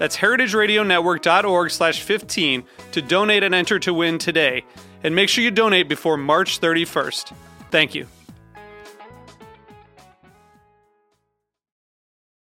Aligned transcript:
That's 0.00 0.16
heritageradionetwork.org 0.16 1.70
slash 1.70 2.00
15 2.00 2.64
to 2.92 3.02
donate 3.02 3.42
and 3.42 3.54
enter 3.54 3.78
to 3.80 3.92
win 3.92 4.16
today. 4.16 4.64
And 5.04 5.14
make 5.14 5.28
sure 5.28 5.44
you 5.44 5.50
donate 5.50 5.90
before 5.90 6.16
March 6.16 6.58
31st. 6.58 7.34
Thank 7.70 7.94
you. 7.94 8.06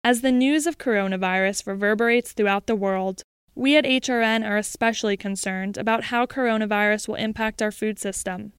As 0.05 0.21
the 0.21 0.31
news 0.31 0.67
of 0.67 0.77
coronavirus 0.77 1.67
reverberates 1.67 2.33
throughout 2.33 2.67
the 2.67 2.77
world, 2.77 3.23
we 3.55 3.79
at 3.79 3.85
HRN 3.85 4.47
are 4.47 4.59
especially 4.59 5.17
concerned 5.17 5.79
about 5.79 6.05
how 6.05 6.27
coronavirus 6.27 7.09
will 7.09 7.15
impact 7.15 7.63
our 7.63 7.73
food 7.73 7.99
system. 7.99 8.53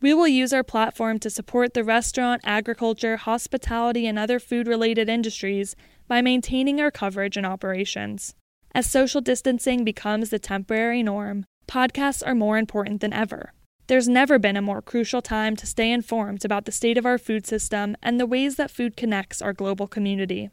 We 0.00 0.12
will 0.12 0.28
use 0.28 0.52
our 0.52 0.64
platform 0.64 1.20
to 1.20 1.30
support 1.30 1.72
the 1.72 1.84
restaurant, 1.84 2.42
agriculture, 2.44 3.16
hospitality, 3.16 4.08
and 4.08 4.18
other 4.18 4.40
food 4.40 4.66
related 4.66 5.08
industries 5.08 5.76
by 6.08 6.20
maintaining 6.20 6.80
our 6.80 6.90
coverage 6.90 7.36
and 7.36 7.46
operations. 7.46 8.34
As 8.74 8.90
social 8.90 9.20
distancing 9.20 9.84
becomes 9.84 10.30
the 10.30 10.38
temporary 10.38 11.02
norm, 11.02 11.44
podcasts 11.68 12.22
are 12.26 12.34
more 12.34 12.58
important 12.58 13.00
than 13.00 13.12
ever. 13.12 13.52
There's 13.86 14.08
never 14.08 14.38
been 14.38 14.56
a 14.56 14.62
more 14.62 14.80
crucial 14.80 15.20
time 15.20 15.56
to 15.56 15.66
stay 15.66 15.92
informed 15.92 16.44
about 16.44 16.64
the 16.64 16.72
state 16.72 16.96
of 16.96 17.04
our 17.04 17.18
food 17.18 17.46
system 17.46 17.96
and 18.02 18.18
the 18.18 18.26
ways 18.26 18.56
that 18.56 18.70
food 18.70 18.96
connects 18.96 19.42
our 19.42 19.52
global 19.52 19.86
community. 19.86 20.48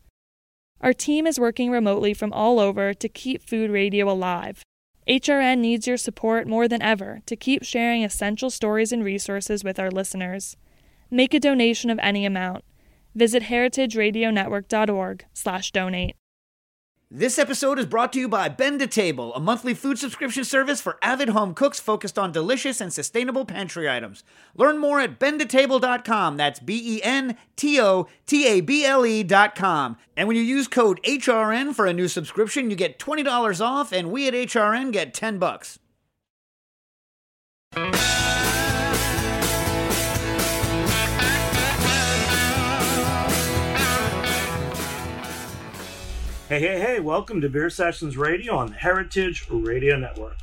Our 0.82 0.94
team 0.94 1.28
is 1.28 1.40
working 1.40 1.72
remotely 1.72 2.14
from 2.14 2.34
all 2.34 2.59
over 2.59 2.94
to 2.94 3.09
keep 3.09 3.42
food 3.42 3.72
radio 3.72 4.09
alive. 4.09 4.64
HRN 5.08 5.59
needs 5.59 5.88
your 5.88 5.98
support 5.98 6.48
more 6.48 6.68
than 6.68 6.81
ever 6.81 7.22
to 7.26 7.36
keep 7.36 7.64
sharing 7.64 8.04
essential 8.04 8.50
stories 8.50 8.92
and 8.92 9.04
resources 9.04 9.64
with 9.64 9.80
our 9.80 9.90
listeners. 9.90 10.58
Make 11.09 11.34
a 11.34 11.40
donation 11.40 11.90
of 11.90 12.00
any 12.00 12.26
amount. 12.26 12.66
Visit 13.16 13.44
heritageradionetwork.org/donate. 13.44 16.16
This 17.12 17.40
episode 17.40 17.80
is 17.80 17.88
brought 17.88 18.14
to 18.14 18.20
you 18.20 18.28
by 18.28 18.50
Bento 18.50 18.86
Table, 18.86 19.34
a 19.34 19.40
monthly 19.40 19.74
food 19.74 19.97
subscription 19.97 20.44
service 20.44 20.80
for 20.80 21.00
avid 21.02 21.30
home 21.30 21.56
cooks 21.56 21.80
focused 21.80 22.20
on 22.20 22.31
delicious 22.31 22.80
and 22.80 22.94
sustainable 22.94 23.46
pantry 23.46 23.90
items. 23.90 24.24
Learn 24.56 24.78
more 24.78 25.00
at 25.00 25.18
bentotable.com. 25.18 26.38
That's 26.38 26.59
B 26.59 26.98
E 26.98 27.02
N 27.02 27.36
T 27.56 27.81
O 27.81 28.08
T 28.28 28.46
A 28.46 28.62
B 28.62 28.86
L 28.86 29.08
E.com. 29.08 29.98
And 30.16 30.28
when 30.28 30.38
you 30.38 30.44
use 30.44 30.68
code 30.68 31.02
HRN 31.03 31.74
for 31.74 31.88
a 31.88 31.94
new 31.94 32.08
subscription, 32.08 32.69
you 32.69 32.75
get 32.75 33.00
$20 33.00 33.59
off, 33.59 33.92
and 33.92 34.12
we 34.12 34.28
at 34.28 34.36
HRN 34.36 34.92
get 34.92 35.12
10 35.12 35.40
bucks. 35.40 35.80
Hey, 46.50 46.62
hey, 46.62 46.80
hey, 46.80 47.00
welcome 47.00 47.42
to 47.42 47.48
Beer 47.48 47.70
Sessions 47.70 48.18
Radio 48.18 48.56
on 48.56 48.72
Heritage 48.72 49.46
Radio 49.52 49.98
Network. 49.98 50.36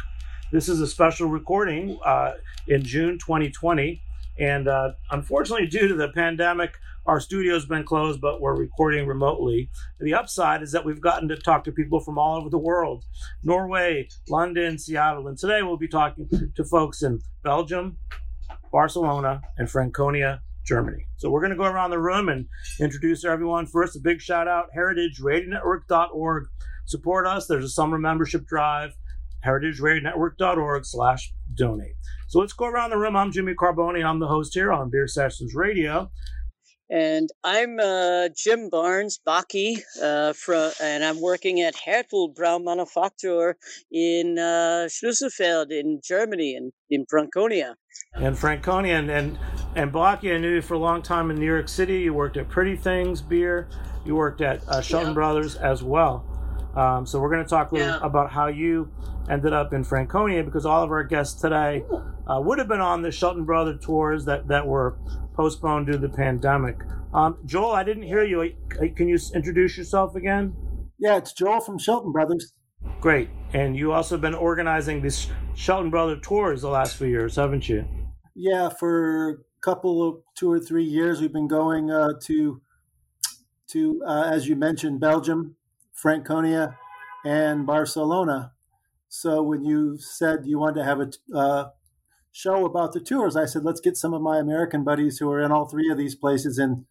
This 0.53 0.69
is 0.69 0.81
a 0.81 0.87
special 0.87 1.29
recording 1.29 1.99
uh, 2.05 2.35
in 2.69 2.85
June 2.85 3.19
2020. 3.19 4.01
And 4.39 4.69
uh, 4.69 4.93
unfortunately, 5.11 5.67
due 5.67 5.89
to 5.89 5.95
the 5.95 6.11
pandemic, 6.11 6.79
our 7.07 7.19
studio's 7.19 7.67
been 7.67 7.83
closed, 7.83 8.21
but 8.21 8.41
we're 8.41 8.55
recording 8.55 9.09
remotely. 9.09 9.69
The 9.99 10.15
upside 10.15 10.63
is 10.63 10.71
that 10.71 10.85
we've 10.85 11.01
gotten 11.01 11.27
to 11.27 11.37
talk 11.37 11.65
to 11.65 11.73
people 11.73 11.99
from 11.99 12.19
all 12.19 12.37
over 12.37 12.51
the 12.51 12.57
world 12.57 13.03
Norway, 13.43 14.09
London, 14.29 14.79
Seattle. 14.79 15.27
And 15.27 15.37
today 15.37 15.63
we'll 15.63 15.77
be 15.77 15.89
talking 15.89 16.29
to 16.55 16.65
folks 16.65 17.03
in 17.03 17.19
Belgium, 17.43 17.99
Barcelona, 18.71 19.41
and 19.59 19.69
Franconia, 19.69 20.41
Germany. 20.67 21.07
So 21.17 21.31
we're 21.31 21.41
going 21.41 21.51
to 21.51 21.57
go 21.57 21.65
around 21.65 21.91
the 21.91 21.99
room 21.99 22.29
and 22.29 22.47
introduce 22.81 23.25
everyone. 23.25 23.67
First, 23.67 23.97
a 23.97 24.01
big 24.01 24.21
shout 24.21 24.49
out, 24.49 24.67
heritageradionetwork.org. 24.77 26.45
Support 26.87 27.27
us. 27.27 27.47
There's 27.47 27.65
a 27.65 27.71
summer 27.71 27.99
membership 27.99 28.47
drive, 28.47 28.93
heritageradionetwork.org 29.45 30.85
slash 30.85 31.33
donate. 31.55 31.97
So 32.29 32.41
let's 32.41 32.53
go 32.53 32.67
around 32.67 32.91
the 32.91 32.99
room. 32.99 33.17
I'm 33.17 33.33
Jimmy 33.33 33.55
Carbone. 33.55 34.05
I'm 34.05 34.21
the 34.21 34.29
host 34.29 34.55
here 34.55 34.73
on 34.73 34.91
Beer 34.91 35.07
Sessions 35.07 35.55
Radio. 35.55 36.11
And 36.89 37.31
I'm 37.43 37.81
uh, 37.81 38.29
Jim 38.37 38.71
Barnes 38.71 39.19
Bocky, 39.27 39.81
uh, 40.01 40.33
from, 40.35 40.71
and 40.81 41.05
I'm 41.05 41.21
working 41.21 41.61
at 41.61 41.75
Hertl 41.75 42.33
Braumanufaktur 42.33 43.55
in 43.91 44.39
uh, 44.39 44.87
Schlüsselfeld 44.87 45.73
in 45.73 46.01
Germany, 46.05 46.55
in, 46.55 46.71
in 46.89 47.05
Franconia. 47.11 47.75
In 48.21 48.37
Franconia, 48.37 48.99
and, 48.99 49.11
and, 49.11 49.39
and 49.77 49.93
Bocky, 49.93 50.35
I 50.35 50.39
knew 50.39 50.55
you 50.55 50.63
for 50.63 50.75
a 50.75 50.79
long 50.79 51.03
time 51.03 51.31
in 51.31 51.37
New 51.37 51.47
York 51.47 51.69
City. 51.69 52.01
You 52.01 52.15
worked 52.15 52.37
at 52.37 52.49
Pretty 52.49 52.75
Things 52.77 53.23
Beer. 53.23 53.69
You 54.05 54.17
worked 54.17 54.41
at 54.41 54.67
uh, 54.69 54.81
Shelton 54.81 55.11
Yeah. 55.11 55.15
Brothers 55.15 55.55
as 55.57 55.83
well. 55.83 56.25
Um, 56.75 57.07
so 57.07 57.21
we're 57.21 57.31
going 57.31 57.45
to 57.45 57.49
talk 57.49 57.71
a 57.73 57.75
little 57.75 57.89
Yeah. 57.91 57.99
about 58.03 58.31
how 58.31 58.49
you 58.49 58.91
ended 59.31 59.53
up 59.53 59.73
in 59.73 59.85
Franconia 59.85 60.43
because 60.43 60.67
all 60.67 60.83
of 60.83 60.91
our 60.91 61.05
guests 61.05 61.41
today 61.41 61.85
uh, 62.27 62.41
would 62.41 62.59
have 62.59 62.69
been 62.69 62.81
on 62.81 63.03
the 63.03 63.11
Shelton 63.11 63.45
Brother 63.45 63.77
tours 63.77 64.25
that, 64.27 64.49
that 64.49 64.67
were 64.67 64.97
postponed 65.35 65.87
due 65.87 65.93
to 65.93 65.99
the 65.99 66.09
pandemic. 66.09 66.77
Um, 67.13 67.39
Joel, 67.45 67.73
I 67.73 67.83
didn't 67.85 68.05
hear 68.05 68.25
you. 68.25 68.43
Uh, 68.43 68.87
Can 68.95 69.09
you 69.09 69.19
introduce 69.35 69.77
yourself 69.79 70.17
again? 70.17 70.55
Yeah, 70.99 71.17
it's 71.17 71.33
Joel 71.33 71.61
from 71.61 71.79
Shelton 71.79 72.13
Brothers. 72.13 72.53
Great. 73.01 73.29
And 73.53 73.77
you 73.77 73.93
also 73.93 74.17
been 74.17 74.35
organizing 74.35 75.03
these 75.03 75.29
Shelton 75.55 75.91
Brother 75.91 76.17
tours 76.17 76.63
the 76.63 76.69
last 76.69 76.97
few 76.97 77.09
years, 77.09 77.37
haven't 77.37 77.69
you? 77.69 77.85
Yeah, 78.35 78.69
for 78.69 79.31
a 79.31 79.35
couple 79.67 80.09
of 80.09 80.23
two 80.37 80.49
or 80.49 80.61
three 80.61 80.85
years, 80.85 81.21
we've 81.21 81.33
been 81.33 81.49
going 81.49 81.91
uh, 81.91 82.13
to 82.23 82.63
to 83.67 84.01
uh, 84.07 84.23
as 84.23 84.47
you 84.47 84.55
mentioned, 84.55 85.01
Belgium, 85.01 85.57
Franconia, 85.93 86.79
and 87.25 87.67
Barcelona. 87.67 88.53
So 89.09 89.43
when 89.43 89.65
you 89.65 89.99
said 89.99 90.47
you 90.47 90.61
wanted 90.61 90.77
to 90.77 90.85
have 90.85 91.01
a 91.01 91.11
uh, 91.37 91.71
show 92.31 92.65
about 92.65 92.93
the 92.93 93.01
tours, 93.01 93.35
I 93.35 93.47
said 93.47 93.65
let's 93.65 93.81
get 93.81 93.97
some 93.97 94.15
of 94.15 94.23
my 94.23 94.39
American 94.39 94.85
buddies 94.85 95.19
who 95.19 95.29
are 95.33 95.43
in 95.43 95.51
all 95.51 95.67
three 95.67 95.91
of 95.91 95.99
these 95.99 96.15
places, 96.15 96.59
and 96.59 96.85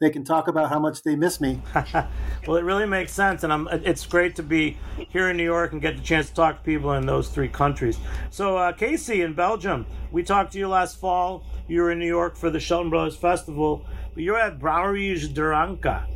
they 0.00 0.10
can 0.10 0.24
talk 0.24 0.46
about 0.46 0.68
how 0.68 0.78
much 0.78 1.02
they 1.02 1.16
miss 1.16 1.40
me. 1.40 1.60
well, 1.74 2.56
it 2.56 2.64
really 2.64 2.86
makes 2.86 3.12
sense, 3.12 3.42
and 3.42 3.52
I'm, 3.52 3.68
it's 3.68 4.06
great 4.06 4.36
to 4.36 4.42
be 4.42 4.76
here 5.08 5.30
in 5.30 5.36
New 5.36 5.44
York 5.44 5.72
and 5.72 5.82
get 5.82 5.96
the 5.96 6.02
chance 6.02 6.28
to 6.28 6.34
talk 6.34 6.58
to 6.58 6.62
people 6.62 6.92
in 6.92 7.06
those 7.06 7.28
three 7.28 7.48
countries. 7.48 7.98
So, 8.30 8.56
uh, 8.56 8.72
Casey 8.72 9.22
in 9.22 9.34
Belgium, 9.34 9.86
we 10.12 10.22
talked 10.22 10.52
to 10.52 10.58
you 10.58 10.68
last 10.68 11.00
fall. 11.00 11.44
You 11.66 11.82
were 11.82 11.90
in 11.90 11.98
New 11.98 12.06
York 12.06 12.36
for 12.36 12.48
the 12.50 12.60
Shelton 12.60 12.90
Brothers 12.90 13.16
Festival, 13.16 13.84
but 14.14 14.22
you're 14.22 14.38
at 14.38 14.58
Brouwerij 14.58 15.34
de 15.34 15.42
Ranke. 15.42 16.06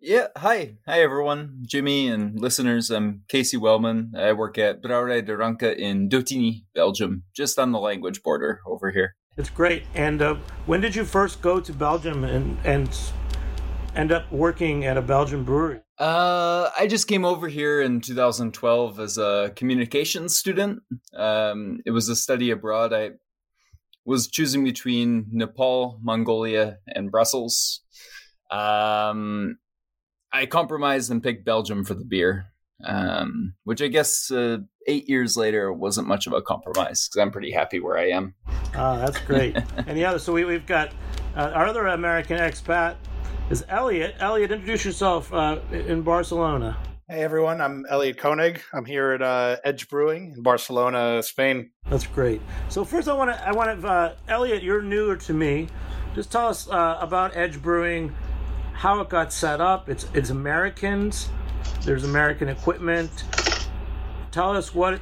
Yeah, 0.00 0.26
hi. 0.36 0.78
Hi, 0.86 1.00
everyone. 1.00 1.62
Jimmy 1.62 2.08
and 2.08 2.38
listeners. 2.38 2.90
I'm 2.90 3.22
Casey 3.28 3.56
Wellman. 3.56 4.12
I 4.18 4.32
work 4.32 4.58
at 4.58 4.82
Brouwerij 4.82 5.24
de 5.24 5.36
Ranke 5.36 5.74
in 5.76 6.08
Dottignies, 6.08 6.64
Belgium, 6.74 7.22
just 7.32 7.58
on 7.58 7.72
the 7.72 7.78
language 7.78 8.22
border 8.22 8.60
over 8.66 8.90
here. 8.90 9.14
It's 9.38 9.48
great. 9.48 9.84
And 9.94 10.20
uh, 10.20 10.34
when 10.66 10.80
did 10.80 10.94
you 10.94 11.04
first 11.04 11.40
go 11.40 11.58
to 11.60 11.72
Belgium 11.72 12.24
and, 12.24 12.58
and 12.64 12.90
end 13.94 14.12
up 14.12 14.30
working 14.32 14.84
at 14.84 14.96
a 14.96 15.02
Belgian 15.02 15.44
brewery? 15.44 15.80
Uh, 15.98 16.70
I 16.76 16.86
just 16.86 17.06
came 17.06 17.24
over 17.24 17.48
here 17.48 17.80
in 17.80 18.00
2012 18.00 19.00
as 19.00 19.18
a 19.18 19.52
communications 19.54 20.36
student. 20.36 20.82
Um, 21.14 21.80
it 21.86 21.90
was 21.90 22.08
a 22.08 22.16
study 22.16 22.50
abroad. 22.50 22.92
I 22.92 23.10
was 24.04 24.28
choosing 24.28 24.64
between 24.64 25.26
Nepal, 25.30 25.98
Mongolia, 26.02 26.78
and 26.88 27.10
Brussels. 27.10 27.82
Um, 28.50 29.58
I 30.32 30.46
compromised 30.46 31.10
and 31.10 31.22
picked 31.22 31.44
Belgium 31.44 31.84
for 31.84 31.94
the 31.94 32.04
beer, 32.04 32.46
um, 32.84 33.54
which 33.64 33.80
I 33.80 33.88
guess 33.88 34.30
uh, 34.30 34.58
eight 34.88 35.08
years 35.08 35.36
later 35.36 35.72
wasn't 35.72 36.08
much 36.08 36.26
of 36.26 36.32
a 36.32 36.42
compromise 36.42 37.08
because 37.08 37.22
I'm 37.22 37.30
pretty 37.30 37.52
happy 37.52 37.80
where 37.80 37.98
I 37.98 38.08
am. 38.10 38.34
Oh, 38.74 38.98
that's 38.98 39.18
great. 39.18 39.56
and 39.86 39.96
the 39.96 40.04
other, 40.04 40.18
so 40.18 40.32
we, 40.32 40.44
we've 40.44 40.66
got 40.66 40.88
uh, 41.36 41.52
our 41.54 41.66
other 41.66 41.86
American 41.86 42.38
expat 42.38 42.96
is 43.50 43.64
Elliot. 43.68 44.14
Elliot, 44.18 44.50
introduce 44.50 44.84
yourself 44.84 45.32
uh, 45.32 45.58
in 45.70 46.02
Barcelona. 46.02 46.76
Hey 47.08 47.22
everyone, 47.22 47.60
I'm 47.60 47.84
Elliot 47.90 48.16
Konig. 48.16 48.60
I'm 48.72 48.84
here 48.84 49.12
at 49.12 49.22
uh, 49.22 49.56
Edge 49.64 49.88
Brewing 49.88 50.32
in 50.36 50.42
Barcelona, 50.42 51.22
Spain. 51.22 51.70
That's 51.90 52.06
great. 52.06 52.40
So 52.68 52.84
first, 52.84 53.08
I 53.08 53.12
want 53.12 53.30
to, 53.30 53.46
I 53.46 53.52
want 53.52 53.80
to, 53.80 53.86
uh, 53.86 54.14
Elliot, 54.28 54.62
you're 54.62 54.80
newer 54.80 55.16
to 55.16 55.34
me. 55.34 55.68
Just 56.14 56.32
tell 56.32 56.48
us 56.48 56.68
uh, 56.70 56.98
about 57.00 57.36
Edge 57.36 57.60
Brewing, 57.60 58.14
how 58.72 59.00
it 59.00 59.10
got 59.10 59.32
set 59.32 59.60
up. 59.60 59.88
It's 59.88 60.06
it's 60.14 60.30
Americans. 60.30 61.28
There's 61.82 62.04
American 62.04 62.48
equipment. 62.48 63.24
Tell 64.30 64.56
us 64.56 64.74
what, 64.74 64.98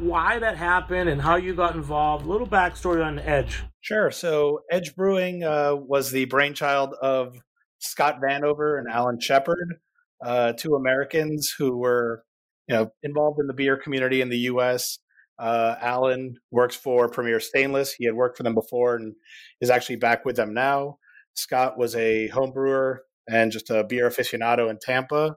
why 0.00 0.38
that 0.38 0.56
happened, 0.56 1.08
and 1.08 1.20
how 1.20 1.36
you 1.36 1.54
got 1.54 1.74
involved. 1.74 2.24
A 2.24 2.28
little 2.28 2.46
backstory 2.46 3.04
on 3.04 3.18
Edge. 3.18 3.64
Sure. 3.80 4.10
So 4.12 4.60
Edge 4.70 4.94
Brewing 4.94 5.42
uh, 5.42 5.74
was 5.74 6.12
the 6.12 6.26
brainchild 6.26 6.94
of 7.02 7.36
Scott 7.78 8.20
Vanover 8.20 8.78
and 8.78 8.88
Alan 8.88 9.20
Shepard 9.20 9.80
uh, 10.24 10.52
two 10.52 10.74
Americans 10.74 11.54
who 11.56 11.76
were, 11.76 12.24
you 12.66 12.74
know, 12.74 12.90
involved 13.02 13.40
in 13.40 13.46
the 13.46 13.54
beer 13.54 13.76
community 13.76 14.20
in 14.20 14.28
the 14.28 14.38
U.S. 14.38 14.98
Uh, 15.38 15.76
Alan 15.80 16.36
works 16.50 16.76
for 16.76 17.08
Premier 17.08 17.40
Stainless. 17.40 17.94
He 17.94 18.04
had 18.04 18.14
worked 18.14 18.36
for 18.36 18.42
them 18.42 18.54
before 18.54 18.96
and 18.96 19.14
is 19.60 19.70
actually 19.70 19.96
back 19.96 20.24
with 20.24 20.36
them 20.36 20.54
now. 20.54 20.98
Scott 21.34 21.78
was 21.78 21.94
a 21.94 22.28
home 22.28 22.52
brewer 22.52 23.02
and 23.28 23.52
just 23.52 23.70
a 23.70 23.84
beer 23.84 24.08
aficionado 24.08 24.68
in 24.70 24.78
Tampa. 24.80 25.36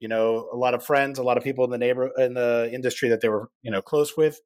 You 0.00 0.08
know, 0.08 0.48
a 0.52 0.56
lot 0.56 0.74
of 0.74 0.84
friends, 0.84 1.18
a 1.18 1.22
lot 1.22 1.38
of 1.38 1.44
people 1.44 1.64
in 1.64 1.70
the 1.70 1.78
neighbor 1.78 2.10
in 2.18 2.34
the 2.34 2.68
industry 2.72 3.08
that 3.10 3.20
they 3.20 3.28
were, 3.28 3.48
you 3.62 3.70
know, 3.70 3.80
close 3.80 4.16
with, 4.16 4.40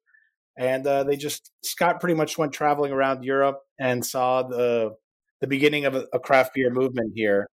and 0.57 0.85
uh, 0.87 1.03
they 1.03 1.17
just 1.17 1.51
Scott 1.63 1.99
pretty 1.99 2.15
much 2.15 2.37
went 2.37 2.53
traveling 2.53 2.93
around 2.93 3.25
Europe 3.25 3.59
and 3.77 4.05
saw 4.05 4.43
the 4.43 4.91
the 5.41 5.47
beginning 5.47 5.85
of 5.85 5.95
a, 5.95 6.05
a 6.13 6.19
craft 6.19 6.53
beer 6.53 6.69
movement 6.69 7.11
here 7.15 7.47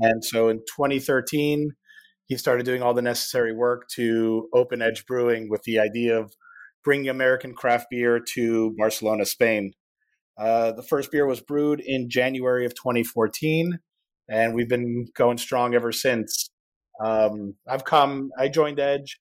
and 0.00 0.24
so 0.24 0.48
in 0.48 0.58
2013, 0.58 1.70
he 2.26 2.36
started 2.36 2.66
doing 2.66 2.82
all 2.82 2.94
the 2.94 3.02
necessary 3.02 3.54
work 3.54 3.88
to 3.94 4.48
open 4.52 4.82
Edge 4.82 5.04
Brewing 5.06 5.48
with 5.48 5.62
the 5.62 5.78
idea 5.78 6.18
of 6.18 6.32
bringing 6.82 7.08
American 7.08 7.54
craft 7.54 7.86
beer 7.90 8.20
to 8.34 8.74
Barcelona, 8.76 9.24
Spain. 9.24 9.72
Uh, 10.38 10.72
the 10.72 10.82
first 10.82 11.12
beer 11.12 11.26
was 11.26 11.40
brewed 11.40 11.80
in 11.80 12.10
January 12.10 12.66
of 12.66 12.74
2014, 12.74 13.78
and 14.28 14.54
we've 14.54 14.68
been 14.68 15.06
going 15.14 15.38
strong 15.38 15.74
ever 15.74 15.92
since. 15.92 16.50
Um, 17.04 17.54
I've 17.68 17.84
come, 17.84 18.30
I 18.38 18.48
joined 18.48 18.80
Edge 18.80 19.20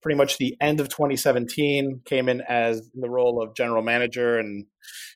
pretty 0.00 0.16
much 0.16 0.38
the 0.38 0.56
end 0.60 0.78
of 0.80 0.88
2017, 0.88 2.02
came 2.04 2.28
in 2.28 2.40
as 2.48 2.88
in 2.94 3.00
the 3.00 3.10
role 3.10 3.42
of 3.42 3.56
general 3.56 3.82
manager, 3.82 4.38
and 4.38 4.64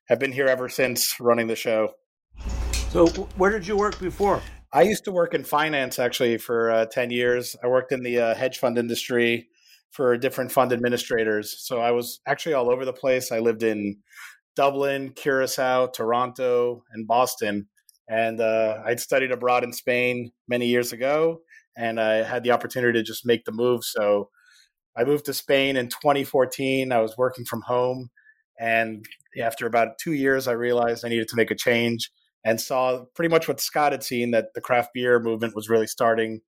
have 0.08 0.18
been 0.18 0.32
here 0.32 0.48
ever 0.48 0.68
since 0.68 1.14
running 1.20 1.46
the 1.46 1.56
show. 1.56 1.92
So, 2.92 3.06
where 3.38 3.50
did 3.50 3.66
you 3.66 3.74
work 3.78 3.98
before? 3.98 4.42
I 4.70 4.82
used 4.82 5.04
to 5.04 5.12
work 5.12 5.32
in 5.32 5.44
finance 5.44 5.98
actually 5.98 6.36
for 6.36 6.70
uh, 6.70 6.84
10 6.84 7.10
years. 7.10 7.56
I 7.64 7.66
worked 7.66 7.90
in 7.90 8.02
the 8.02 8.18
uh, 8.18 8.34
hedge 8.34 8.58
fund 8.58 8.76
industry 8.76 9.48
for 9.92 10.14
different 10.18 10.52
fund 10.52 10.74
administrators. 10.74 11.56
So 11.66 11.80
I 11.80 11.92
was 11.92 12.20
actually 12.26 12.52
all 12.52 12.70
over 12.70 12.84
the 12.84 12.92
place. 12.92 13.32
I 13.32 13.38
lived 13.38 13.62
in 13.62 13.96
Dublin, 14.56 15.12
Curacao, 15.16 15.86
Toronto, 15.86 16.84
and 16.92 17.06
Boston. 17.06 17.66
And 18.10 18.42
uh, 18.42 18.82
I'd 18.84 19.00
studied 19.00 19.32
abroad 19.32 19.64
in 19.64 19.72
Spain 19.72 20.30
many 20.46 20.66
years 20.66 20.92
ago, 20.92 21.40
and 21.74 21.98
I 21.98 22.16
had 22.16 22.42
the 22.42 22.50
opportunity 22.50 22.98
to 22.98 23.02
just 23.02 23.24
make 23.24 23.46
the 23.46 23.52
move. 23.52 23.84
So 23.84 24.28
I 24.94 25.04
moved 25.04 25.24
to 25.24 25.32
Spain 25.32 25.78
in 25.78 25.88
2014. 25.88 26.92
I 26.92 27.00
was 27.00 27.16
working 27.16 27.46
from 27.46 27.62
home. 27.62 28.10
And 28.60 29.06
after 29.40 29.66
about 29.66 29.96
two 29.98 30.12
years, 30.12 30.46
I 30.46 30.52
realized 30.52 31.06
I 31.06 31.08
needed 31.08 31.28
to 31.28 31.36
make 31.36 31.50
a 31.50 31.56
change 31.56 32.10
and 32.44 32.60
saw 32.60 33.04
pretty 33.14 33.30
much 33.30 33.48
what 33.48 33.60
Scott 33.60 33.92
had 33.92 34.02
seen 34.02 34.32
that 34.32 34.54
the 34.54 34.60
craft 34.60 34.90
beer 34.94 35.20
movement 35.20 35.54
was 35.54 35.68
really 35.68 35.86
starting 35.86 36.40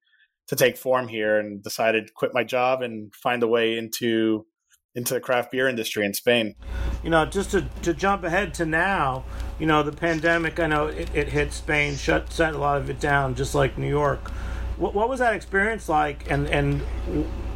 to 0.48 0.56
take 0.56 0.76
form 0.76 1.08
here 1.08 1.38
and 1.38 1.62
decided 1.62 2.06
to 2.06 2.12
quit 2.14 2.34
my 2.34 2.44
job 2.44 2.82
and 2.82 3.14
find 3.14 3.42
a 3.42 3.48
way 3.48 3.78
into 3.78 4.46
into 4.94 5.14
the 5.14 5.20
craft 5.20 5.50
beer 5.50 5.68
industry 5.68 6.06
in 6.06 6.14
Spain. 6.14 6.54
You 7.02 7.10
know, 7.10 7.26
just 7.26 7.50
to, 7.50 7.62
to 7.82 7.92
jump 7.92 8.22
ahead 8.22 8.54
to 8.54 8.66
now, 8.66 9.24
you 9.58 9.66
know, 9.66 9.82
the 9.82 9.92
pandemic, 9.92 10.60
I 10.60 10.68
know 10.68 10.86
it, 10.86 11.10
it 11.14 11.28
hit 11.28 11.52
Spain, 11.52 11.96
shut 11.96 12.32
set 12.32 12.54
a 12.54 12.58
lot 12.58 12.78
of 12.78 12.88
it 12.88 13.00
down, 13.00 13.34
just 13.34 13.54
like 13.54 13.76
New 13.76 13.88
York. 13.88 14.30
What, 14.76 14.94
what 14.94 15.08
was 15.08 15.20
that 15.20 15.34
experience 15.34 15.88
like, 15.88 16.30
and 16.30 16.46
and 16.48 16.82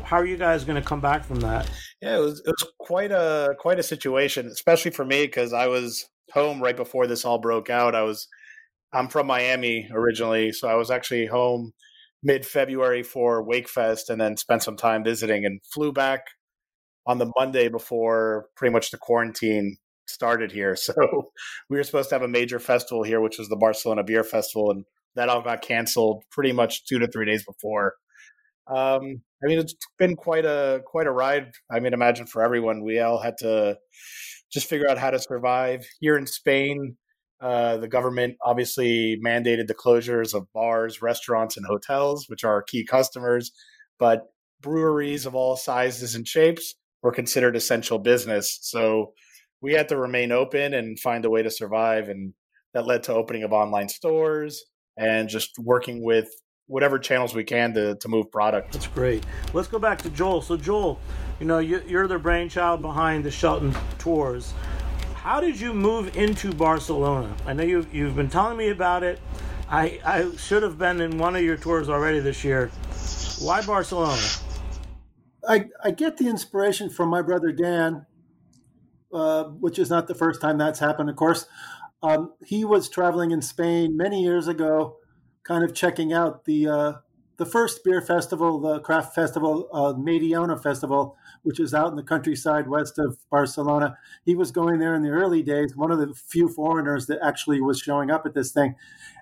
how 0.04 0.16
are 0.16 0.26
you 0.26 0.36
guys 0.36 0.64
going 0.64 0.80
to 0.80 0.86
come 0.86 1.00
back 1.00 1.24
from 1.24 1.40
that? 1.40 1.70
Yeah, 2.00 2.16
it 2.16 2.20
was 2.20 2.40
it 2.40 2.50
was 2.50 2.72
quite 2.78 3.12
a 3.12 3.54
quite 3.58 3.78
a 3.78 3.82
situation, 3.82 4.46
especially 4.46 4.90
for 4.90 5.04
me 5.04 5.26
because 5.26 5.52
I 5.52 5.66
was 5.66 6.06
home 6.32 6.62
right 6.62 6.76
before 6.76 7.06
this 7.06 7.24
all 7.24 7.38
broke 7.38 7.70
out. 7.70 7.94
I 7.94 8.02
was 8.02 8.28
I'm 8.92 9.08
from 9.08 9.26
Miami 9.26 9.88
originally, 9.92 10.52
so 10.52 10.68
I 10.68 10.74
was 10.74 10.90
actually 10.90 11.26
home 11.26 11.72
mid 12.22 12.44
February 12.46 13.02
for 13.02 13.46
Wakefest 13.46 14.10
and 14.10 14.20
then 14.20 14.36
spent 14.36 14.62
some 14.62 14.76
time 14.76 15.04
visiting 15.04 15.44
and 15.44 15.60
flew 15.72 15.92
back 15.92 16.26
on 17.06 17.18
the 17.18 17.30
Monday 17.38 17.68
before 17.68 18.46
pretty 18.56 18.72
much 18.72 18.90
the 18.90 18.98
quarantine 18.98 19.76
started 20.06 20.52
here. 20.52 20.76
So 20.88 21.30
we 21.70 21.76
were 21.76 21.84
supposed 21.84 22.08
to 22.10 22.14
have 22.14 22.22
a 22.22 22.28
major 22.28 22.58
festival 22.58 23.02
here, 23.02 23.20
which 23.20 23.38
was 23.38 23.48
the 23.48 23.56
Barcelona 23.56 24.04
Beer 24.04 24.24
Festival, 24.24 24.70
and 24.70 24.84
that 25.16 25.28
all 25.28 25.42
got 25.42 25.62
canceled 25.62 26.22
pretty 26.30 26.52
much 26.52 26.86
two 26.86 26.98
to 26.98 27.08
three 27.08 27.26
days 27.26 27.44
before. 27.44 27.94
Um, 28.68 29.22
I 29.42 29.46
mean, 29.46 29.58
it's 29.58 29.74
been 29.98 30.16
quite 30.16 30.44
a 30.44 30.82
quite 30.86 31.06
a 31.06 31.10
ride. 31.10 31.52
I 31.70 31.80
mean, 31.80 31.94
imagine 31.94 32.26
for 32.26 32.42
everyone, 32.42 32.84
we 32.84 32.98
all 33.00 33.20
had 33.20 33.36
to 33.38 33.78
just 34.52 34.68
figure 34.68 34.88
out 34.88 34.98
how 34.98 35.10
to 35.10 35.18
survive. 35.18 35.84
Here 36.00 36.16
in 36.16 36.26
Spain, 36.26 36.96
uh, 37.40 37.76
the 37.76 37.88
government 37.88 38.36
obviously 38.44 39.18
mandated 39.24 39.66
the 39.66 39.74
closures 39.74 40.34
of 40.34 40.52
bars, 40.52 41.00
restaurants, 41.02 41.56
and 41.56 41.66
hotels, 41.66 42.26
which 42.28 42.44
are 42.44 42.52
our 42.52 42.62
key 42.62 42.84
customers. 42.84 43.52
But 43.98 44.22
breweries 44.60 45.26
of 45.26 45.34
all 45.34 45.56
sizes 45.56 46.14
and 46.14 46.26
shapes 46.26 46.74
were 47.02 47.12
considered 47.12 47.56
essential 47.56 47.98
business. 47.98 48.58
So 48.62 49.12
we 49.60 49.72
had 49.72 49.88
to 49.88 49.96
remain 49.96 50.32
open 50.32 50.74
and 50.74 50.98
find 50.98 51.24
a 51.24 51.30
way 51.30 51.42
to 51.42 51.50
survive. 51.50 52.08
And 52.08 52.34
that 52.74 52.86
led 52.86 53.04
to 53.04 53.14
opening 53.14 53.44
of 53.44 53.52
online 53.52 53.88
stores 53.88 54.64
and 54.96 55.28
just 55.28 55.50
working 55.58 56.02
with 56.02 56.28
whatever 56.66 56.98
channels 56.98 57.34
we 57.34 57.44
can 57.44 57.72
to, 57.74 57.96
to 57.96 58.08
move 58.08 58.30
product. 58.30 58.72
That's 58.72 58.86
great. 58.88 59.24
Let's 59.54 59.68
go 59.68 59.78
back 59.78 60.02
to 60.02 60.10
Joel. 60.10 60.42
So, 60.42 60.56
Joel, 60.56 61.00
you 61.40 61.46
know, 61.46 61.58
you, 61.58 61.98
are 61.98 62.06
the 62.06 62.18
brainchild 62.18 62.82
behind 62.82 63.24
the 63.24 63.30
Shelton 63.30 63.74
Tours. 63.98 64.52
How 65.14 65.40
did 65.40 65.60
you 65.60 65.72
move 65.72 66.16
into 66.16 66.52
Barcelona? 66.52 67.34
I 67.46 67.52
know 67.52 67.62
you've, 67.62 67.94
you've 67.94 68.16
been 68.16 68.28
telling 68.28 68.56
me 68.56 68.70
about 68.70 69.02
it. 69.02 69.20
I, 69.68 70.00
I 70.04 70.34
should 70.36 70.62
have 70.62 70.78
been 70.78 71.00
in 71.00 71.18
one 71.18 71.36
of 71.36 71.42
your 71.42 71.56
tours 71.56 71.88
already 71.88 72.20
this 72.20 72.42
year. 72.42 72.70
Why 73.40 73.64
Barcelona? 73.64 74.22
I, 75.46 75.66
I 75.84 75.90
get 75.90 76.16
the 76.16 76.28
inspiration 76.28 76.90
from 76.90 77.08
my 77.10 77.22
brother 77.22 77.52
Dan, 77.52 78.06
uh, 79.12 79.44
which 79.44 79.78
is 79.78 79.90
not 79.90 80.08
the 80.08 80.14
first 80.14 80.40
time 80.40 80.58
that's 80.58 80.78
happened, 80.78 81.10
of 81.10 81.16
course. 81.16 81.46
Um, 82.02 82.32
he 82.44 82.64
was 82.64 82.88
traveling 82.88 83.30
in 83.30 83.42
Spain 83.42 83.96
many 83.96 84.22
years 84.22 84.48
ago 84.48 84.96
kind 85.44 85.64
of 85.64 85.74
checking 85.74 86.12
out 86.12 86.44
the 86.44 86.68
uh, 86.68 86.92
the 87.38 87.46
first 87.46 87.82
beer 87.84 88.02
festival, 88.02 88.60
the 88.60 88.80
craft 88.80 89.14
festival, 89.14 89.68
uh, 89.72 89.94
Mediona 89.94 90.60
Festival, 90.60 91.16
which 91.48 91.58
is 91.58 91.72
out 91.72 91.88
in 91.88 91.96
the 91.96 92.02
countryside 92.02 92.68
west 92.68 92.98
of 92.98 93.16
Barcelona. 93.30 93.96
He 94.26 94.34
was 94.34 94.50
going 94.50 94.80
there 94.80 94.94
in 94.94 95.02
the 95.02 95.08
early 95.08 95.42
days, 95.42 95.74
one 95.74 95.90
of 95.90 95.98
the 95.98 96.12
few 96.12 96.46
foreigners 96.46 97.06
that 97.06 97.20
actually 97.22 97.58
was 97.62 97.80
showing 97.80 98.10
up 98.10 98.26
at 98.26 98.34
this 98.34 98.52
thing, 98.52 98.74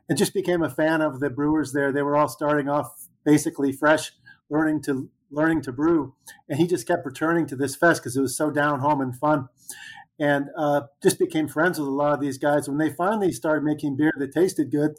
and 0.09 0.18
just 0.18 0.35
became 0.35 0.61
a 0.61 0.68
fan 0.68 1.00
of 1.02 1.21
the 1.21 1.30
brewers 1.30 1.73
there. 1.73 1.92
They 1.92 2.02
were 2.02 2.16
all 2.16 2.28
starting 2.28 2.68
off 2.68 3.09
basically 3.25 3.71
fresh, 3.71 4.11
learning 4.50 4.83
to 4.83 5.09
learning 5.30 5.62
to 5.62 5.73
brew, 5.73 6.14
and 6.49 6.59
he 6.59 6.66
just 6.66 6.88
kept 6.88 7.06
returning 7.06 7.47
to 7.47 7.54
this 7.54 7.76
fest 7.76 8.02
because 8.02 8.16
it 8.16 8.21
was 8.21 8.37
so 8.37 8.50
down 8.50 8.80
home 8.80 9.00
and 9.00 9.16
fun 9.16 9.49
and 10.18 10.47
uh, 10.56 10.80
just 11.02 11.18
became 11.18 11.47
friends 11.47 11.78
with 11.78 11.87
a 11.87 11.92
lot 11.92 12.12
of 12.12 12.21
these 12.21 12.38
guys. 12.38 12.68
When 12.68 12.78
they 12.78 12.90
finally 12.90 13.30
started 13.30 13.62
making 13.62 13.97
beer 13.97 14.12
that 14.18 14.33
tasted 14.33 14.73
good, 14.73 14.97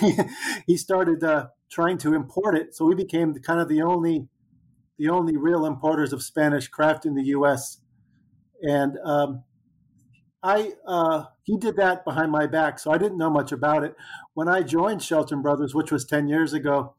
he 0.66 0.78
started 0.78 1.22
uh, 1.22 1.48
trying 1.70 1.98
to 1.98 2.14
import 2.14 2.56
it. 2.56 2.74
So 2.74 2.86
we 2.86 2.94
became 2.94 3.34
kind 3.34 3.60
of 3.60 3.68
the 3.68 3.82
only 3.82 4.28
the 5.00 5.08
only 5.08 5.36
real 5.36 5.66
importers 5.66 6.12
of 6.12 6.22
Spanish 6.22 6.68
craft 6.68 7.04
in 7.04 7.14
the 7.14 7.24
U.S. 7.24 7.80
And 8.62 8.96
um, 9.04 9.42
I 10.42 10.72
uh, 10.86 11.24
he 11.42 11.56
did 11.56 11.76
that 11.76 12.04
behind 12.04 12.30
my 12.30 12.46
back, 12.46 12.78
so 12.78 12.92
I 12.92 12.98
didn't 12.98 13.18
know 13.18 13.30
much 13.30 13.50
about 13.50 13.82
it. 13.82 13.94
When 14.34 14.48
I 14.48 14.62
joined 14.62 15.02
Shelton 15.02 15.42
Brothers, 15.42 15.74
which 15.74 15.90
was 15.90 16.04
ten 16.04 16.28
years 16.28 16.52
ago, 16.52 16.94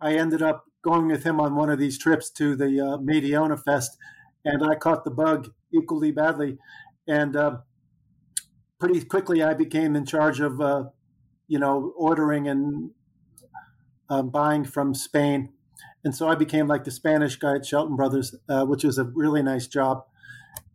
I 0.00 0.14
ended 0.14 0.40
up 0.40 0.64
going 0.82 1.08
with 1.08 1.24
him 1.24 1.40
on 1.40 1.54
one 1.54 1.68
of 1.68 1.78
these 1.78 1.98
trips 1.98 2.30
to 2.30 2.56
the 2.56 2.80
uh, 2.80 2.96
Mediona 2.98 3.62
Fest, 3.62 3.98
and 4.44 4.64
I 4.64 4.74
caught 4.74 5.04
the 5.04 5.10
bug 5.10 5.52
equally 5.72 6.10
badly 6.10 6.58
and 7.06 7.36
uh, 7.36 7.58
pretty 8.78 9.04
quickly 9.04 9.42
I 9.42 9.54
became 9.54 9.96
in 9.96 10.06
charge 10.06 10.40
of, 10.40 10.60
uh, 10.60 10.84
you 11.48 11.58
know, 11.58 11.92
ordering 11.96 12.48
and 12.48 12.90
um, 14.08 14.30
buying 14.30 14.64
from 14.64 14.94
Spain. 14.94 15.50
And 16.04 16.14
so 16.14 16.28
I 16.28 16.34
became 16.34 16.66
like 16.66 16.84
the 16.84 16.90
Spanish 16.90 17.36
guy 17.36 17.56
at 17.56 17.66
Shelton 17.66 17.96
Brothers, 17.96 18.34
uh, 18.48 18.64
which 18.64 18.84
was 18.84 18.98
a 18.98 19.04
really 19.04 19.42
nice 19.42 19.66
job. 19.66 20.04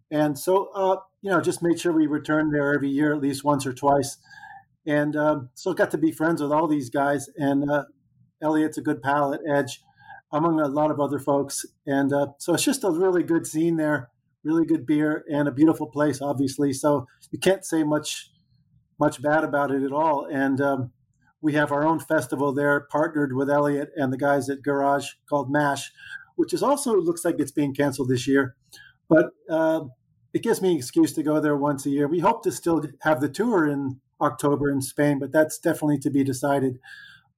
And 0.09 0.39
so, 0.39 0.69
uh, 0.73 0.97
you 1.21 1.29
know, 1.29 1.41
just 1.41 1.61
made 1.61 1.79
sure 1.79 1.91
we 1.91 2.07
returned 2.07 2.53
there 2.53 2.73
every 2.73 2.89
year, 2.89 3.13
at 3.13 3.21
least 3.21 3.43
once 3.43 3.65
or 3.65 3.73
twice. 3.73 4.17
And 4.85 5.17
um, 5.17 5.49
so 5.53 5.73
got 5.73 5.91
to 5.91 5.97
be 5.97 6.11
friends 6.11 6.41
with 6.41 6.51
all 6.51 6.67
these 6.67 6.89
guys. 6.89 7.29
And 7.35 7.69
uh, 7.69 7.83
Elliot's 8.41 8.77
a 8.77 8.81
good 8.81 9.01
pal 9.01 9.33
at 9.33 9.41
Edge, 9.47 9.81
among 10.31 10.61
a 10.61 10.67
lot 10.67 10.91
of 10.91 10.99
other 11.01 11.19
folks. 11.19 11.65
And 11.85 12.13
uh, 12.13 12.27
so 12.37 12.53
it's 12.53 12.63
just 12.63 12.85
a 12.85 12.89
really 12.89 13.23
good 13.23 13.45
scene 13.45 13.75
there, 13.75 14.09
really 14.43 14.65
good 14.65 14.85
beer, 14.85 15.25
and 15.29 15.47
a 15.47 15.51
beautiful 15.51 15.87
place, 15.87 16.21
obviously. 16.21 16.71
So 16.71 17.05
you 17.31 17.39
can't 17.39 17.65
say 17.65 17.83
much 17.83 18.31
much 18.99 19.21
bad 19.21 19.43
about 19.43 19.69
it 19.71 19.83
at 19.83 19.91
all. 19.91 20.25
And 20.25 20.59
um, 20.59 20.91
we 21.41 21.53
have 21.53 21.71
our 21.71 21.85
own 21.85 21.99
festival 21.99 22.53
there, 22.53 22.79
partnered 22.79 23.33
with 23.33 23.49
Elliot 23.49 23.91
and 23.95 24.11
the 24.11 24.17
guys 24.17 24.49
at 24.49 24.63
Garage 24.63 25.09
called 25.29 25.51
Mash, 25.51 25.91
which 26.35 26.53
is 26.53 26.63
also 26.63 26.95
looks 26.95 27.23
like 27.23 27.39
it's 27.39 27.51
being 27.51 27.73
canceled 27.73 28.09
this 28.09 28.27
year. 28.27 28.55
But 29.09 29.31
uh, 29.49 29.85
it 30.33 30.43
gives 30.43 30.61
me 30.61 30.71
an 30.71 30.77
excuse 30.77 31.13
to 31.13 31.23
go 31.23 31.39
there 31.39 31.55
once 31.55 31.85
a 31.85 31.89
year. 31.89 32.07
We 32.07 32.19
hope 32.19 32.43
to 32.43 32.51
still 32.51 32.83
have 33.01 33.21
the 33.21 33.29
tour 33.29 33.67
in 33.67 33.99
October 34.19 34.69
in 34.69 34.81
Spain, 34.81 35.19
but 35.19 35.31
that's 35.31 35.57
definitely 35.57 35.99
to 35.99 36.09
be 36.09 36.23
decided. 36.23 36.79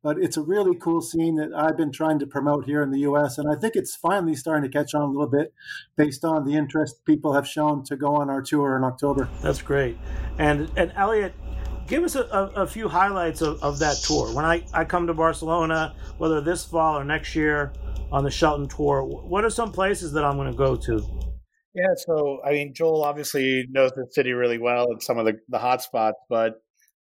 But 0.02 0.18
it's 0.18 0.38
a 0.38 0.42
really 0.42 0.78
cool 0.78 1.02
scene 1.02 1.36
that 1.36 1.54
I've 1.54 1.76
been 1.76 1.92
trying 1.92 2.20
to 2.20 2.28
promote 2.28 2.66
here 2.66 2.82
in 2.82 2.90
the 2.90 3.00
U.S., 3.00 3.38
and 3.38 3.52
I 3.52 3.60
think 3.60 3.76
it's 3.76 3.96
finally 3.96 4.34
starting 4.34 4.70
to 4.70 4.78
catch 4.78 4.94
on 4.94 5.02
a 5.02 5.08
little 5.08 5.28
bit 5.28 5.54
based 5.98 6.24
on 6.24 6.46
the 6.46 6.56
interest 6.56 7.04
people 7.04 7.34
have 7.34 7.46
shown 7.46 7.84
to 7.86 7.98
go 7.98 8.16
on 8.16 8.30
our 8.30 8.42
tour 8.42 8.78
in 8.78 8.86
October. 8.86 9.28
That's 9.42 9.62
great. 9.62 9.98
And 10.38 10.72
and 10.78 10.94
Elliot, 10.96 11.34
give 11.90 12.04
us 12.04 12.16
a, 12.16 12.22
a, 12.22 12.46
a, 12.62 12.68
few 12.68 12.88
highlights 12.88 13.42
of, 13.42 13.62
of 13.62 13.80
that 13.80 13.98
tour. 13.98 14.34
When 14.34 14.46
I, 14.46 14.64
I 14.74 14.86
come 14.86 15.08
to 15.08 15.14
Barcelona, 15.14 15.96
whether 16.18 16.40
this 16.40 16.64
fall 16.64 16.98
or 16.98 17.04
next 17.04 17.36
year 17.36 17.74
on 18.12 18.24
the 18.24 18.32
Shelton 18.32 18.68
tour, 18.68 19.04
what 19.04 19.44
are 19.44 19.50
some 19.50 19.72
places 19.72 20.14
that 20.14 20.24
I'm 20.24 20.38
going 20.38 20.52
to 20.52 20.58
go 20.58 20.76
to? 20.76 20.96
Yeah, 21.74 21.94
so 21.98 22.40
I 22.46 22.52
mean, 22.52 22.74
Joel 22.74 23.04
obviously 23.04 23.66
knows 23.70 23.92
the 23.92 24.08
city 24.12 24.32
really 24.34 24.58
well 24.58 24.86
and 24.92 25.02
some 25.02 25.18
of 25.18 25.26
the, 25.26 25.34
the 25.50 25.60
hot 25.60 25.82
spots, 25.82 26.18
but 26.30 26.54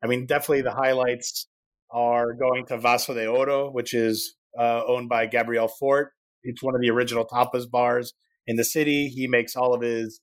I 0.04 0.08
mean, 0.08 0.26
definitely 0.26 0.62
the 0.62 0.72
highlights 0.72 1.48
are 1.92 2.34
going 2.34 2.66
to 2.68 2.78
Vaso 2.78 3.14
de 3.14 3.28
Oro, 3.28 3.70
which 3.72 3.94
is 3.94 4.36
uh, 4.58 4.82
owned 4.88 5.10
by 5.10 5.26
Gabriel 5.26 5.68
Fort. 5.68 6.12
It's 6.44 6.64
one 6.64 6.76
of 6.76 6.82
the 6.82 6.90
original 6.90 7.26
tapas 7.26 7.70
bars 7.70 8.14
in 8.46 8.56
the 8.56 8.64
city. 8.64 9.08
He 9.08 9.28
makes 9.28 9.56
all 9.56 9.74
of 9.74 9.82
his 9.82 10.20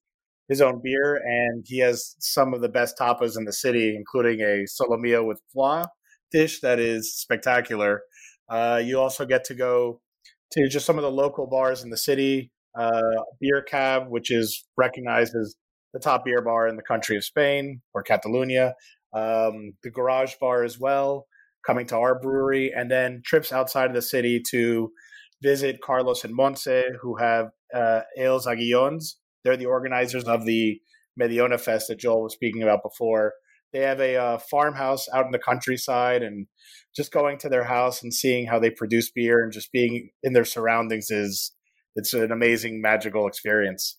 his 0.49 0.61
own 0.61 0.81
beer, 0.83 1.17
and 1.17 1.65
he 1.67 1.79
has 1.79 2.17
some 2.19 2.53
of 2.55 2.61
the 2.61 2.69
best 2.69 2.97
tapas 2.99 3.37
in 3.37 3.45
the 3.45 3.53
city, 3.53 3.95
including 3.97 4.41
a 4.41 4.65
solomillo 4.65 5.27
with 5.27 5.41
foie 5.53 5.85
dish 6.31 6.61
that 6.61 6.79
is 6.79 7.15
spectacular. 7.17 8.03
Uh, 8.49 8.81
you 8.85 9.01
also 9.01 9.25
get 9.25 9.45
to 9.45 9.55
go 9.55 10.01
to 10.53 10.69
just 10.69 10.87
some 10.87 10.99
of 10.99 11.03
the 11.03 11.11
local 11.11 11.47
bars 11.47 11.83
in 11.83 11.91
the 11.91 11.97
city. 11.97 12.51
Uh, 12.79 13.23
BierCaB, 13.43 14.09
which 14.09 14.33
is 14.33 14.67
recognized 14.77 15.35
as 15.41 15.55
the 15.93 16.01
top 16.01 16.25
beer 16.25 16.43
bar 16.43 16.67
in 16.67 16.77
the 16.77 16.83
country 16.83 17.17
of 17.17 17.25
Spain 17.25 17.81
or 17.95 18.03
Catalonia. 18.03 18.75
Um, 19.13 19.75
the 19.85 19.91
Garage 19.93 20.35
Bar 20.41 20.65
as 20.65 20.79
well, 20.79 21.27
coming 21.65 21.87
to 21.87 21.97
our 21.97 22.19
brewery, 22.19 22.73
and 22.75 22.91
then 22.91 23.23
trips 23.25 23.53
outside 23.53 23.87
of 23.87 23.95
the 23.95 24.03
city 24.03 24.43
to 24.51 24.91
visit 25.41 25.81
Carlos 25.81 26.25
and 26.25 26.37
Montse, 26.37 26.83
who 27.01 27.17
have 27.17 27.51
uh, 27.73 28.01
Ales 28.19 28.47
Agullons, 28.47 29.15
they're 29.45 29.57
the 29.57 29.67
organizers 29.67 30.25
of 30.25 30.45
the 30.45 30.81
Mediona 31.21 31.61
Fest 31.61 31.89
that 31.89 31.99
Joel 31.99 32.25
was 32.25 32.35
speaking 32.35 32.63
about 32.63 32.83
before. 32.83 33.33
They 33.73 33.81
have 33.81 34.01
a 34.01 34.17
uh, 34.17 34.39
farmhouse 34.39 35.07
out 35.13 35.27
in 35.27 35.33
the 35.33 35.39
countryside, 35.39 36.23
and 36.23 36.47
just 36.95 37.13
going 37.13 37.39
to 37.39 37.49
their 37.49 37.65
house 37.65 38.03
and 38.03 38.15
seeing 38.15 38.47
how 38.47 38.59
they 38.59 38.71
produce 38.71 39.11
beer 39.11 39.43
and 39.43 39.53
just 39.53 39.73
being 39.73 40.11
in 40.23 40.33
their 40.33 40.45
surroundings 40.45 41.11
is 41.11 41.53
it's 41.97 42.15
an 42.15 42.31
amazing, 42.31 42.81
magical 42.81 43.27
experience. 43.27 43.99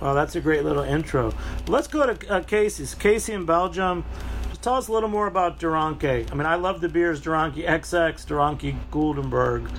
Well, 0.00 0.14
that's 0.14 0.36
a 0.36 0.40
great 0.40 0.64
little 0.64 0.82
intro. 0.82 1.32
Let's 1.66 1.88
go 1.88 2.12
to 2.12 2.32
uh, 2.32 2.42
Casey's. 2.42 2.94
Casey 2.94 3.32
in 3.32 3.46
Belgium. 3.46 4.04
Just 4.48 4.62
tell 4.62 4.74
us 4.74 4.88
a 4.88 4.92
little 4.92 5.08
more 5.08 5.26
about 5.26 5.58
De 5.58 5.68
Ranke. 5.68 6.30
I 6.30 6.34
mean, 6.34 6.46
I 6.46 6.54
love 6.54 6.80
the 6.80 6.88
beers 6.88 7.20
De 7.20 7.30
Ranke 7.30 7.64
XX, 7.66 8.26
De 8.26 8.34
Ranke 8.34 8.74
Guldenberg. 8.90 9.70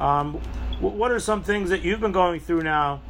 Um, 0.00 0.40
what 0.80 1.10
are 1.10 1.18
some 1.18 1.42
things 1.42 1.70
that 1.70 1.82
you've 1.82 2.00
been 2.00 2.12
going 2.12 2.38
through 2.38 2.62
now 2.62 3.00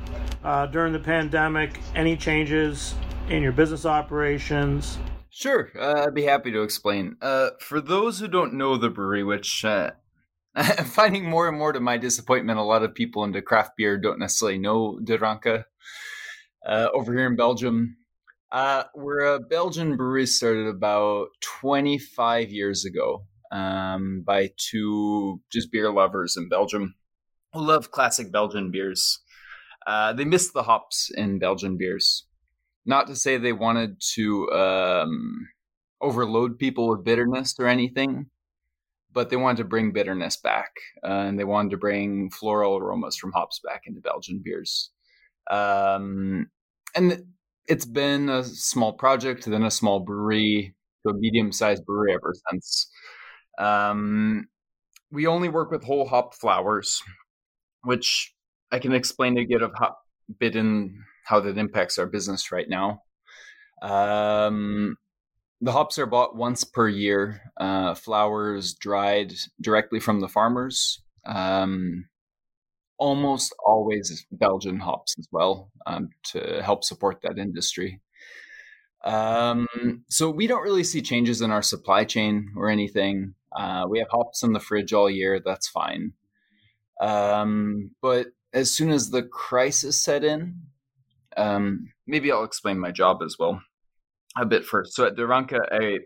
uh, 0.45 0.67
during 0.67 0.93
the 0.93 0.99
pandemic? 0.99 1.81
Any 1.95 2.17
changes 2.17 2.95
in 3.29 3.43
your 3.43 3.53
business 3.53 3.85
operations? 3.85 4.99
Sure, 5.31 5.71
uh, 5.79 6.05
I'd 6.07 6.15
be 6.15 6.23
happy 6.23 6.53
to 6.53 6.63
explain. 6.63 7.17
Uh, 7.21 7.51
for 7.61 7.81
those 7.81 8.21
who 8.21 8.29
don't 8.29 8.55
know 8.55 8.77
the 8.77 8.89
brewery, 8.89 9.25
which 9.25 9.65
uh, 9.65 9.91
I'm 10.55 10.85
finding 10.85 11.29
more 11.29 11.49
and 11.49 11.59
more 11.59 11.73
to 11.73 11.81
my 11.81 11.99
disappointment, 11.99 12.59
a 12.59 12.63
lot 12.63 12.85
of 12.85 12.95
people 12.95 13.25
into 13.25 13.43
craft 13.43 13.73
beer 13.77 13.99
don't 13.99 14.21
necessarily 14.21 14.59
know 14.59 15.01
De 15.03 15.19
Ranke. 15.19 15.65
Uh, 16.65 16.89
over 16.95 17.13
here 17.13 17.27
in 17.27 17.37
Belgium, 17.37 17.97
uh, 18.53 18.85
we're 18.95 19.35
a 19.35 19.41
Belgian 19.41 19.97
brewery 19.97 20.27
started 20.27 20.69
about 20.69 21.29
25 21.43 22.51
years 22.51 22.85
ago 22.85 23.27
um, 23.53 24.23
by 24.25 24.51
two 24.57 25.41
just 25.53 25.71
beer 25.71 25.93
lovers 25.93 26.37
in 26.37 26.49
Belgium 26.49 26.95
who 27.57 27.67
love 27.67 27.91
classic 27.91 28.31
Belgian 28.31 28.71
beers. 28.71 29.21
Uh, 29.87 30.13
they 30.13 30.25
missed 30.25 30.53
the 30.53 30.63
hops 30.63 31.11
in 31.15 31.39
Belgian 31.39 31.77
beers. 31.77 32.27
Not 32.85 33.07
to 33.09 33.17
say 33.17 33.37
they 33.37 33.53
wanted 33.53 34.01
to 34.15 34.51
um, 34.53 35.49
overload 36.01 36.59
people 36.59 36.89
with 36.89 37.05
bitterness 37.05 37.55
or 37.59 37.67
anything, 37.67 38.27
but 39.13 39.31
they 39.31 39.37
wanted 39.37 39.59
to 39.59 39.65
bring 39.65 39.93
bitterness 39.93 40.37
back, 40.37 40.71
uh, 41.03 41.09
and 41.09 41.39
they 41.39 41.45
wanted 41.45 41.71
to 41.71 41.77
bring 41.77 42.31
floral 42.31 42.77
aromas 42.77 43.17
from 43.17 43.33
hops 43.33 43.61
back 43.65 43.83
into 43.87 44.01
Belgian 44.01 44.41
beers. 44.45 44.91
Um, 45.51 46.51
and 46.95 47.25
it's 47.67 47.87
been 47.87 48.29
a 48.29 48.45
small 48.45 48.93
project, 48.93 49.47
then 49.47 49.63
a 49.63 49.71
small 49.71 50.01
brewery, 50.01 50.75
to 51.05 51.11
a 51.11 51.19
medium-sized 51.19 51.85
brewery 51.85 52.13
ever 52.15 52.35
since. 52.51 52.91
Um, 53.59 54.49
we 55.11 55.27
only 55.27 55.49
work 55.49 55.71
with 55.71 55.85
whole 55.85 56.07
hop 56.07 56.35
flowers, 56.35 57.03
which 57.87 58.35
I 58.71 58.79
can 58.79 58.93
explain 58.93 59.39
a 59.39 59.47
bit 59.47 59.63
of 59.63 59.73
how, 59.79 59.97
bit 60.39 60.57
in 60.57 61.03
how 61.25 61.41
that 61.41 61.59
impacts 61.59 61.99
our 61.99 62.07
business 62.07 62.53
right 62.53 62.69
now. 62.69 63.03
Um, 63.83 64.97
the 65.61 65.73
hops 65.73 65.99
are 65.99 66.07
bought 66.07 66.37
once 66.37 66.65
per 66.65 66.89
year. 66.89 67.41
Uh, 67.57 67.95
flowers 67.95 68.75
dried 68.75 69.33
directly 69.61 70.01
from 70.01 70.21
the 70.21 70.29
farmers. 70.29 71.03
Um, 71.25 72.07
almost 72.99 73.55
always 73.65 74.27
Belgian 74.33 74.81
hops 74.81 75.15
as 75.19 75.29
well 75.31 75.71
um, 75.87 76.11
to 76.25 76.63
help 76.63 76.85
support 76.85 77.21
that 77.23 77.39
industry. 77.39 78.01
Um, 79.05 79.67
so 80.09 80.31
we 80.31 80.47
don't 80.47 80.63
really 80.63 80.85
see 80.85 81.01
changes 81.01 81.41
in 81.41 81.51
our 81.51 81.63
supply 81.63 82.05
chain 82.05 82.53
or 82.57 82.69
anything. 82.69 83.35
Uh, 83.57 83.87
we 83.89 83.99
have 83.99 84.09
hops 84.11 84.43
in 84.43 84.53
the 84.53 84.61
fridge 84.61 84.93
all 84.93 85.09
year. 85.09 85.41
That's 85.45 85.69
fine. 85.69 86.13
Um, 87.01 87.91
but 88.01 88.29
as 88.53 88.73
soon 88.73 88.91
as 88.91 89.11
the 89.11 89.23
crisis 89.23 90.03
set 90.03 90.25
in, 90.25 90.55
um, 91.37 91.93
maybe 92.07 92.33
I'll 92.33 92.45
explain 92.45 92.79
my 92.79 92.91
job 92.91 93.23
as 93.23 93.37
well 93.39 93.61
a 94.37 94.47
bit 94.47 94.65
first. 94.65 94.95
So 94.95 95.07
at 95.07 95.17
De 95.17 95.27
Ranke, 95.27 95.59
I 95.71 95.99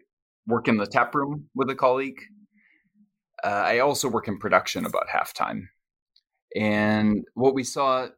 work 0.46 0.68
in 0.68 0.76
the 0.76 0.86
tap 0.86 1.14
room 1.14 1.48
with 1.54 1.70
a 1.70 1.74
colleague. 1.74 2.20
Uh, 3.42 3.48
I 3.48 3.78
also 3.78 4.08
work 4.08 4.28
in 4.28 4.38
production 4.38 4.84
about 4.84 5.08
half 5.08 5.32
time. 5.32 5.70
And 6.56 7.24
what 7.34 7.54
we 7.54 7.64
saw, 7.64 8.08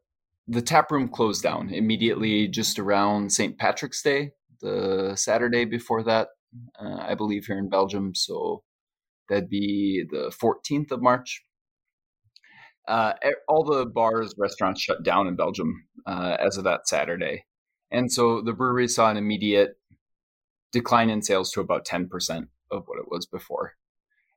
the 0.48 0.62
tap 0.62 0.90
room 0.90 1.08
closed 1.08 1.42
down 1.42 1.70
immediately 1.70 2.48
just 2.48 2.78
around 2.78 3.32
St. 3.32 3.58
Patrick's 3.58 4.02
Day, 4.02 4.32
the 4.60 5.14
Saturday 5.16 5.64
before 5.64 6.02
that, 6.04 6.28
uh, 6.80 6.96
I 7.00 7.14
believe, 7.14 7.46
here 7.46 7.58
in 7.58 7.68
Belgium. 7.68 8.14
So 8.14 8.62
that'd 9.28 9.48
be 9.48 10.04
the 10.10 10.32
14th 10.42 10.90
of 10.90 11.02
March 11.02 11.42
uh, 12.88 13.12
all 13.48 13.64
the 13.64 13.86
bars, 13.86 14.34
restaurants 14.36 14.80
shut 14.80 15.02
down 15.02 15.26
in 15.26 15.36
Belgium 15.36 15.84
uh, 16.06 16.36
as 16.38 16.56
of 16.56 16.64
that 16.64 16.88
Saturday. 16.88 17.44
And 17.90 18.12
so 18.12 18.40
the 18.40 18.52
brewery 18.52 18.88
saw 18.88 19.10
an 19.10 19.16
immediate 19.16 19.76
decline 20.72 21.10
in 21.10 21.22
sales 21.22 21.52
to 21.52 21.60
about 21.60 21.86
10% 21.86 22.48
of 22.70 22.84
what 22.86 22.98
it 22.98 23.10
was 23.10 23.26
before. 23.26 23.74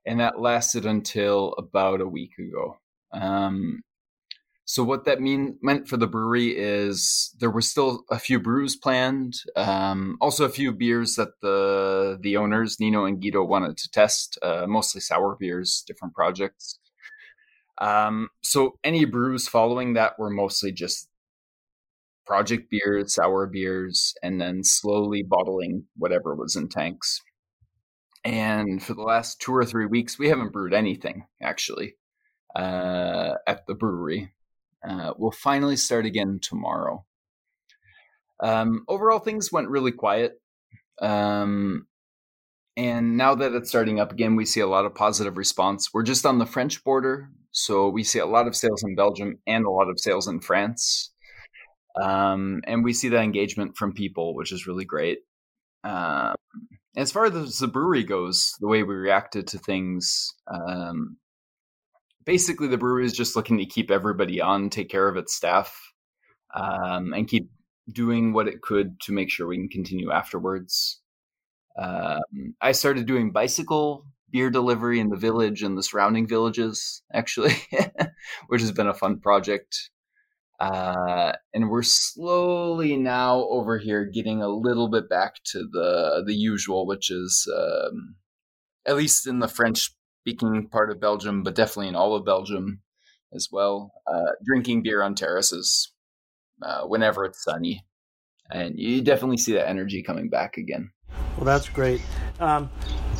And 0.04 0.20
that 0.20 0.40
lasted 0.40 0.86
until 0.86 1.54
about 1.58 2.00
a 2.00 2.06
week 2.06 2.32
ago. 2.38 2.78
Um, 3.12 3.82
so 4.68 4.82
what 4.82 5.04
that 5.04 5.20
mean 5.20 5.58
meant 5.62 5.88
for 5.88 5.96
the 5.96 6.08
brewery 6.08 6.48
is 6.48 7.34
there 7.38 7.50
were 7.50 7.60
still 7.60 8.04
a 8.10 8.18
few 8.18 8.40
brews 8.40 8.74
planned, 8.74 9.34
um, 9.54 10.18
also 10.20 10.44
a 10.44 10.48
few 10.48 10.72
beers 10.72 11.14
that 11.14 11.40
the 11.40 12.18
the 12.20 12.36
owners 12.36 12.80
Nino 12.80 13.04
and 13.04 13.22
Guido 13.22 13.44
wanted 13.44 13.76
to 13.76 13.90
test, 13.90 14.36
uh, 14.42 14.66
mostly 14.66 15.00
sour 15.00 15.36
beers, 15.38 15.84
different 15.86 16.14
projects. 16.14 16.80
Um, 17.78 18.28
so 18.42 18.78
any 18.82 19.04
brews 19.04 19.48
following 19.48 19.94
that 19.94 20.18
were 20.18 20.30
mostly 20.30 20.72
just 20.72 21.08
project 22.26 22.70
beers, 22.70 23.14
sour 23.14 23.46
beers, 23.46 24.14
and 24.22 24.40
then 24.40 24.64
slowly 24.64 25.22
bottling 25.22 25.84
whatever 25.96 26.34
was 26.34 26.56
in 26.56 26.68
tanks. 26.68 27.22
And 28.24 28.82
for 28.82 28.94
the 28.94 29.02
last 29.02 29.40
two 29.40 29.54
or 29.54 29.64
three 29.64 29.86
weeks, 29.86 30.18
we 30.18 30.28
haven't 30.28 30.52
brewed 30.52 30.74
anything 30.74 31.26
actually 31.40 31.94
uh, 32.56 33.34
at 33.46 33.66
the 33.66 33.74
brewery. 33.74 34.32
Uh, 34.86 35.12
we'll 35.16 35.30
finally 35.30 35.76
start 35.76 36.06
again 36.06 36.40
tomorrow. 36.42 37.04
Um, 38.40 38.84
overall, 38.88 39.20
things 39.20 39.52
went 39.52 39.68
really 39.68 39.92
quiet. 39.92 40.40
Um, 41.00 41.86
and 42.76 43.16
now 43.16 43.34
that 43.34 43.54
it's 43.54 43.68
starting 43.68 44.00
up 44.00 44.12
again, 44.12 44.36
we 44.36 44.44
see 44.44 44.60
a 44.60 44.66
lot 44.66 44.84
of 44.84 44.94
positive 44.94 45.36
response. 45.36 45.94
We're 45.94 46.02
just 46.02 46.26
on 46.26 46.38
the 46.38 46.46
French 46.46 46.84
border, 46.84 47.30
so 47.50 47.88
we 47.88 48.04
see 48.04 48.18
a 48.18 48.26
lot 48.26 48.46
of 48.46 48.54
sales 48.54 48.82
in 48.82 48.94
Belgium 48.94 49.38
and 49.46 49.64
a 49.64 49.70
lot 49.70 49.88
of 49.88 49.98
sales 49.98 50.28
in 50.28 50.40
France. 50.40 51.10
Um, 52.00 52.60
and 52.64 52.84
we 52.84 52.92
see 52.92 53.08
that 53.08 53.22
engagement 53.22 53.76
from 53.76 53.94
people, 53.94 54.34
which 54.34 54.52
is 54.52 54.66
really 54.66 54.84
great. 54.84 55.20
Um, 55.84 56.34
as 56.96 57.12
far 57.12 57.26
as 57.26 57.58
the 57.58 57.68
brewery 57.68 58.04
goes, 58.04 58.54
the 58.60 58.66
way 58.66 58.82
we 58.82 58.94
reacted 58.94 59.46
to 59.48 59.58
things, 59.58 60.34
um, 60.46 61.16
basically 62.24 62.68
the 62.68 62.78
brewery 62.78 63.06
is 63.06 63.12
just 63.12 63.36
looking 63.36 63.58
to 63.58 63.66
keep 63.66 63.90
everybody 63.90 64.40
on, 64.40 64.68
take 64.68 64.90
care 64.90 65.08
of 65.08 65.16
its 65.16 65.34
staff, 65.34 65.78
um, 66.54 67.14
and 67.14 67.28
keep 67.28 67.48
doing 67.90 68.32
what 68.32 68.48
it 68.48 68.60
could 68.62 69.00
to 69.00 69.12
make 69.12 69.30
sure 69.30 69.46
we 69.46 69.56
can 69.56 69.68
continue 69.68 70.10
afterwards. 70.10 71.00
Um, 71.78 72.54
I 72.60 72.72
started 72.72 73.06
doing 73.06 73.32
bicycle 73.32 74.06
beer 74.30 74.50
delivery 74.50 75.00
in 75.00 75.08
the 75.08 75.16
village 75.16 75.62
and 75.62 75.78
the 75.78 75.82
surrounding 75.82 76.26
villages, 76.26 77.02
actually, 77.12 77.54
which 78.48 78.60
has 78.60 78.72
been 78.72 78.88
a 78.88 78.94
fun 78.94 79.20
project. 79.20 79.90
Uh, 80.58 81.32
and 81.52 81.68
we're 81.68 81.82
slowly 81.82 82.96
now 82.96 83.46
over 83.50 83.78
here 83.78 84.04
getting 84.04 84.42
a 84.42 84.48
little 84.48 84.88
bit 84.88 85.08
back 85.08 85.34
to 85.44 85.66
the 85.70 86.22
the 86.26 86.34
usual, 86.34 86.86
which 86.86 87.10
is 87.10 87.46
um, 87.54 88.16
at 88.86 88.96
least 88.96 89.26
in 89.26 89.38
the 89.38 89.48
French 89.48 89.90
speaking 90.22 90.68
part 90.68 90.90
of 90.90 91.00
Belgium, 91.00 91.42
but 91.42 91.54
definitely 91.54 91.88
in 91.88 91.96
all 91.96 92.14
of 92.14 92.24
Belgium 92.24 92.80
as 93.34 93.48
well. 93.52 93.92
Uh, 94.06 94.32
drinking 94.44 94.82
beer 94.82 95.02
on 95.02 95.14
terraces 95.14 95.92
uh, 96.62 96.82
whenever 96.82 97.26
it's 97.26 97.44
sunny, 97.44 97.84
and 98.50 98.78
you 98.78 99.02
definitely 99.02 99.36
see 99.36 99.52
that 99.52 99.68
energy 99.68 100.02
coming 100.02 100.30
back 100.30 100.56
again. 100.56 100.90
Well, 101.36 101.44
that's 101.44 101.68
great. 101.68 102.00
Um, 102.40 102.70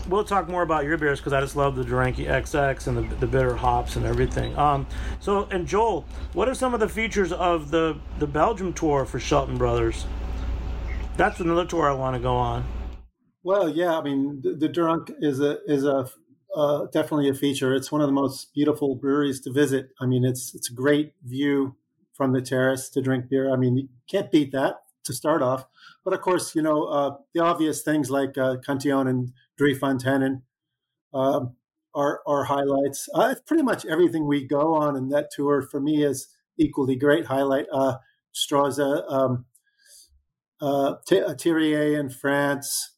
we'll 0.08 0.24
talk 0.24 0.48
more 0.48 0.62
about 0.62 0.84
your 0.84 0.96
beers 0.96 1.20
because 1.20 1.32
I 1.32 1.40
just 1.40 1.56
love 1.56 1.76
the 1.76 1.84
De 1.84 1.94
Ranke 1.94 2.26
XX 2.26 2.86
and 2.86 2.96
the, 2.96 3.16
the 3.16 3.26
bitter 3.26 3.54
hops 3.54 3.96
and 3.96 4.06
everything. 4.06 4.56
Um, 4.58 4.86
so, 5.20 5.44
and 5.50 5.66
Joel, 5.66 6.04
what 6.32 6.48
are 6.48 6.54
some 6.54 6.74
of 6.74 6.80
the 6.80 6.88
features 6.88 7.32
of 7.32 7.70
the 7.70 7.98
the 8.18 8.26
Belgium 8.26 8.72
tour 8.72 9.04
for 9.04 9.18
Shelton 9.18 9.58
Brothers? 9.58 10.06
That's 11.16 11.40
another 11.40 11.64
tour 11.64 11.90
I 11.90 11.94
want 11.94 12.16
to 12.16 12.22
go 12.22 12.34
on. 12.34 12.64
Well, 13.42 13.68
yeah, 13.68 13.96
I 13.98 14.02
mean, 14.02 14.42
the, 14.42 14.68
De 14.68 14.82
Ranke 14.82 15.12
is 15.20 15.40
a 15.40 15.58
is 15.66 15.84
a 15.84 16.08
uh, 16.54 16.86
definitely 16.86 17.28
a 17.28 17.34
feature. 17.34 17.74
It's 17.74 17.92
one 17.92 18.00
of 18.00 18.08
the 18.08 18.12
most 18.12 18.52
beautiful 18.54 18.94
breweries 18.94 19.40
to 19.42 19.52
visit. 19.52 19.90
I 20.00 20.06
mean, 20.06 20.24
it's 20.24 20.54
it's 20.54 20.70
a 20.70 20.74
great 20.74 21.12
view 21.22 21.76
from 22.14 22.32
the 22.32 22.40
terrace 22.40 22.88
to 22.90 23.02
drink 23.02 23.28
beer. 23.28 23.52
I 23.52 23.56
mean, 23.56 23.76
you 23.76 23.88
can't 24.10 24.32
beat 24.32 24.52
that 24.52 24.76
to 25.04 25.12
start 25.12 25.42
off. 25.42 25.66
But 26.06 26.14
of 26.14 26.20
course, 26.20 26.54
you 26.54 26.62
know, 26.62 26.84
uh, 26.84 27.16
the 27.34 27.42
obvious 27.42 27.82
things 27.82 28.12
like 28.12 28.38
uh, 28.38 28.58
Cantillon 28.64 29.08
and 29.08 29.32
Driefonteinen 29.60 30.42
um, 31.12 31.56
are, 31.96 32.20
are 32.24 32.44
highlights. 32.44 33.08
Uh, 33.12 33.34
pretty 33.44 33.64
much 33.64 33.84
everything 33.84 34.24
we 34.24 34.46
go 34.46 34.76
on 34.76 34.96
in 34.96 35.08
that 35.08 35.32
tour 35.32 35.62
for 35.62 35.80
me 35.80 36.04
is 36.04 36.28
equally 36.56 36.94
great 36.94 37.26
highlight. 37.26 37.66
Uh, 37.72 37.96
Straza, 38.32 39.02
um, 39.10 39.46
uh, 40.62 40.90
uh, 40.90 40.98
Thiriez 41.10 41.98
in 41.98 42.08
France. 42.08 42.94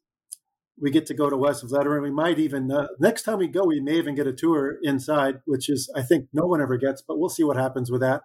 We 0.78 0.90
get 0.90 1.06
to 1.06 1.14
go 1.14 1.30
to 1.30 1.36
Westvleteren. 1.36 2.02
We 2.02 2.10
might 2.10 2.38
even, 2.38 2.70
uh, 2.70 2.88
next 3.00 3.22
time 3.22 3.38
we 3.38 3.48
go, 3.48 3.64
we 3.64 3.80
may 3.80 3.94
even 3.94 4.16
get 4.16 4.26
a 4.26 4.34
tour 4.34 4.76
inside, 4.82 5.40
which 5.46 5.70
is, 5.70 5.90
I 5.96 6.02
think, 6.02 6.28
no 6.34 6.44
one 6.44 6.60
ever 6.60 6.76
gets, 6.76 7.00
but 7.00 7.18
we'll 7.18 7.30
see 7.30 7.42
what 7.42 7.56
happens 7.56 7.90
with 7.90 8.02
that. 8.02 8.24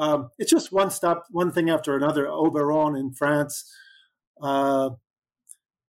Um, 0.00 0.30
it's 0.36 0.50
just 0.50 0.72
one 0.72 0.90
stop, 0.90 1.26
one 1.30 1.52
thing 1.52 1.70
after 1.70 1.94
another. 1.94 2.26
Au 2.28 2.50
Baron 2.50 2.96
in 2.96 3.14
France, 3.14 3.72
uh, 4.42 4.90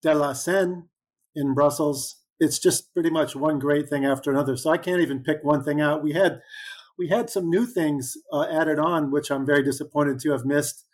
De 0.02 0.14
La 0.14 0.32
Senne 0.32 0.88
in 1.34 1.54
Brussels. 1.54 2.16
It's 2.38 2.58
just 2.58 2.92
pretty 2.94 3.10
much 3.10 3.36
one 3.36 3.58
great 3.58 3.88
thing 3.88 4.04
after 4.04 4.30
another. 4.30 4.56
So 4.56 4.70
I 4.70 4.78
can't 4.78 5.00
even 5.00 5.22
pick 5.22 5.38
one 5.42 5.62
thing 5.62 5.80
out. 5.80 6.02
We 6.02 6.12
had 6.12 6.40
we 6.98 7.08
had 7.08 7.30
some 7.30 7.48
new 7.50 7.66
things 7.66 8.16
uh, 8.32 8.46
added 8.50 8.78
on, 8.78 9.10
which 9.10 9.30
I'm 9.30 9.46
very 9.46 9.62
disappointed 9.62 10.20
to 10.20 10.32
have 10.32 10.44
missed. 10.44 10.84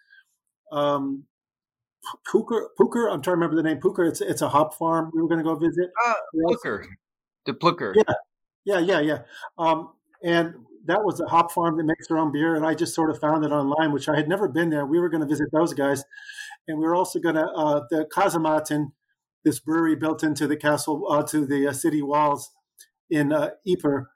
Um, 0.72 1.24
Pooker, 2.32 2.68
Pooker, 2.78 3.08
I'm 3.08 3.22
trying 3.22 3.34
to 3.34 3.40
remember 3.40 3.56
the 3.56 3.62
name. 3.62 3.78
Pooker, 3.78 4.08
it's 4.08 4.20
it's 4.20 4.42
a 4.42 4.48
hop 4.48 4.74
farm. 4.74 5.10
We 5.12 5.20
were 5.20 5.28
going 5.28 5.38
to 5.38 5.44
go 5.44 5.56
visit. 5.56 5.90
Uh, 6.06 6.14
Plukker, 6.48 6.84
the 7.44 7.54
Plukker. 7.54 7.94
Yeah, 7.96 8.14
yeah, 8.64 8.78
yeah, 8.78 9.00
yeah. 9.00 9.18
Um, 9.58 9.92
and 10.22 10.54
that 10.86 11.04
was 11.04 11.20
a 11.20 11.26
hop 11.26 11.50
farm 11.52 11.76
that 11.76 11.84
makes 11.84 12.08
their 12.08 12.18
own 12.18 12.32
beer, 12.32 12.54
and 12.54 12.64
I 12.64 12.74
just 12.74 12.94
sort 12.94 13.10
of 13.10 13.18
found 13.18 13.44
it 13.44 13.50
online, 13.50 13.92
which 13.92 14.08
I 14.08 14.16
had 14.16 14.28
never 14.28 14.48
been 14.48 14.70
there. 14.70 14.86
We 14.86 15.00
were 15.00 15.08
going 15.08 15.22
to 15.22 15.26
visit 15.26 15.48
those 15.52 15.74
guys, 15.74 16.04
and 16.68 16.78
we 16.78 16.84
were 16.84 16.94
also 16.94 17.18
going 17.18 17.34
to 17.34 17.46
uh, 17.46 17.82
the 17.90 18.06
Kazematten, 18.14 18.92
this 19.44 19.60
brewery 19.60 19.96
built 19.96 20.22
into 20.22 20.46
the 20.46 20.56
castle 20.56 21.06
uh, 21.10 21.22
to 21.24 21.46
the 21.46 21.68
uh, 21.68 21.72
city 21.72 22.02
walls 22.02 22.50
in 23.10 23.32
uh, 23.32 23.50
Ypres, 23.66 24.06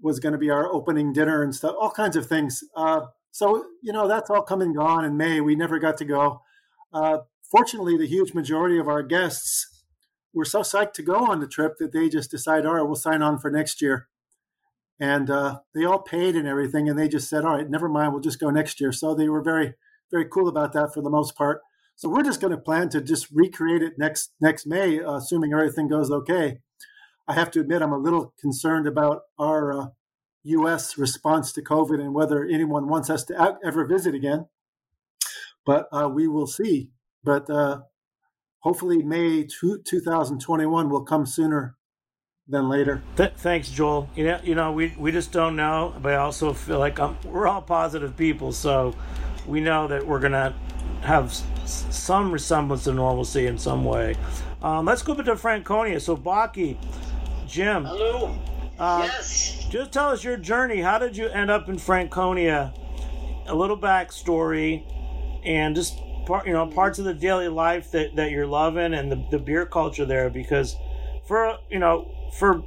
was 0.00 0.20
going 0.20 0.32
to 0.32 0.38
be 0.38 0.50
our 0.50 0.72
opening 0.72 1.12
dinner 1.12 1.42
and 1.42 1.54
stuff, 1.54 1.74
all 1.78 1.90
kinds 1.90 2.16
of 2.16 2.26
things. 2.26 2.62
Uh, 2.76 3.02
so 3.30 3.64
you 3.82 3.92
know 3.92 4.08
that's 4.08 4.30
all 4.30 4.42
come 4.42 4.60
and 4.60 4.76
gone 4.76 5.04
in 5.04 5.16
May. 5.16 5.40
We 5.40 5.56
never 5.56 5.78
got 5.78 5.96
to 5.98 6.04
go. 6.04 6.42
Uh, 6.92 7.18
fortunately, 7.50 7.96
the 7.96 8.06
huge 8.06 8.34
majority 8.34 8.78
of 8.78 8.88
our 8.88 9.02
guests 9.02 9.84
were 10.32 10.44
so 10.44 10.60
psyched 10.60 10.94
to 10.94 11.02
go 11.02 11.26
on 11.26 11.40
the 11.40 11.46
trip 11.46 11.74
that 11.78 11.92
they 11.92 12.08
just 12.08 12.30
decided, 12.30 12.66
all 12.66 12.74
right, 12.74 12.82
we'll 12.82 12.96
sign 12.96 13.22
on 13.22 13.38
for 13.38 13.50
next 13.50 13.80
year 13.80 14.08
and 15.00 15.28
uh, 15.30 15.60
they 15.74 15.84
all 15.84 15.98
paid 15.98 16.36
and 16.36 16.46
everything 16.46 16.88
and 16.88 16.98
they 16.98 17.08
just 17.08 17.28
said 17.28 17.44
all 17.44 17.56
right 17.56 17.70
never 17.70 17.88
mind 17.88 18.12
we'll 18.12 18.22
just 18.22 18.40
go 18.40 18.50
next 18.50 18.80
year 18.80 18.92
so 18.92 19.14
they 19.14 19.28
were 19.28 19.42
very 19.42 19.74
very 20.10 20.26
cool 20.26 20.48
about 20.48 20.72
that 20.72 20.92
for 20.94 21.02
the 21.02 21.10
most 21.10 21.36
part 21.36 21.60
so 21.96 22.08
we're 22.08 22.22
just 22.22 22.40
going 22.40 22.50
to 22.50 22.58
plan 22.58 22.88
to 22.88 23.00
just 23.00 23.28
recreate 23.32 23.82
it 23.82 23.94
next 23.98 24.32
next 24.40 24.66
may 24.66 25.00
uh, 25.00 25.16
assuming 25.16 25.52
everything 25.52 25.88
goes 25.88 26.10
okay 26.10 26.58
i 27.28 27.34
have 27.34 27.50
to 27.50 27.60
admit 27.60 27.82
i'm 27.82 27.92
a 27.92 27.98
little 27.98 28.34
concerned 28.40 28.86
about 28.86 29.22
our 29.38 29.72
uh, 29.72 29.86
us 30.44 30.98
response 30.98 31.52
to 31.52 31.62
covid 31.62 32.00
and 32.00 32.14
whether 32.14 32.44
anyone 32.44 32.88
wants 32.88 33.08
us 33.08 33.24
to 33.24 33.56
ever 33.64 33.84
visit 33.84 34.14
again 34.14 34.46
but 35.64 35.88
uh, 35.92 36.08
we 36.08 36.28
will 36.28 36.46
see 36.46 36.90
but 37.22 37.48
uh, 37.48 37.80
hopefully 38.64 39.02
may 39.02 39.44
two, 39.44 39.80
2021 39.84 40.90
will 40.90 41.04
come 41.04 41.26
sooner 41.26 41.76
than 42.48 42.68
later. 42.68 43.02
Th- 43.16 43.32
thanks, 43.36 43.70
Joel. 43.70 44.08
You 44.14 44.24
know, 44.24 44.40
you 44.42 44.54
know, 44.54 44.72
we, 44.72 44.94
we 44.98 45.12
just 45.12 45.32
don't 45.32 45.56
know, 45.56 45.94
but 46.02 46.12
I 46.12 46.16
also 46.16 46.52
feel 46.52 46.78
like 46.78 46.98
I'm, 47.00 47.16
we're 47.24 47.46
all 47.46 47.62
positive 47.62 48.16
people, 48.16 48.52
so 48.52 48.94
we 49.46 49.60
know 49.60 49.88
that 49.88 50.06
we're 50.06 50.20
gonna 50.20 50.54
have 51.02 51.38
some 51.66 52.32
resemblance 52.32 52.84
to 52.84 52.92
normalcy 52.92 53.46
in 53.46 53.58
some 53.58 53.84
way. 53.84 54.16
Um, 54.62 54.86
let's 54.86 55.02
go 55.02 55.12
over 55.12 55.22
to 55.22 55.36
Franconia. 55.36 56.00
So, 56.00 56.16
Bocky, 56.16 56.76
Jim. 57.46 57.84
Hello. 57.84 58.38
Uh, 58.78 59.02
yes. 59.04 59.66
Just 59.70 59.92
tell 59.92 60.10
us 60.10 60.24
your 60.24 60.36
journey. 60.36 60.80
How 60.80 60.98
did 60.98 61.16
you 61.16 61.28
end 61.28 61.50
up 61.50 61.68
in 61.68 61.78
Franconia? 61.78 62.72
A 63.46 63.54
little 63.54 63.78
backstory, 63.78 64.84
and 65.44 65.76
just 65.76 65.98
part, 66.26 66.46
you 66.46 66.52
know, 66.54 66.66
parts 66.66 66.98
of 66.98 67.04
the 67.04 67.12
daily 67.12 67.48
life 67.48 67.90
that, 67.90 68.16
that 68.16 68.30
you're 68.30 68.46
loving 68.46 68.94
and 68.94 69.12
the, 69.12 69.22
the 69.30 69.38
beer 69.38 69.66
culture 69.66 70.06
there. 70.06 70.30
Because 70.30 70.76
for 71.26 71.58
you 71.70 71.78
know, 71.78 72.10
for 72.38 72.62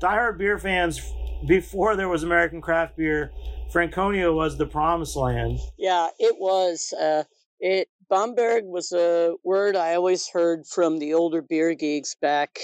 diehard 0.00 0.38
beer 0.38 0.58
fans, 0.58 1.00
before 1.46 1.96
there 1.96 2.08
was 2.08 2.22
American 2.22 2.60
craft 2.60 2.96
beer, 2.96 3.32
Franconia 3.70 4.32
was 4.32 4.58
the 4.58 4.66
promised 4.66 5.16
land. 5.16 5.58
Yeah, 5.78 6.08
it 6.18 6.36
was. 6.38 6.92
Uh, 6.92 7.24
it 7.60 7.88
Bamberg 8.10 8.64
was 8.64 8.92
a 8.92 9.34
word 9.44 9.76
I 9.76 9.94
always 9.94 10.28
heard 10.28 10.66
from 10.66 10.98
the 10.98 11.12
older 11.12 11.42
beer 11.42 11.74
geeks 11.74 12.14
back 12.14 12.58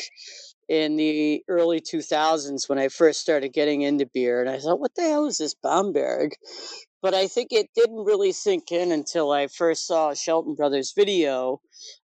in 0.69 0.97
the 0.97 1.45
early 1.49 1.81
2000s 1.81 2.67
when 2.67 2.79
I 2.79 2.89
first 2.89 3.21
started 3.21 3.53
getting 3.53 3.83
into 3.83 4.07
beer. 4.07 4.41
And 4.41 4.49
I 4.49 4.59
thought, 4.59 4.81
what 4.81 4.95
the 4.95 5.03
hell 5.03 5.27
is 5.27 5.37
this 5.37 5.55
Bamberg? 5.55 6.33
But 7.03 7.13
I 7.13 7.27
think 7.27 7.53
it 7.53 7.69
didn't 7.75 8.07
really 8.07 8.33
sink 8.33 8.73
in 8.73 8.91
until 8.91 9.33
I 9.33 9.49
first 9.49 9.87
saw 9.87 10.11
a 10.11 10.17
Shelton 10.17 10.55
Brothers 10.55 10.95
video, 10.97 11.61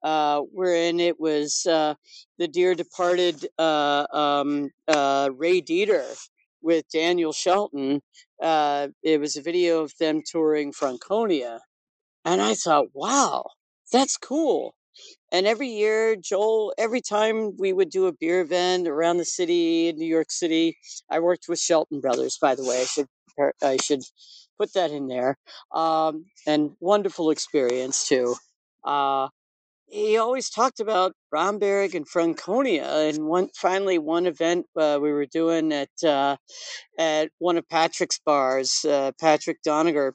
uh, 0.02 0.40
wherein 0.54 1.02
it 1.02 1.20
was 1.20 1.66
uh, 1.66 1.96
the 2.38 2.48
dear 2.48 2.74
departed 2.74 3.46
uh, 3.60 4.06
um, 4.14 4.70
uh, 4.88 5.30
Ray 5.36 5.60
Deter 5.60 6.06
with 6.62 6.86
Daniel 6.94 7.34
Shelton. 7.34 8.02
Uh, 8.42 8.88
it 9.04 9.20
was 9.20 9.36
a 9.36 9.42
video 9.42 9.82
of 9.82 9.92
them 10.00 10.22
touring 10.26 10.72
Franconia. 10.72 11.60
And 12.26 12.42
I 12.42 12.56
thought, 12.56 12.88
wow, 12.94 13.46
that's 13.92 14.18
cool. 14.18 14.76
And 15.32 15.46
every 15.46 15.70
year, 15.70 16.16
Joel, 16.16 16.74
every 16.78 17.02
time 17.02 17.58
we 17.58 17.74
would 17.74 17.90
do 17.90 18.08
a 18.08 18.14
beer 18.14 18.42
event 18.42 18.88
around 18.88 19.18
the 19.18 19.26
city 19.26 19.90
in 19.90 19.98
New 19.98 20.08
York 20.08 20.32
City, 20.32 20.78
I 21.10 21.20
worked 21.20 21.48
with 21.50 21.60
Shelton 21.60 22.02
Brothers, 22.02 22.38
by 22.42 22.56
the 22.56 22.64
way. 22.66 22.82
I 22.82 22.86
should 22.86 23.08
I 23.62 23.78
should 23.78 24.02
put 24.60 24.74
that 24.74 24.92
in 24.92 25.08
there. 25.08 25.38
Um, 25.74 26.26
and 26.48 26.72
wonderful 26.80 27.32
experience 27.32 28.08
too. 28.08 28.36
Uh, 28.84 29.28
he 29.88 30.18
always 30.18 30.50
talked 30.50 30.80
about 30.80 31.14
Bromberg 31.32 31.96
and 31.96 32.08
Franconia. 32.08 32.86
And 33.10 33.26
one 33.26 33.50
finally 33.56 33.98
one 34.00 34.26
event 34.28 34.66
uh, 34.80 35.00
we 35.02 35.12
were 35.12 35.26
doing 35.28 35.72
at 35.74 35.90
uh, 36.04 36.38
at 36.98 37.30
one 37.40 37.58
of 37.58 37.68
Patrick's 37.70 38.20
bars, 38.26 38.86
uh, 38.86 39.12
Patrick 39.20 39.60
Donagher. 39.68 40.14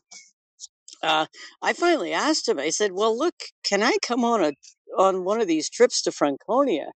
Uh, 1.03 1.27
I 1.63 1.73
finally 1.73 2.13
asked 2.13 2.49
him. 2.49 2.59
I 2.59 2.71
said, 2.71 2.93
"Well, 2.93 3.17
look, 3.17 3.35
can 3.65 3.83
I 3.83 3.97
come 4.03 4.25
on 4.25 4.45
a 4.45 4.53
on 4.99 5.25
one 5.25 5.41
of 5.41 5.47
these 5.47 5.71
trips 5.71 6.03
to 6.03 6.13
Franconia?" 6.13 6.93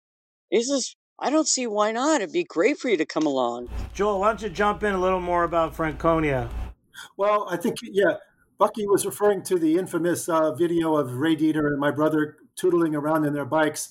He 0.49 0.61
says, 0.63 0.95
"I 1.19 1.29
don't 1.29 1.47
see 1.47 1.67
why 1.67 1.91
not. 1.91 2.21
It'd 2.21 2.33
be 2.33 2.43
great 2.43 2.79
for 2.79 2.89
you 2.89 2.97
to 2.97 3.05
come 3.05 3.25
along." 3.25 3.69
Joel, 3.93 4.19
why 4.19 4.27
don't 4.27 4.41
you 4.41 4.49
jump 4.49 4.83
in 4.83 4.93
a 4.93 4.99
little 4.99 5.21
more 5.21 5.43
about 5.43 5.75
Franconia? 5.75 6.49
Well, 7.17 7.47
I 7.49 7.57
think 7.57 7.77
yeah, 7.83 8.17
Bocky 8.59 8.85
was 8.87 9.05
referring 9.05 9.43
to 9.43 9.57
the 9.57 9.77
infamous 9.77 10.27
uh, 10.27 10.53
video 10.53 10.95
of 10.95 11.13
Ray 11.13 11.35
Deter 11.35 11.67
and 11.67 11.79
my 11.79 11.91
brother 11.91 12.37
tootling 12.55 12.95
around 12.95 13.25
in 13.25 13.33
their 13.33 13.45
bikes. 13.45 13.89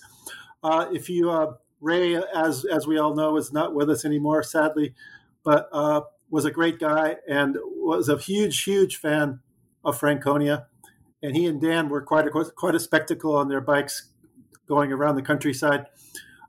Uh, 0.62 0.86
if 0.92 1.08
you 1.08 1.30
uh, 1.30 1.54
Ray, 1.80 2.16
as 2.34 2.64
as 2.64 2.86
we 2.86 2.98
all 2.98 3.14
know, 3.14 3.36
is 3.36 3.52
not 3.52 3.74
with 3.74 3.90
us 3.90 4.04
anymore, 4.04 4.42
sadly, 4.42 4.94
but 5.42 5.68
uh, 5.72 6.02
was 6.30 6.44
a 6.44 6.50
great 6.50 6.78
guy 6.78 7.16
and 7.28 7.56
was 7.62 8.08
a 8.08 8.16
huge, 8.16 8.62
huge 8.62 8.96
fan 8.96 9.40
of 9.84 9.98
Franconia. 9.98 10.66
And 11.22 11.36
he 11.36 11.46
and 11.46 11.60
Dan 11.60 11.88
were 11.88 12.02
quite 12.02 12.26
a 12.26 12.30
quite 12.30 12.74
a 12.74 12.80
spectacle 12.80 13.36
on 13.36 13.48
their 13.48 13.60
bikes, 13.60 14.08
going 14.66 14.92
around 14.92 15.16
the 15.16 15.22
countryside, 15.22 15.86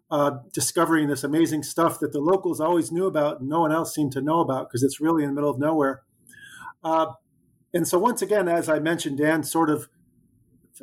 uh, 0.10 0.40
discovering 0.52 1.08
this 1.08 1.24
amazing 1.24 1.64
stuff 1.64 2.00
that 2.00 2.12
the 2.12 2.20
locals 2.20 2.60
always 2.60 2.92
knew 2.92 3.06
about 3.06 3.40
and 3.40 3.50
no 3.50 3.62
one 3.62 3.72
else 3.72 3.94
seemed 3.94 4.12
to 4.14 4.22
know 4.22 4.40
about 4.40 4.70
because 4.70 4.84
it's 4.84 5.00
really 5.00 5.24
in 5.24 5.30
the 5.30 5.36
middle 5.36 5.50
of 5.50 5.60
nowhere. 5.60 6.02
Uh, 6.84 7.08
and 7.74 7.88
so 7.88 7.98
once 7.98 8.22
again, 8.22 8.48
as 8.48 8.70
I 8.70 8.80
mentioned, 8.80 9.18
Dan 9.18 9.44
sort 9.44 9.70
of 9.70 9.90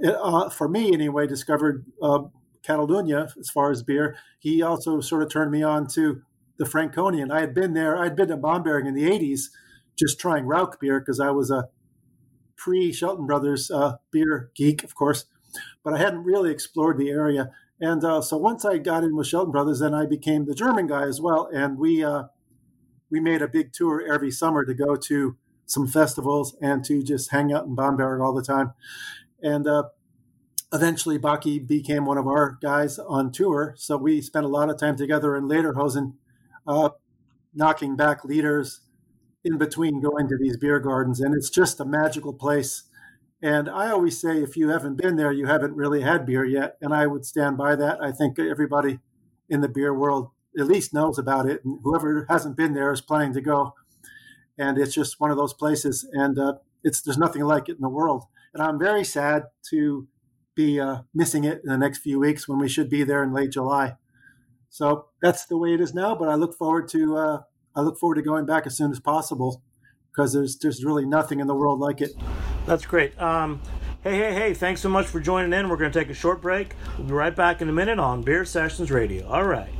uh, 0.04 0.48
for 0.50 0.68
me 0.68 0.92
anyway, 0.92 1.26
discovered 1.26 1.84
uh, 2.02 2.20
Catalunya 2.62 3.30
as 3.38 3.50
far 3.50 3.70
as 3.70 3.82
beer. 3.82 4.16
He 4.38 4.62
also 4.62 5.00
sort 5.00 5.22
of 5.22 5.30
turned 5.30 5.50
me 5.50 5.62
on 5.62 5.86
to 5.94 6.22
the 6.58 6.66
Franconian. 6.66 7.30
I 7.30 7.40
had 7.40 7.54
been 7.54 7.72
there. 7.74 7.96
I 7.96 8.04
had 8.04 8.16
been 8.16 8.28
to 8.28 8.36
Bamberg 8.36 8.86
in 8.86 8.94
the 8.94 9.08
'80s, 9.08 9.46
just 9.98 10.20
trying 10.20 10.44
Rauch 10.46 10.78
beer 10.80 11.00
because 11.00 11.20
I 11.20 11.30
was 11.30 11.50
a 11.50 11.68
pre 12.60 12.92
Shelton 12.92 13.26
Brothers 13.26 13.70
uh, 13.70 13.96
beer 14.12 14.50
geek, 14.54 14.84
of 14.84 14.94
course, 14.94 15.24
but 15.82 15.94
I 15.94 15.98
hadn't 15.98 16.24
really 16.24 16.52
explored 16.52 16.98
the 16.98 17.10
area. 17.10 17.50
And 17.80 18.04
uh, 18.04 18.20
so 18.20 18.36
once 18.36 18.64
I 18.66 18.76
got 18.76 19.02
in 19.02 19.16
with 19.16 19.26
Shelton 19.26 19.50
Brothers, 19.50 19.80
then 19.80 19.94
I 19.94 20.04
became 20.04 20.44
the 20.44 20.54
German 20.54 20.86
guy 20.86 21.04
as 21.04 21.20
well. 21.20 21.48
And 21.52 21.78
we 21.78 22.04
uh, 22.04 22.24
we 23.10 23.18
made 23.18 23.40
a 23.40 23.48
big 23.48 23.72
tour 23.72 24.04
every 24.06 24.30
summer 24.30 24.64
to 24.64 24.74
go 24.74 24.94
to 24.94 25.36
some 25.64 25.88
festivals 25.88 26.54
and 26.60 26.84
to 26.84 27.02
just 27.02 27.30
hang 27.30 27.52
out 27.52 27.64
in 27.64 27.74
Bamberg 27.74 28.20
all 28.20 28.34
the 28.34 28.42
time. 28.42 28.74
And 29.42 29.66
uh, 29.66 29.84
eventually, 30.70 31.18
Bocky 31.18 31.66
became 31.66 32.04
one 32.04 32.18
of 32.18 32.26
our 32.26 32.58
guys 32.60 32.98
on 32.98 33.32
tour. 33.32 33.74
So 33.78 33.96
we 33.96 34.20
spent 34.20 34.44
a 34.44 34.50
lot 34.50 34.68
of 34.68 34.78
time 34.78 34.96
together 34.96 35.34
in 35.34 35.44
Lederhosen, 35.44 36.14
uh, 36.66 36.90
knocking 37.54 37.96
back 37.96 38.22
liters 38.22 38.80
in 39.44 39.58
between 39.58 40.00
going 40.00 40.28
to 40.28 40.36
these 40.38 40.56
beer 40.56 40.80
gardens. 40.80 41.20
And 41.20 41.34
it's 41.34 41.50
just 41.50 41.80
a 41.80 41.84
magical 41.84 42.32
place. 42.32 42.84
And 43.42 43.68
I 43.68 43.90
always 43.90 44.20
say, 44.20 44.42
if 44.42 44.56
you 44.56 44.68
haven't 44.68 44.96
been 44.96 45.16
there, 45.16 45.32
you 45.32 45.46
haven't 45.46 45.74
really 45.74 46.02
had 46.02 46.26
beer 46.26 46.44
yet. 46.44 46.76
And 46.80 46.92
I 46.92 47.06
would 47.06 47.24
stand 47.24 47.56
by 47.56 47.74
that. 47.76 48.02
I 48.02 48.12
think 48.12 48.38
everybody 48.38 49.00
in 49.48 49.62
the 49.62 49.68
beer 49.68 49.94
world 49.94 50.30
at 50.58 50.66
least 50.66 50.92
knows 50.92 51.18
about 51.18 51.48
it. 51.48 51.64
And 51.64 51.78
whoever 51.82 52.26
hasn't 52.28 52.56
been 52.56 52.74
there 52.74 52.92
is 52.92 53.00
planning 53.00 53.32
to 53.32 53.40
go. 53.40 53.74
And 54.58 54.76
it's 54.76 54.94
just 54.94 55.20
one 55.20 55.30
of 55.30 55.38
those 55.38 55.54
places. 55.54 56.06
And 56.12 56.38
uh, 56.38 56.54
it's 56.84 57.00
there's 57.00 57.16
nothing 57.16 57.42
like 57.42 57.68
it 57.68 57.76
in 57.76 57.82
the 57.82 57.88
world 57.88 58.24
and 58.52 58.62
I'm 58.62 58.78
very 58.78 59.04
sad 59.04 59.44
to 59.70 60.08
be 60.54 60.80
uh, 60.80 60.98
missing 61.14 61.44
it 61.44 61.60
in 61.64 61.70
the 61.70 61.78
next 61.78 61.98
few 61.98 62.18
weeks 62.18 62.48
when 62.48 62.58
we 62.58 62.68
should 62.68 62.90
be 62.90 63.04
there 63.04 63.22
in 63.22 63.32
late 63.32 63.52
July. 63.52 63.96
So 64.68 65.06
that's 65.22 65.46
the 65.46 65.56
way 65.56 65.74
it 65.74 65.80
is 65.80 65.94
now. 65.94 66.14
But 66.14 66.28
I 66.28 66.34
look 66.34 66.56
forward 66.56 66.88
to 66.88 67.16
uh, 67.16 67.40
I 67.74 67.80
look 67.82 67.98
forward 67.98 68.16
to 68.16 68.22
going 68.22 68.46
back 68.46 68.66
as 68.66 68.76
soon 68.76 68.90
as 68.90 69.00
possible 69.00 69.62
because 70.12 70.32
there's 70.32 70.58
there's 70.58 70.84
really 70.84 71.06
nothing 71.06 71.40
in 71.40 71.46
the 71.46 71.54
world 71.54 71.80
like 71.80 72.00
it. 72.00 72.10
That's 72.66 72.84
great. 72.84 73.18
Um, 73.20 73.60
hey, 74.02 74.16
hey, 74.16 74.34
hey! 74.34 74.54
Thanks 74.54 74.80
so 74.80 74.88
much 74.88 75.06
for 75.06 75.20
joining 75.20 75.52
in. 75.52 75.68
We're 75.68 75.76
going 75.76 75.92
to 75.92 75.98
take 75.98 76.10
a 76.10 76.14
short 76.14 76.42
break. 76.42 76.74
We'll 76.98 77.06
be 77.06 77.12
right 77.12 77.34
back 77.34 77.62
in 77.62 77.68
a 77.68 77.72
minute 77.72 77.98
on 77.98 78.22
Beer 78.22 78.44
Sessions 78.44 78.90
Radio. 78.90 79.28
All 79.28 79.44
right. 79.44 79.72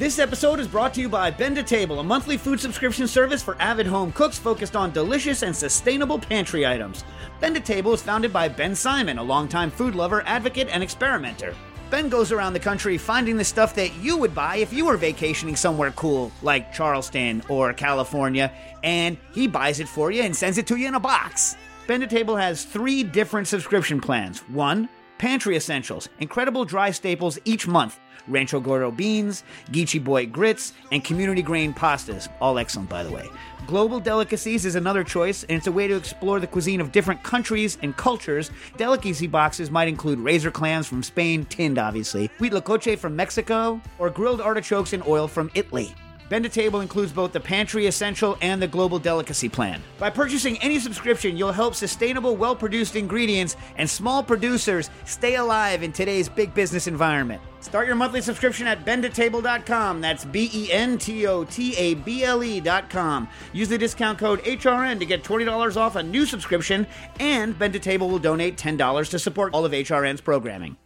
This 0.00 0.18
episode 0.18 0.60
is 0.60 0.66
brought 0.66 0.94
to 0.94 1.02
you 1.02 1.10
by 1.10 1.30
Bento 1.30 1.60
Table, 1.60 2.00
a 2.00 2.02
monthly 2.02 2.38
food 2.38 2.58
subscription 2.58 3.06
service 3.06 3.42
for 3.42 3.54
avid 3.60 3.86
home 3.86 4.12
cooks 4.12 4.38
focused 4.38 4.74
on 4.74 4.92
delicious 4.92 5.42
and 5.42 5.54
sustainable 5.54 6.18
pantry 6.18 6.66
items. 6.66 7.04
Bento 7.38 7.60
Table 7.60 7.92
is 7.92 8.00
founded 8.00 8.32
by 8.32 8.48
Ben 8.48 8.74
Simon, 8.74 9.18
a 9.18 9.22
longtime 9.22 9.70
food 9.70 9.94
lover, 9.94 10.22
advocate, 10.24 10.68
and 10.70 10.82
experimenter. 10.82 11.54
Ben 11.90 12.08
goes 12.08 12.32
around 12.32 12.54
the 12.54 12.58
country 12.58 12.96
finding 12.96 13.36
the 13.36 13.44
stuff 13.44 13.74
that 13.74 13.94
you 13.96 14.16
would 14.16 14.34
buy 14.34 14.56
if 14.56 14.72
you 14.72 14.86
were 14.86 14.96
vacationing 14.96 15.54
somewhere 15.54 15.90
cool, 15.90 16.32
like 16.40 16.72
Charleston 16.72 17.42
or 17.50 17.74
California, 17.74 18.50
and 18.82 19.18
he 19.34 19.46
buys 19.46 19.80
it 19.80 19.88
for 19.88 20.10
you 20.10 20.22
and 20.22 20.34
sends 20.34 20.56
it 20.56 20.66
to 20.68 20.76
you 20.76 20.88
in 20.88 20.94
a 20.94 21.00
box. 21.00 21.56
Bento 21.86 22.06
Table 22.06 22.36
has 22.36 22.64
three 22.64 23.04
different 23.04 23.48
subscription 23.48 24.00
plans. 24.00 24.38
One, 24.48 24.88
Pantry 25.18 25.56
Essentials, 25.56 26.08
incredible 26.20 26.64
dry 26.64 26.90
staples 26.90 27.38
each 27.44 27.68
month. 27.68 28.00
Rancho 28.30 28.60
Gordo 28.60 28.90
beans, 28.90 29.44
Geechee 29.70 30.02
Boy 30.02 30.26
grits, 30.26 30.72
and 30.92 31.04
community 31.04 31.42
grain 31.42 31.74
pastas. 31.74 32.28
All 32.40 32.58
excellent, 32.58 32.88
by 32.88 33.02
the 33.02 33.10
way. 33.10 33.28
Global 33.66 34.00
Delicacies 34.00 34.64
is 34.64 34.74
another 34.74 35.04
choice, 35.04 35.44
and 35.44 35.58
it's 35.58 35.66
a 35.66 35.72
way 35.72 35.86
to 35.86 35.94
explore 35.94 36.40
the 36.40 36.46
cuisine 36.46 36.80
of 36.80 36.92
different 36.92 37.22
countries 37.22 37.78
and 37.82 37.96
cultures. 37.96 38.50
Delicacy 38.76 39.26
boxes 39.26 39.70
might 39.70 39.88
include 39.88 40.18
razor 40.18 40.50
clams 40.50 40.86
from 40.86 41.02
Spain, 41.02 41.44
tinned 41.44 41.78
obviously, 41.78 42.28
huitlacoche 42.38 42.98
from 42.98 43.14
Mexico, 43.14 43.80
or 43.98 44.10
grilled 44.10 44.40
artichokes 44.40 44.92
in 44.92 45.02
oil 45.06 45.28
from 45.28 45.50
Italy. 45.54 45.94
Bento 46.30 46.48
Table 46.48 46.80
includes 46.80 47.10
both 47.12 47.32
the 47.32 47.40
Pantry 47.40 47.88
Essential 47.88 48.38
and 48.40 48.62
the 48.62 48.68
Global 48.68 49.00
Delicacy 49.00 49.48
Plan. 49.48 49.82
By 49.98 50.10
purchasing 50.10 50.56
any 50.58 50.78
subscription, 50.78 51.36
you'll 51.36 51.50
help 51.50 51.74
sustainable, 51.74 52.36
well 52.36 52.54
produced 52.54 52.94
ingredients 52.94 53.56
and 53.76 53.90
small 53.90 54.22
producers 54.22 54.90
stay 55.04 55.34
alive 55.34 55.82
in 55.82 55.92
today's 55.92 56.28
big 56.28 56.54
business 56.54 56.86
environment. 56.86 57.42
Start 57.58 57.88
your 57.88 57.96
monthly 57.96 58.20
subscription 58.20 58.68
at 58.68 58.86
bentotable.com. 58.86 60.00
That's 60.00 60.24
B 60.24 60.48
E 60.54 60.70
N 60.70 60.98
T 60.98 61.26
O 61.26 61.42
T 61.42 61.74
A 61.76 61.94
B 61.94 62.22
L 62.22 62.44
E.com. 62.44 63.28
Use 63.52 63.68
the 63.68 63.76
discount 63.76 64.16
code 64.16 64.40
HRN 64.44 65.00
to 65.00 65.04
get 65.04 65.24
$20 65.24 65.76
off 65.76 65.96
a 65.96 66.02
new 66.02 66.24
subscription, 66.24 66.86
and 67.18 67.58
Bento 67.58 67.80
Table 67.80 68.08
will 68.08 68.20
donate 68.20 68.56
$10 68.56 69.10
to 69.10 69.18
support 69.18 69.52
all 69.52 69.64
of 69.64 69.72
HRN's 69.72 70.20
programming. 70.20 70.76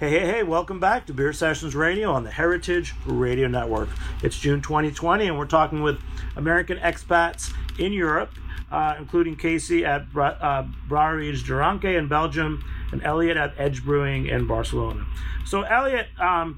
Hey, 0.00 0.10
hey, 0.10 0.26
hey, 0.26 0.42
welcome 0.44 0.78
back 0.78 1.06
to 1.06 1.12
Beer 1.12 1.32
Sessions 1.32 1.74
Radio 1.74 2.12
on 2.12 2.22
the 2.22 2.30
Heritage 2.30 2.94
Radio 3.04 3.48
Network. 3.48 3.88
It's 4.22 4.38
June 4.38 4.62
2020, 4.62 5.26
and 5.26 5.36
we're 5.36 5.44
talking 5.44 5.82
with 5.82 5.98
American 6.36 6.78
expats 6.78 7.52
in 7.80 7.92
Europe, 7.92 8.30
uh, 8.70 8.94
including 8.96 9.34
Casey 9.34 9.84
at 9.84 10.12
Bra- 10.12 10.36
uh, 10.40 10.68
de 10.88 11.96
in 11.96 12.06
Belgium 12.06 12.64
and 12.92 13.02
Elliot 13.02 13.36
at 13.36 13.54
Edge 13.58 13.84
Brewing 13.84 14.26
in 14.26 14.46
Barcelona. 14.46 15.04
So, 15.44 15.62
Elliot, 15.62 16.06
um, 16.20 16.56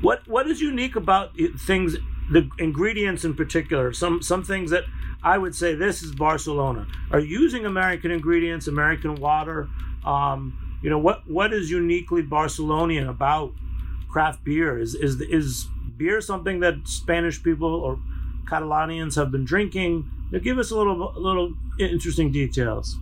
what 0.00 0.26
what 0.26 0.48
is 0.48 0.60
unique 0.60 0.96
about 0.96 1.30
things, 1.56 1.98
the 2.32 2.50
ingredients 2.58 3.24
in 3.24 3.34
particular? 3.34 3.92
Some 3.92 4.22
some 4.22 4.42
things 4.42 4.72
that 4.72 4.86
I 5.22 5.38
would 5.38 5.54
say 5.54 5.76
this 5.76 6.02
is 6.02 6.12
Barcelona. 6.16 6.88
Are 7.12 7.20
using 7.20 7.64
American 7.64 8.10
ingredients, 8.10 8.66
American 8.66 9.14
water? 9.14 9.68
Um, 10.04 10.69
you 10.82 10.90
know 10.90 10.98
what 10.98 11.28
what 11.28 11.52
is 11.52 11.70
uniquely 11.70 12.22
Barcelonian 12.22 13.08
about 13.08 13.52
craft 14.10 14.44
beer? 14.44 14.78
Is 14.78 14.94
is 14.94 15.20
is 15.20 15.66
beer 15.96 16.20
something 16.20 16.60
that 16.60 16.74
Spanish 16.84 17.42
people 17.42 17.74
or 17.74 17.98
Catalanians 18.48 19.14
have 19.16 19.30
been 19.30 19.44
drinking? 19.44 20.10
Now 20.32 20.38
give 20.38 20.58
us 20.58 20.70
a 20.70 20.76
little 20.76 21.12
little 21.16 21.54
interesting 21.78 22.32
details. 22.32 22.96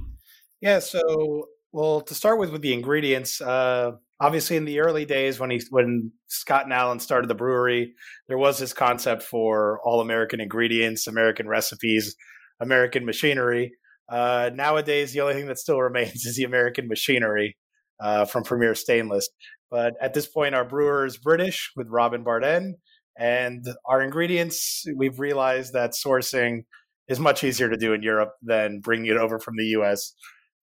Yeah, 0.60 0.80
so 0.80 1.46
well 1.72 2.00
to 2.02 2.14
start 2.14 2.38
with 2.38 2.50
with 2.50 2.62
the 2.62 2.72
ingredients, 2.72 3.40
uh, 3.40 3.92
obviously 4.20 4.56
in 4.56 4.64
the 4.64 4.80
early 4.80 5.04
days 5.04 5.38
when 5.38 5.50
he 5.50 5.62
when 5.70 6.10
Scott 6.26 6.64
and 6.64 6.72
Allen 6.72 6.98
started 6.98 7.28
the 7.28 7.34
brewery, 7.34 7.94
there 8.26 8.38
was 8.38 8.58
this 8.58 8.72
concept 8.72 9.22
for 9.22 9.80
all 9.84 10.00
American 10.00 10.40
ingredients, 10.40 11.06
American 11.06 11.46
recipes, 11.46 12.16
American 12.60 13.04
machinery. 13.04 13.72
Uh, 14.08 14.50
nowadays, 14.54 15.12
the 15.12 15.20
only 15.20 15.34
thing 15.34 15.46
that 15.46 15.58
still 15.58 15.80
remains 15.80 16.24
is 16.26 16.36
the 16.36 16.44
American 16.44 16.88
machinery 16.88 17.56
uh, 18.00 18.24
from 18.24 18.44
Premier 18.44 18.74
Stainless. 18.74 19.28
But 19.70 19.94
at 20.00 20.14
this 20.14 20.26
point, 20.26 20.54
our 20.54 20.64
brewer 20.64 21.04
is 21.04 21.18
British 21.18 21.70
with 21.76 21.88
Robin 21.88 22.24
Barden, 22.24 22.76
and 23.18 23.66
our 23.84 24.00
ingredients, 24.00 24.84
we've 24.96 25.18
realized 25.18 25.72
that 25.72 25.90
sourcing 25.92 26.64
is 27.08 27.18
much 27.18 27.42
easier 27.42 27.68
to 27.68 27.76
do 27.76 27.92
in 27.92 28.02
Europe 28.02 28.34
than 28.42 28.80
bringing 28.80 29.10
it 29.10 29.16
over 29.16 29.38
from 29.38 29.56
the 29.56 29.66
US. 29.78 30.14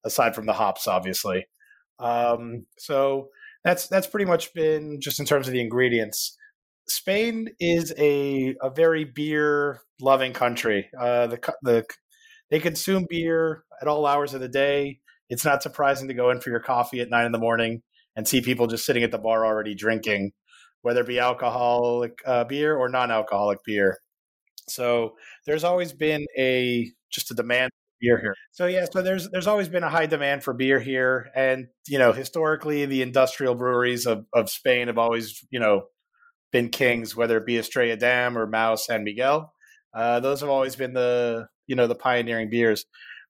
aside 0.06 0.36
from 0.36 0.46
the 0.46 0.54
hops, 0.54 0.88
obviously. 0.88 1.48
Um, 2.00 2.66
so 2.78 3.30
that's 3.64 3.88
that's 3.88 4.08
pretty 4.08 4.26
much 4.26 4.54
been 4.54 5.02
just 5.02 5.20
in 5.20 5.26
terms 5.26 5.48
of 5.48 5.54
the 5.54 5.62
ingredients. 5.62 6.38
Spain 6.88 7.50
is 7.60 7.94
a 7.98 8.56
a 8.62 8.70
very 8.70 9.04
beer 9.04 9.82
loving 10.00 10.32
country. 10.34 10.90
Uh, 11.00 11.28
the 11.28 11.54
the 11.64 11.86
they 12.52 12.60
consume 12.60 13.08
beer 13.10 13.64
at 13.82 13.88
all 13.88 14.06
hours 14.06 14.34
of 14.34 14.42
the 14.42 14.48
day. 14.48 15.00
It's 15.30 15.46
not 15.46 15.64
surprising 15.64 16.08
to 16.08 16.14
go 16.14 16.30
in 16.30 16.40
for 16.40 16.50
your 16.50 16.60
coffee 16.60 17.02
at 17.02 17.10
nine 17.10 17.26
in 17.26 17.32
the 17.32 17.40
morning 17.40 17.82
and 18.16 18.28
see 18.28 18.42
people 18.42 18.68
just 18.68 18.86
sitting 18.86 19.04
at 19.04 19.12
the 19.12 19.18
bar 19.18 19.46
already 19.46 19.76
drinking, 19.76 20.32
whether 20.82 21.02
it 21.02 21.08
be 21.08 21.20
alcoholic 21.20 22.20
uh, 22.26 22.44
beer 22.46 22.76
or 22.76 22.90
non-alcoholic 22.90 23.60
beer. 23.66 23.98
So 24.68 25.16
there's 25.46 25.64
always 25.64 25.94
been 25.94 26.26
a 26.38 26.92
just 27.12 27.32
a 27.32 27.34
demand 27.34 27.72
for 27.72 27.96
beer 28.02 28.20
here. 28.20 28.36
So 28.52 28.66
yeah, 28.66 28.86
so 28.92 29.02
there's 29.02 29.30
there's 29.30 29.48
always 29.48 29.70
been 29.70 29.84
a 29.84 29.90
high 29.90 30.06
demand 30.08 30.44
for 30.44 30.54
beer 30.54 30.80
here, 30.80 31.30
and 31.36 31.68
you 31.88 32.00
know 32.00 32.12
historically 32.14 32.86
the 32.86 33.02
industrial 33.02 33.56
breweries 33.56 34.06
of 34.06 34.26
of 34.34 34.50
Spain 34.50 34.88
have 34.88 34.98
always 34.98 35.46
you 35.52 35.60
know 35.60 35.88
been 36.52 36.70
kings, 36.70 37.16
whether 37.16 37.38
it 37.38 37.46
be 37.46 37.58
Estrella 37.58 37.96
Damm 37.96 38.38
or 38.38 38.48
Mahou 38.48 38.78
San 38.78 39.04
Miguel. 39.04 39.52
Uh, 39.94 40.20
those 40.20 40.42
have 40.42 40.50
always 40.50 40.76
been 40.76 40.94
the 40.94 41.48
you 41.68 41.76
know 41.76 41.88
the 41.88 41.96
pioneering 41.96 42.50
beers. 42.50 42.86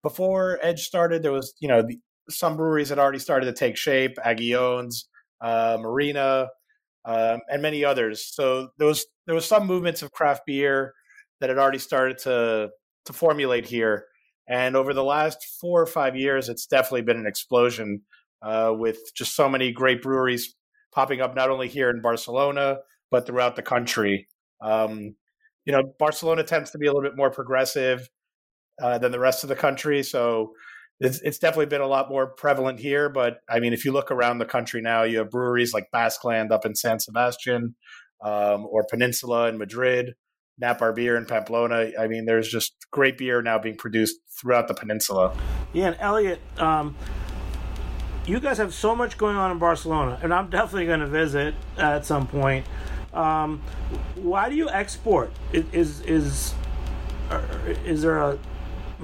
Before 0.06 0.60
Edge 0.62 0.84
started, 0.84 1.24
there 1.24 1.32
was 1.32 1.56
you 1.60 1.68
know 1.68 1.82
the, 1.82 1.98
some 2.30 2.58
breweries 2.58 2.89
had 2.89 3.00
already 3.00 3.18
started 3.18 3.48
to 3.48 3.54
take 3.54 3.76
shape, 3.76 4.18
Agullons, 4.24 5.06
uh, 5.41 5.80
Marina, 5.82 6.50
um, 7.06 7.39
and 7.50 7.63
many 7.63 7.84
others. 7.84 8.24
So 8.32 8.70
there 8.78 8.86
was 8.86 9.08
there 9.26 9.34
was 9.34 9.48
some 9.48 9.65
movements 9.65 10.04
of 10.04 10.12
craft 10.12 10.44
beer 10.46 10.94
that 11.41 11.50
had 11.50 11.58
already 11.58 11.80
started 11.80 12.20
to 12.20 12.70
to 13.06 13.13
formulate 13.13 13.65
here. 13.65 14.06
And 14.48 14.76
over 14.76 14.94
the 14.94 15.04
last 15.04 15.44
four 15.60 15.82
or 15.82 15.88
five 15.88 16.15
years, 16.15 16.50
it's 16.50 16.68
definitely 16.68 17.02
been 17.02 17.18
an 17.18 17.26
explosion 17.26 18.02
uh, 18.44 18.74
with 18.78 19.00
just 19.15 19.36
so 19.36 19.50
many 19.50 19.72
great 19.72 20.04
breweries 20.04 20.54
popping 20.94 21.20
up, 21.20 21.36
not 21.36 21.50
only 21.50 21.68
here 21.68 21.89
in 21.89 22.00
Barcelona, 22.00 22.78
but 23.10 23.26
throughout 23.26 23.56
the 23.56 23.63
country. 23.63 24.28
Um, 24.62 25.15
you 25.65 25.74
know, 25.74 25.82
Barcelona 25.98 26.44
tends 26.44 26.70
to 26.72 26.78
be 26.78 26.86
a 26.86 26.94
little 26.94 27.10
bit 27.10 27.18
more 27.18 27.32
progressive 27.32 28.08
uh, 28.81 28.97
than 28.97 29.11
the 29.11 29.19
rest 29.19 29.43
of 29.43 29.49
the 29.49 29.55
country. 29.55 30.03
So 30.03 30.53
it's, 30.99 31.19
it's, 31.21 31.39
definitely 31.39 31.67
been 31.67 31.81
a 31.81 31.88
lot 31.88 32.09
more 32.09 32.27
prevalent 32.27 32.79
here. 32.79 33.09
But 33.09 33.39
I 33.49 33.59
mean, 33.59 33.73
if 33.73 33.85
you 33.85 33.91
look 33.91 34.11
around 34.11 34.38
the 34.38 34.45
country 34.45 34.81
now, 34.81 35.03
you 35.03 35.19
have 35.19 35.29
breweries 35.29 35.73
like 35.73 35.88
Basqueland 35.93 36.51
up 36.51 36.65
in 36.65 36.75
San 36.75 36.99
Sebastian 36.99 37.75
um, 38.23 38.65
or 38.69 38.85
Peninsula 38.89 39.47
in 39.49 39.57
Madrid. 39.57 40.13
Nap 40.57 40.81
beer 40.95 41.17
in 41.17 41.25
Pamplona. 41.25 41.91
I 41.99 42.07
mean, 42.07 42.25
there's 42.25 42.47
just 42.47 42.75
great 42.89 43.17
beer 43.17 43.41
now 43.41 43.59
being 43.59 43.75
produced 43.75 44.15
throughout 44.39 44.69
the 44.69 44.73
peninsula. 44.73 45.35
Yeah, 45.73 45.88
and 45.88 45.97
Elliot, 45.99 46.39
um, 46.57 46.95
you 48.25 48.39
guys 48.39 48.57
have 48.57 48.73
so 48.73 48.95
much 48.95 49.17
going 49.17 49.35
on 49.35 49.51
in 49.51 49.59
Barcelona, 49.59 50.17
and 50.23 50.33
I'm 50.33 50.49
definitely 50.49 50.85
going 50.85 51.01
to 51.01 51.07
visit 51.07 51.55
at 51.77 52.05
some 52.05 52.25
point. 52.25 52.65
Um, 53.13 53.61
why 54.15 54.49
do 54.49 54.55
you 54.55 54.69
export? 54.69 55.31
Is 55.51 56.01
is 56.01 56.53
is 57.85 58.01
there 58.01 58.19
a 58.19 58.39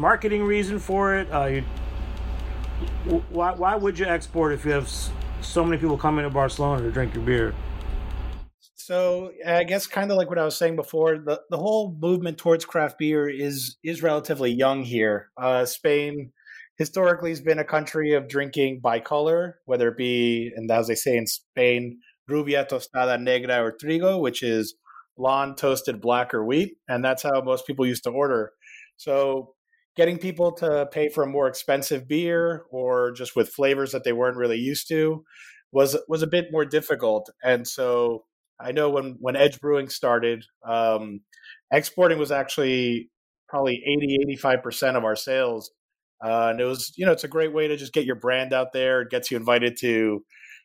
marketing 0.01 0.43
reason 0.43 0.79
for 0.79 1.15
it? 1.15 1.31
Uh, 1.31 1.45
you, 1.45 1.63
why 3.29 3.53
why 3.53 3.75
would 3.75 3.97
you 3.99 4.05
export 4.05 4.51
if 4.51 4.65
you 4.65 4.71
have 4.71 4.89
so 5.41 5.63
many 5.63 5.77
people 5.77 5.97
coming 5.97 6.23
to 6.23 6.29
Barcelona 6.29 6.81
to 6.81 6.91
drink 6.91 7.13
your 7.13 7.23
beer? 7.23 7.53
So 8.75 9.31
I 9.45 9.63
guess 9.63 9.85
kind 9.85 10.11
of 10.11 10.17
like 10.17 10.27
what 10.27 10.39
I 10.39 10.43
was 10.43 10.57
saying 10.57 10.75
before, 10.75 11.19
the, 11.19 11.39
the 11.51 11.57
whole 11.57 11.95
movement 12.01 12.39
towards 12.39 12.65
craft 12.65 12.97
beer 12.97 13.29
is 13.29 13.77
is 13.83 14.01
relatively 14.01 14.51
young 14.51 14.83
here. 14.83 15.29
Uh, 15.37 15.65
Spain 15.65 16.31
historically 16.77 17.29
has 17.29 17.41
been 17.41 17.59
a 17.59 17.63
country 17.63 18.13
of 18.13 18.27
drinking 18.27 18.81
bicolor, 18.81 19.53
whether 19.65 19.89
it 19.89 19.97
be, 19.97 20.51
and 20.55 20.69
as 20.71 20.87
they 20.87 20.95
say 20.95 21.15
in 21.15 21.27
Spain, 21.27 21.99
rubia 22.27 22.65
tostada 22.65 23.21
negra 23.21 23.63
or 23.63 23.71
trigo, 23.71 24.19
which 24.19 24.41
is 24.41 24.73
blonde 25.15 25.57
toasted 25.57 26.01
black 26.01 26.33
or 26.33 26.43
wheat, 26.43 26.73
and 26.89 27.05
that's 27.05 27.21
how 27.21 27.39
most 27.41 27.67
people 27.67 27.85
used 27.85 28.03
to 28.03 28.09
order. 28.09 28.51
So 28.97 29.53
getting 29.95 30.17
people 30.17 30.51
to 30.53 30.87
pay 30.91 31.09
for 31.09 31.23
a 31.23 31.27
more 31.27 31.47
expensive 31.47 32.07
beer 32.07 32.65
or 32.71 33.11
just 33.11 33.35
with 33.35 33.49
flavors 33.49 33.91
that 33.91 34.03
they 34.03 34.13
weren't 34.13 34.37
really 34.37 34.57
used 34.57 34.87
to 34.87 35.23
was 35.71 35.97
was 36.07 36.21
a 36.21 36.27
bit 36.27 36.47
more 36.51 36.65
difficult. 36.65 37.29
And 37.43 37.67
so 37.67 38.25
I 38.59 38.71
know 38.71 38.89
when 38.89 39.17
when 39.19 39.35
Edge 39.35 39.59
Brewing 39.59 39.89
started, 39.89 40.45
um, 40.67 41.21
exporting 41.71 42.17
was 42.17 42.31
actually 42.31 43.09
probably 43.47 43.83
80 43.85 44.17
85 44.23 44.63
percent 44.63 44.97
of 44.97 45.03
our 45.03 45.15
sales, 45.15 45.71
uh, 46.23 46.49
and 46.51 46.61
it 46.61 46.65
was 46.65 46.93
you 46.95 47.05
know 47.05 47.11
it's 47.11 47.23
a 47.23 47.29
great 47.29 47.53
way 47.53 47.67
to 47.67 47.77
just 47.77 47.93
get 47.93 48.05
your 48.05 48.15
brand 48.15 48.53
out 48.53 48.73
there. 48.73 49.01
It 49.01 49.09
gets 49.09 49.31
you 49.31 49.37
invited 49.37 49.77
to 49.81 50.23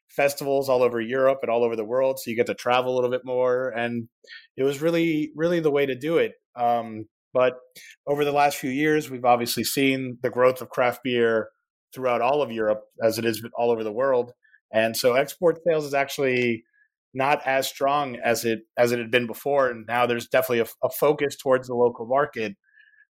festivals 0.09 0.69
all 0.69 0.83
over 0.83 1.01
Europe 1.01 1.41
and 1.43 1.51
all 1.51 1.65
over 1.65 1.77
the 1.77 1.85
world, 1.85 2.19
so 2.19 2.31
you 2.31 2.37
get 2.37 2.47
to 2.47 2.55
travel 2.55 2.93
a 2.93 2.97
little 2.97 3.11
bit 3.11 3.25
more, 3.25 3.71
and 3.71 4.09
it 4.57 4.65
was 4.65 4.83
really 4.83 5.33
really 5.35 5.61
the 5.61 5.71
way 5.71 5.87
to 5.87 5.95
do 5.95 6.19
it. 6.19 6.33
Um, 6.57 7.07
but 7.37 7.59
over 8.07 8.25
the 8.25 8.33
last 8.33 8.57
few 8.57 8.71
years, 8.71 9.11
we've 9.11 9.27
obviously 9.27 9.63
seen 9.63 10.17
the 10.23 10.31
growth 10.31 10.63
of 10.63 10.71
craft 10.71 11.01
beer 11.05 11.51
throughout 11.95 12.23
all 12.23 12.41
of 12.41 12.51
Europe, 12.51 12.81
as 13.05 13.19
it 13.19 13.27
is 13.27 13.45
all 13.59 13.71
over 13.71 13.85
the 13.85 13.93
world. 13.93 14.33
And 14.73 14.97
so 14.97 15.13
export 15.13 15.59
sales 15.63 15.85
is 15.85 15.93
actually 15.93 16.65
not 17.13 17.47
as 17.47 17.69
strong 17.69 18.17
as 18.17 18.47
it 18.47 18.61
as 18.79 18.91
it 18.91 18.99
had 18.99 19.11
been 19.11 19.27
before 19.27 19.69
and 19.71 19.87
now 19.87 20.05
there's 20.07 20.29
definitely 20.29 20.61
a, 20.61 20.87
a, 20.87 20.91
focus 20.91 21.35
towards 21.35 21.67
the 21.67 21.75
local 21.75 22.05
market 22.05 22.55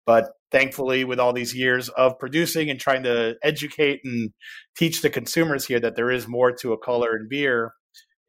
but 0.05 0.29
thankfully 0.51 1.03
with 1.03 1.19
all 1.19 1.33
these 1.33 1.53
years 1.53 1.89
of 1.89 2.17
producing 2.17 2.69
and 2.69 2.79
trying 2.79 3.03
to 3.03 3.35
educate 3.43 3.99
and 4.05 4.31
teach 4.77 5.01
the 5.01 5.09
consumers 5.09 5.65
here 5.65 5.81
that 5.81 5.97
there 5.97 6.11
is 6.11 6.29
more 6.29 6.51
to 6.51 6.71
a 6.71 6.77
color 6.77 7.17
in 7.17 7.27
beer 7.29 7.73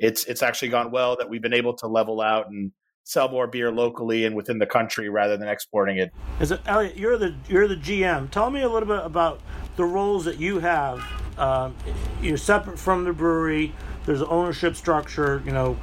it's 0.01 0.25
it's 0.25 0.43
actually 0.43 0.71
gone 0.71 0.91
well 0.91 1.17
that 1.17 1.31
we've 1.31 1.43
been 1.43 1.55
able 1.55 1.77
to 1.77 1.87
level 1.87 2.21
out 2.21 2.47
and 2.49 2.73
sell 3.05 3.29
more 3.29 3.47
beer 3.47 3.71
locally 3.71 4.25
and 4.25 4.37
within 4.37 4.59
the 4.59 4.67
country 4.67 5.09
rather 5.09 5.37
than 5.37 5.49
exporting 5.49 5.99
it. 5.99 6.11
Is 6.41 6.51
it 6.53 6.61
Elliot? 6.67 6.97
You're 6.97 7.19
the 7.19 7.35
you're 7.49 7.69
the 7.69 7.77
GM. 7.77 8.31
Tell 8.31 8.51
me 8.51 8.63
a 8.63 8.69
little 8.69 8.89
bit 8.89 9.05
about 9.05 9.41
the 9.77 9.85
roles 9.85 10.25
that 10.25 10.39
you 10.39 10.59
have. 10.59 11.05
Um, 11.39 11.75
you're 12.21 12.37
separate 12.37 12.79
from 12.79 13.05
the 13.05 13.13
brewery. 13.13 13.73
There's 14.07 14.21
an 14.21 14.29
ownership 14.31 14.77
structure. 14.77 15.43
You 15.45 15.53
know, 15.53 15.75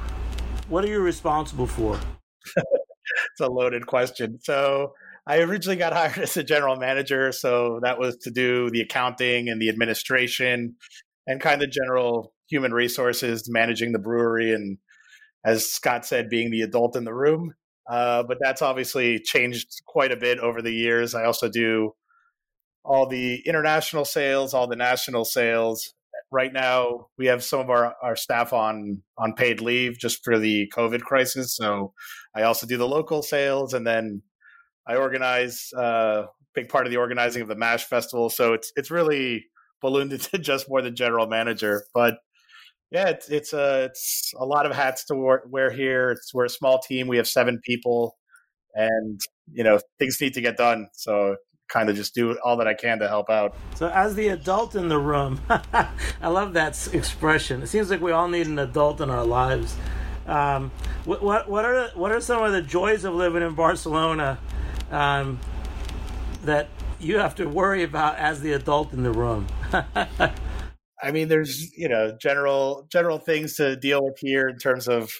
what 0.69 0.83
are 0.83 0.87
you 0.87 0.99
responsible 0.99 1.67
for? 1.67 1.99
it's 2.55 3.39
a 3.41 3.47
loaded 3.47 3.87
question. 3.87 4.39
So 4.41 4.93
I 5.25 5.39
originally 5.39 5.77
got 5.77 5.93
hired 5.93 6.17
as 6.23 6.37
a 6.37 6.43
general 6.43 6.75
manager, 6.75 7.31
so 7.31 7.79
that 7.83 7.99
was 7.99 8.17
to 8.17 8.31
do 8.31 8.69
the 8.69 8.81
accounting 8.81 9.49
and 9.49 9.61
the 9.61 9.69
administration 9.69 10.75
and 11.25 11.41
kind 11.41 11.61
of 11.61 11.71
general 11.71 12.33
human 12.49 12.73
resources, 12.73 13.49
managing 13.49 13.91
the 13.91 13.99
brewery 13.99 14.53
and 14.53 14.77
as 15.47 15.65
Scott 15.65 16.05
said, 16.05 16.29
being 16.29 16.51
the 16.51 16.61
adult 16.61 16.97
in 16.97 17.05
the 17.05 17.13
room. 17.13 17.53
Uh, 17.89 18.21
but 18.23 18.37
that's 18.41 18.61
obviously 18.61 19.17
changed 19.17 19.81
quite 19.87 20.11
a 20.11 20.17
bit 20.17 20.39
over 20.39 20.61
the 20.61 20.73
years. 20.73 21.15
I 21.15 21.23
also 21.23 21.47
do 21.47 21.93
all 22.83 23.07
the 23.07 23.41
international 23.45 24.03
sales, 24.03 24.53
all 24.53 24.67
the 24.67 24.75
national 24.75 25.23
sales. 25.23 25.93
Right 26.31 26.51
now, 26.51 27.07
we 27.17 27.27
have 27.27 27.45
some 27.45 27.61
of 27.61 27.69
our, 27.69 27.95
our 28.03 28.17
staff 28.17 28.51
on 28.51 29.01
on 29.17 29.33
paid 29.33 29.61
leave 29.61 29.97
just 29.97 30.21
for 30.21 30.37
the 30.37 30.69
COVID 30.75 31.01
crisis. 31.01 31.55
So 31.55 31.93
I 32.35 32.43
also 32.43 32.67
do 32.67 32.75
the 32.75 32.87
local 32.87 33.23
sales, 33.23 33.73
and 33.73 33.87
then 33.87 34.23
I 34.85 34.97
organize 34.97 35.69
a 35.73 35.79
uh, 35.79 36.25
big 36.55 36.67
part 36.67 36.85
of 36.85 36.91
the 36.91 36.97
organizing 36.97 37.41
of 37.41 37.47
the 37.47 37.55
Mash 37.55 37.85
Festival. 37.85 38.29
So 38.29 38.51
it's 38.51 38.73
it's 38.75 38.91
really 38.91 39.45
ballooned 39.81 40.11
into 40.13 40.37
just 40.39 40.67
more 40.67 40.81
than 40.81 40.93
general 40.93 41.27
manager. 41.27 41.83
But 41.93 42.15
yeah, 42.91 43.09
it's 43.09 43.29
it's 43.29 43.53
a 43.53 43.61
uh, 43.61 43.87
it's 43.89 44.33
a 44.37 44.45
lot 44.45 44.65
of 44.65 44.73
hats 44.73 45.05
to 45.05 45.39
wear 45.45 45.71
here. 45.71 46.11
It's 46.11 46.33
we're 46.33 46.45
a 46.45 46.49
small 46.49 46.79
team. 46.79 47.07
We 47.07 47.17
have 47.17 47.27
seven 47.27 47.59
people, 47.63 48.17
and 48.73 49.19
you 49.51 49.63
know 49.63 49.79
things 49.99 50.21
need 50.21 50.33
to 50.35 50.41
get 50.41 50.57
done. 50.57 50.87
So 50.93 51.35
kind 51.67 51.89
of 51.89 51.97
just 51.97 52.15
do 52.15 52.37
all 52.45 52.55
that 52.57 52.67
I 52.67 52.73
can 52.73 52.99
to 52.99 53.09
help 53.09 53.29
out. 53.29 53.53
So 53.75 53.89
as 53.89 54.15
the 54.15 54.29
adult 54.29 54.75
in 54.75 54.87
the 54.87 54.97
room, 54.97 55.41
I 55.49 56.29
love 56.29 56.53
that 56.53 56.93
expression. 56.93 57.61
It 57.61 57.67
seems 57.67 57.89
like 57.89 57.99
we 57.99 58.11
all 58.11 58.29
need 58.29 58.47
an 58.47 58.57
adult 58.57 59.01
in 59.01 59.09
our 59.09 59.25
lives. 59.25 59.75
Um, 60.25 60.71
what, 61.03 61.21
what 61.21 61.49
what 61.49 61.65
are 61.65 61.89
what 61.89 62.11
are 62.11 62.21
some 62.21 62.41
of 62.41 62.53
the 62.53 62.61
joys 62.61 63.03
of 63.03 63.13
living 63.13 63.43
in 63.43 63.53
Barcelona 63.53 64.39
um, 64.91 65.39
that 66.43 66.69
you 66.99 67.17
have 67.17 67.35
to 67.35 67.47
worry 67.49 67.83
about 67.83 68.15
as 68.17 68.39
the 68.39 68.53
adult 68.53 68.93
in 68.93 69.03
the 69.03 69.11
room? 69.11 69.47
I 71.01 71.11
mean, 71.11 71.27
there's 71.27 71.71
you 71.77 71.87
know 71.87 72.17
general 72.19 72.87
general 72.91 73.19
things 73.19 73.55
to 73.55 73.75
deal 73.75 74.03
with 74.03 74.17
here 74.19 74.47
in 74.47 74.57
terms 74.57 74.87
of 74.87 75.11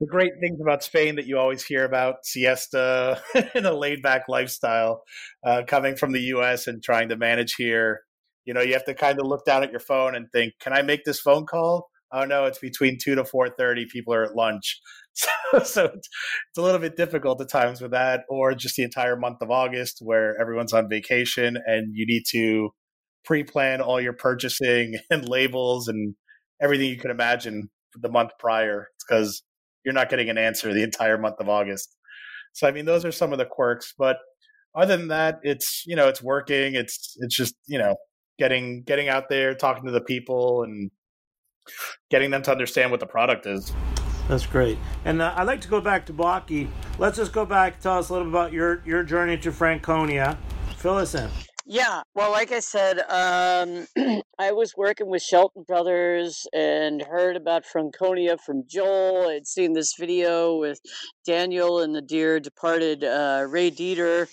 the 0.00 0.06
great 0.06 0.32
things 0.40 0.60
about 0.60 0.82
Spain 0.82 1.16
that 1.16 1.26
you 1.26 1.38
always 1.38 1.64
hear 1.64 1.84
about 1.84 2.24
siesta 2.24 3.22
and 3.54 3.66
a 3.66 3.74
laid 3.74 4.02
back 4.02 4.24
lifestyle 4.28 5.02
uh, 5.46 5.62
coming 5.66 5.96
from 5.96 6.12
the 6.12 6.20
U.S. 6.20 6.66
and 6.66 6.82
trying 6.82 7.08
to 7.10 7.16
manage 7.16 7.54
here. 7.54 8.00
You 8.44 8.54
know, 8.54 8.60
you 8.60 8.74
have 8.74 8.84
to 8.84 8.94
kind 8.94 9.18
of 9.18 9.26
look 9.26 9.44
down 9.46 9.62
at 9.62 9.70
your 9.70 9.80
phone 9.80 10.14
and 10.14 10.26
think, 10.32 10.54
"Can 10.60 10.72
I 10.72 10.82
make 10.82 11.04
this 11.04 11.20
phone 11.20 11.46
call?" 11.46 11.88
Oh 12.12 12.24
no, 12.24 12.46
it's 12.46 12.58
between 12.58 12.98
two 13.02 13.14
to 13.14 13.24
four 13.24 13.48
thirty. 13.48 13.86
People 13.86 14.14
are 14.14 14.24
at 14.24 14.34
lunch, 14.34 14.80
so, 15.12 15.28
so 15.62 15.84
it's, 15.84 16.08
it's 16.50 16.58
a 16.58 16.62
little 16.62 16.80
bit 16.80 16.96
difficult 16.96 17.40
at 17.40 17.48
times 17.48 17.80
with 17.80 17.92
that, 17.92 18.22
or 18.28 18.54
just 18.54 18.76
the 18.76 18.82
entire 18.82 19.16
month 19.16 19.38
of 19.40 19.50
August 19.50 19.98
where 20.00 20.38
everyone's 20.40 20.72
on 20.72 20.88
vacation 20.88 21.56
and 21.66 21.94
you 21.94 22.04
need 22.04 22.24
to 22.30 22.70
pre-plan 23.24 23.80
all 23.80 24.00
your 24.00 24.12
purchasing 24.12 24.98
and 25.10 25.28
labels 25.28 25.88
and 25.88 26.14
everything 26.62 26.88
you 26.88 26.98
could 26.98 27.10
imagine 27.10 27.70
the 28.00 28.10
month 28.10 28.30
prior. 28.38 28.88
Because 29.06 29.42
you're 29.84 29.94
not 29.94 30.08
getting 30.08 30.30
an 30.30 30.38
answer 30.38 30.72
the 30.72 30.82
entire 30.82 31.18
month 31.18 31.36
of 31.40 31.48
August. 31.48 31.94
So 32.52 32.66
I 32.66 32.72
mean, 32.72 32.86
those 32.86 33.04
are 33.04 33.12
some 33.12 33.32
of 33.32 33.38
the 33.38 33.44
quirks. 33.44 33.94
But 33.96 34.16
other 34.74 34.96
than 34.96 35.08
that, 35.08 35.40
it's 35.42 35.84
you 35.86 35.96
know, 35.96 36.08
it's 36.08 36.22
working. 36.22 36.74
It's 36.74 37.16
it's 37.20 37.36
just 37.36 37.54
you 37.66 37.78
know, 37.78 37.96
getting 38.38 38.82
getting 38.82 39.08
out 39.08 39.28
there, 39.28 39.54
talking 39.54 39.84
to 39.84 39.92
the 39.92 40.00
people, 40.00 40.62
and 40.62 40.90
getting 42.10 42.30
them 42.30 42.42
to 42.42 42.52
understand 42.52 42.90
what 42.90 43.00
the 43.00 43.06
product 43.06 43.46
is. 43.46 43.72
That's 44.28 44.46
great. 44.46 44.78
And 45.04 45.20
uh, 45.20 45.34
I'd 45.36 45.46
like 45.46 45.60
to 45.62 45.68
go 45.68 45.80
back 45.80 46.06
to 46.06 46.12
Bocky. 46.12 46.68
Let's 46.98 47.18
just 47.18 47.32
go 47.32 47.44
back. 47.44 47.80
Tell 47.80 47.98
us 47.98 48.08
a 48.08 48.12
little 48.12 48.28
about 48.28 48.52
your 48.52 48.82
your 48.86 49.02
journey 49.02 49.36
to 49.38 49.52
Franconia. 49.52 50.38
Fill 50.76 50.96
us 50.96 51.14
in. 51.14 51.28
Yeah, 51.66 52.02
well, 52.14 52.30
like 52.30 52.52
I 52.52 52.60
said, 52.60 52.98
um, 53.08 53.86
I 54.38 54.52
was 54.52 54.74
working 54.76 55.08
with 55.08 55.22
Shelton 55.22 55.64
Brothers 55.66 56.46
and 56.52 57.00
heard 57.02 57.36
about 57.36 57.64
Franconia 57.64 58.36
from 58.44 58.64
Joel. 58.68 59.28
I'd 59.28 59.46
seen 59.46 59.72
this 59.72 59.94
video 59.98 60.56
with 60.58 60.78
Daniel 61.26 61.80
and 61.80 61.94
the 61.94 62.02
dear 62.02 62.38
departed 62.38 63.02
uh, 63.02 63.46
Ray 63.48 63.70
Deter 63.70 64.26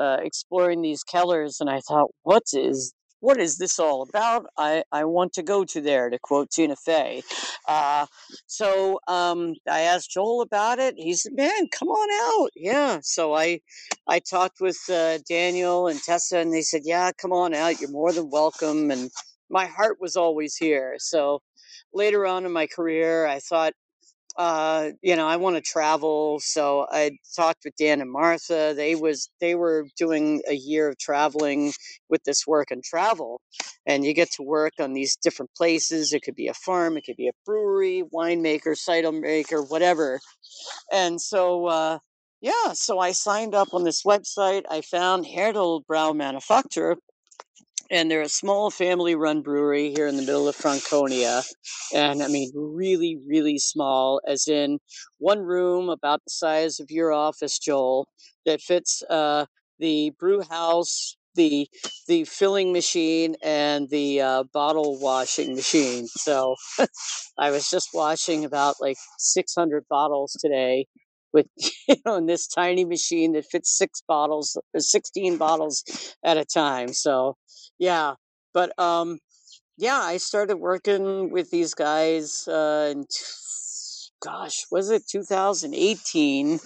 uh, 0.00 0.16
exploring 0.22 0.80
these 0.80 1.04
kellers, 1.04 1.56
and 1.60 1.68
I 1.68 1.80
thought, 1.86 2.10
what 2.22 2.44
is 2.54 2.94
what 3.20 3.40
is 3.40 3.58
this 3.58 3.78
all 3.78 4.02
about? 4.02 4.46
I, 4.56 4.84
I 4.92 5.04
want 5.04 5.32
to 5.34 5.42
go 5.42 5.64
to 5.64 5.80
there, 5.80 6.10
to 6.10 6.18
quote 6.18 6.50
Tina 6.50 6.76
Fey. 6.76 7.22
Uh, 7.66 8.06
so 8.46 9.00
um, 9.08 9.54
I 9.68 9.80
asked 9.80 10.10
Joel 10.10 10.42
about 10.42 10.78
it. 10.78 10.94
He 10.96 11.14
said, 11.14 11.32
man, 11.34 11.68
come 11.72 11.88
on 11.88 12.42
out. 12.42 12.50
Yeah. 12.54 13.00
So 13.02 13.34
I, 13.34 13.60
I 14.06 14.20
talked 14.20 14.60
with 14.60 14.78
uh, 14.90 15.18
Daniel 15.28 15.88
and 15.88 16.00
Tessa, 16.00 16.38
and 16.38 16.52
they 16.52 16.62
said, 16.62 16.82
yeah, 16.84 17.10
come 17.20 17.32
on 17.32 17.54
out. 17.54 17.80
You're 17.80 17.90
more 17.90 18.12
than 18.12 18.30
welcome. 18.30 18.90
And 18.90 19.10
my 19.50 19.66
heart 19.66 19.98
was 20.00 20.16
always 20.16 20.56
here. 20.56 20.96
So 20.98 21.42
later 21.92 22.26
on 22.26 22.46
in 22.46 22.52
my 22.52 22.66
career, 22.66 23.26
I 23.26 23.40
thought, 23.40 23.72
uh, 24.38 24.90
you 25.02 25.16
know, 25.16 25.26
I 25.26 25.36
want 25.36 25.56
to 25.56 25.62
travel. 25.62 26.38
So 26.40 26.86
I 26.90 27.18
talked 27.36 27.62
with 27.64 27.74
Dan 27.76 28.00
and 28.00 28.10
Martha. 28.10 28.72
They 28.76 28.94
was 28.94 29.28
they 29.40 29.56
were 29.56 29.86
doing 29.98 30.42
a 30.48 30.54
year 30.54 30.88
of 30.88 30.98
traveling 30.98 31.72
with 32.08 32.22
this 32.24 32.46
work 32.46 32.70
and 32.70 32.84
travel, 32.84 33.40
and 33.84 34.04
you 34.04 34.14
get 34.14 34.30
to 34.32 34.44
work 34.44 34.74
on 34.80 34.94
these 34.94 35.16
different 35.16 35.50
places. 35.56 36.12
It 36.12 36.22
could 36.22 36.36
be 36.36 36.48
a 36.48 36.54
farm, 36.54 36.96
it 36.96 37.04
could 37.04 37.16
be 37.16 37.28
a 37.28 37.32
brewery, 37.44 38.04
winemaker, 38.14 38.76
cider 38.76 39.12
maker, 39.12 39.62
whatever. 39.62 40.20
And 40.92 41.20
so, 41.20 41.66
uh, 41.66 41.98
yeah, 42.40 42.72
so 42.74 43.00
I 43.00 43.12
signed 43.12 43.54
up 43.54 43.74
on 43.74 43.84
this 43.84 44.04
website. 44.04 44.62
I 44.70 44.82
found 44.82 45.26
Hertl 45.26 45.82
Braumanufaktur, 45.90 46.96
and 47.90 48.10
they're 48.10 48.22
a 48.22 48.28
small 48.28 48.70
family 48.70 49.14
run 49.14 49.42
brewery 49.42 49.92
here 49.94 50.06
in 50.06 50.16
the 50.16 50.22
middle 50.22 50.48
of 50.48 50.56
Franconia. 50.56 51.42
And 51.94 52.22
I 52.22 52.28
mean, 52.28 52.50
really, 52.54 53.18
really 53.26 53.58
small, 53.58 54.20
as 54.26 54.46
in 54.48 54.78
one 55.18 55.40
room 55.40 55.88
about 55.88 56.20
the 56.24 56.30
size 56.30 56.80
of 56.80 56.90
your 56.90 57.12
office, 57.12 57.58
Joel, 57.58 58.08
that 58.46 58.60
fits 58.60 59.02
uh, 59.08 59.46
the 59.78 60.10
brew 60.18 60.42
house, 60.42 61.16
the 61.34 61.68
the 62.08 62.24
filling 62.24 62.72
machine, 62.72 63.36
and 63.42 63.88
the 63.90 64.20
uh, 64.20 64.42
bottle 64.52 64.98
washing 65.00 65.54
machine. 65.54 66.06
So 66.08 66.56
I 67.38 67.50
was 67.50 67.68
just 67.70 67.88
washing 67.94 68.44
about 68.44 68.76
like 68.80 68.96
600 69.18 69.84
bottles 69.88 70.36
today 70.40 70.86
with 71.32 71.46
you 71.88 71.96
know 72.04 72.16
in 72.16 72.26
this 72.26 72.46
tiny 72.46 72.84
machine 72.84 73.32
that 73.32 73.46
fits 73.46 73.76
six 73.76 74.02
bottles 74.06 74.56
16 74.76 75.36
bottles 75.36 75.84
at 76.24 76.36
a 76.36 76.44
time 76.44 76.92
so 76.92 77.36
yeah 77.78 78.14
but 78.54 78.76
um 78.78 79.18
yeah 79.76 80.00
i 80.00 80.16
started 80.16 80.56
working 80.56 81.30
with 81.30 81.50
these 81.50 81.74
guys 81.74 82.46
uh 82.48 82.88
and 82.90 83.06
gosh 84.22 84.64
was 84.70 84.90
it 84.90 85.02
2018 85.10 86.58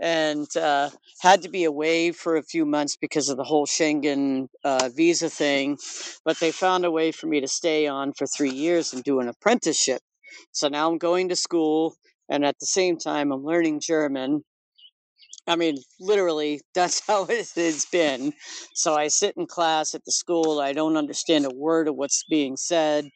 and 0.00 0.56
uh, 0.56 0.88
had 1.20 1.42
to 1.42 1.48
be 1.50 1.64
away 1.64 2.10
for 2.10 2.36
a 2.36 2.42
few 2.42 2.64
months 2.64 2.96
because 2.96 3.28
of 3.28 3.36
the 3.36 3.44
whole 3.44 3.66
Schengen 3.66 4.48
uh, 4.64 4.88
visa 4.94 5.28
thing. 5.28 5.76
But 6.24 6.38
they 6.40 6.52
found 6.52 6.84
a 6.86 6.90
way 6.90 7.12
for 7.12 7.26
me 7.26 7.40
to 7.40 7.48
stay 7.48 7.86
on 7.86 8.12
for 8.14 8.26
three 8.26 8.50
years 8.50 8.94
and 8.94 9.04
do 9.04 9.20
an 9.20 9.28
apprenticeship. 9.28 10.00
So 10.52 10.68
now 10.68 10.90
I'm 10.90 10.96
going 10.98 11.28
to 11.28 11.36
school 11.36 11.94
and 12.30 12.44
at 12.44 12.58
the 12.60 12.66
same 12.66 12.96
time 12.96 13.32
i'm 13.32 13.44
learning 13.44 13.80
german 13.80 14.42
i 15.46 15.56
mean 15.56 15.76
literally 16.00 16.60
that's 16.74 17.06
how 17.06 17.26
it's 17.28 17.86
been 17.90 18.32
so 18.74 18.94
i 18.94 19.08
sit 19.08 19.36
in 19.36 19.46
class 19.46 19.94
at 19.94 20.04
the 20.04 20.12
school 20.12 20.60
i 20.60 20.72
don't 20.72 20.96
understand 20.96 21.44
a 21.44 21.54
word 21.54 21.88
of 21.88 21.96
what's 21.96 22.24
being 22.30 22.56
said 22.56 23.08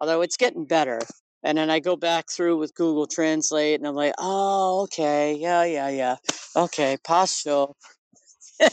although 0.00 0.20
it's 0.20 0.36
getting 0.36 0.66
better 0.66 1.00
and 1.44 1.56
then 1.56 1.70
i 1.70 1.78
go 1.80 1.96
back 1.96 2.26
through 2.30 2.58
with 2.58 2.74
google 2.74 3.06
translate 3.06 3.78
and 3.78 3.86
i'm 3.86 3.94
like 3.94 4.14
oh 4.18 4.82
okay 4.82 5.34
yeah 5.34 5.64
yeah 5.64 5.88
yeah 5.88 6.16
okay 6.56 6.96
pasto 7.04 7.74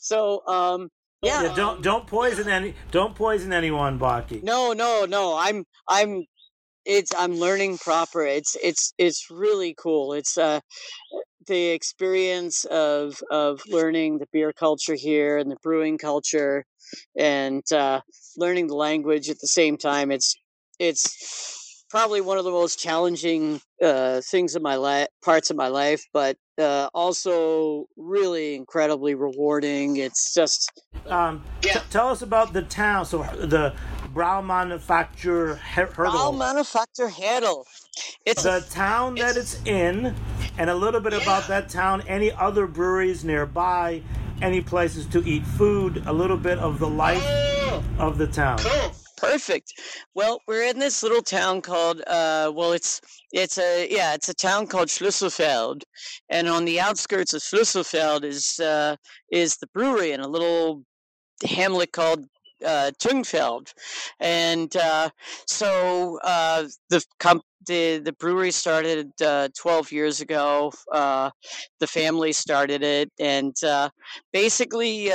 so 0.00 0.46
um 0.46 0.88
yeah, 1.22 1.44
yeah, 1.44 1.54
don't 1.54 1.82
don't 1.82 2.06
poison 2.08 2.48
any 2.48 2.74
don't 2.90 3.14
poison 3.14 3.52
anyone, 3.52 3.96
Bocky. 3.96 4.42
No, 4.42 4.72
no, 4.72 5.06
no. 5.08 5.36
I'm 5.36 5.64
I'm 5.88 6.24
it's 6.84 7.14
i'm 7.14 7.34
learning 7.34 7.78
proper 7.78 8.24
it's 8.24 8.56
it's 8.62 8.92
it's 8.98 9.30
really 9.30 9.74
cool 9.78 10.12
it's 10.12 10.36
uh 10.36 10.60
the 11.46 11.68
experience 11.70 12.64
of 12.66 13.20
of 13.30 13.60
learning 13.68 14.18
the 14.18 14.26
beer 14.32 14.52
culture 14.52 14.94
here 14.94 15.38
and 15.38 15.50
the 15.50 15.56
brewing 15.62 15.98
culture 15.98 16.64
and 17.16 17.62
uh 17.72 18.00
learning 18.36 18.66
the 18.66 18.74
language 18.74 19.28
at 19.28 19.38
the 19.40 19.48
same 19.48 19.76
time 19.76 20.10
it's 20.10 20.36
it's 20.78 21.84
probably 21.90 22.20
one 22.20 22.38
of 22.38 22.44
the 22.44 22.50
most 22.50 22.78
challenging 22.78 23.60
uh 23.82 24.20
things 24.22 24.56
in 24.56 24.62
my 24.62 24.76
life 24.76 25.08
parts 25.24 25.50
of 25.50 25.56
my 25.56 25.68
life 25.68 26.02
but 26.12 26.36
uh 26.60 26.88
also 26.94 27.86
really 27.96 28.54
incredibly 28.54 29.14
rewarding 29.14 29.96
it's 29.96 30.34
just 30.34 30.70
um 31.08 31.42
yeah. 31.64 31.74
T- 31.74 31.80
tell 31.90 32.08
us 32.08 32.22
about 32.22 32.52
the 32.52 32.62
town 32.62 33.04
so 33.04 33.22
the 33.34 33.74
Braumanufaktur 34.12 35.58
Hertl. 35.58 35.94
Brau 35.94 36.36
Manufacturer 36.36 37.08
Hertel. 37.08 37.66
It's 38.26 38.42
the 38.42 38.58
a, 38.58 38.60
town 38.60 39.14
that 39.16 39.36
it's, 39.36 39.54
it's, 39.54 39.66
in, 39.66 40.14
and 40.58 40.70
a 40.70 40.74
little 40.74 41.00
bit 41.00 41.12
yeah. 41.12 41.22
about 41.22 41.48
that 41.48 41.68
town. 41.68 42.02
Any 42.06 42.30
other 42.32 42.66
breweries 42.66 43.24
nearby? 43.24 44.02
Any 44.40 44.60
places 44.60 45.06
to 45.06 45.26
eat 45.26 45.46
food? 45.46 46.02
A 46.06 46.12
little 46.12 46.36
bit 46.36 46.58
of 46.58 46.78
the 46.78 46.88
life 46.88 47.22
oh, 47.24 47.82
of 47.98 48.18
the 48.18 48.26
town. 48.26 48.58
Cool. 48.58 48.92
Perfect. 49.16 49.74
Well, 50.14 50.40
we're 50.48 50.64
in 50.64 50.80
this 50.80 51.02
little 51.02 51.22
town 51.22 51.62
called 51.62 52.00
uh, 52.08 52.50
well, 52.52 52.72
it's 52.72 53.00
it's 53.32 53.56
a 53.56 53.88
yeah, 53.88 54.14
it's 54.14 54.28
a 54.28 54.34
town 54.34 54.66
called 54.66 54.88
Schlüsselfeld, 54.88 55.82
and 56.28 56.48
on 56.48 56.64
the 56.64 56.80
outskirts 56.80 57.32
of 57.32 57.40
Schlüsselfeld 57.40 58.24
is 58.24 58.58
uh, 58.58 58.96
is 59.30 59.58
the 59.58 59.68
brewery 59.68 60.10
in 60.10 60.18
a 60.18 60.26
little 60.26 60.82
hamlet 61.44 61.92
called 61.92 62.26
uh, 62.64 62.90
Thüngfeld, 62.98 63.72
and 64.20 64.74
uh, 64.76 65.10
so 65.46 66.18
uh, 66.22 66.66
the 66.90 67.04
comp- 67.18 67.44
the 67.66 67.98
the 67.98 68.12
brewery 68.12 68.50
started 68.50 69.12
uh, 69.22 69.48
12 69.58 69.92
years 69.92 70.20
ago. 70.20 70.72
Uh, 70.92 71.30
the 71.80 71.86
family 71.86 72.32
started 72.32 72.82
it, 72.82 73.10
and 73.18 73.54
uh, 73.64 73.88
basically, 74.32 75.06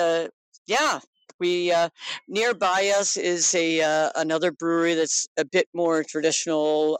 yeah, 0.67 0.99
we 1.39 1.73
nearby 2.27 2.93
us 2.97 3.17
is 3.17 3.53
a 3.55 4.11
another 4.15 4.51
brewery 4.51 4.93
that's 4.95 5.27
a 5.37 5.45
bit 5.45 5.67
more 5.73 6.03
traditional, 6.03 6.97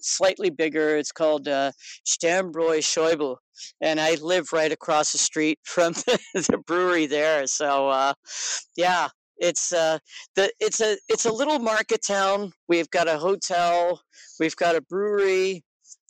slightly 0.00 0.50
bigger. 0.50 0.96
It's 0.96 1.12
called 1.12 1.48
uh, 1.48 1.72
Sternbräu 2.06 2.78
Scheubel, 2.80 3.36
and 3.80 4.00
I 4.00 4.14
live 4.16 4.52
right 4.52 4.72
across 4.72 5.12
the 5.12 5.18
street 5.18 5.58
from 5.64 5.92
the, 5.94 6.18
the 6.34 6.58
brewery 6.66 7.06
there. 7.06 7.46
So 7.46 7.88
uh, 7.88 8.14
yeah, 8.76 9.08
it's 9.38 9.72
uh 9.72 9.98
the 10.34 10.50
it's 10.60 10.80
a 10.80 10.96
it's 11.08 11.24
a 11.26 11.32
little 11.32 11.58
market 11.58 12.02
town. 12.02 12.52
We've 12.68 12.90
got 12.90 13.08
a 13.08 13.18
hotel, 13.18 14.00
we've 14.40 14.56
got 14.56 14.76
a 14.76 14.80
brewery, 14.80 15.64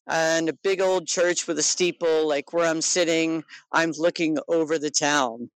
and 0.08 0.48
a 0.48 0.52
big 0.52 0.80
old 0.80 1.06
church 1.06 1.46
with 1.46 1.58
a 1.58 1.62
steeple. 1.62 2.28
Like 2.28 2.52
where 2.52 2.66
I'm 2.66 2.82
sitting, 2.82 3.44
I'm 3.72 3.92
looking 3.92 4.38
over 4.48 4.78
the 4.78 4.90
town. 4.90 5.50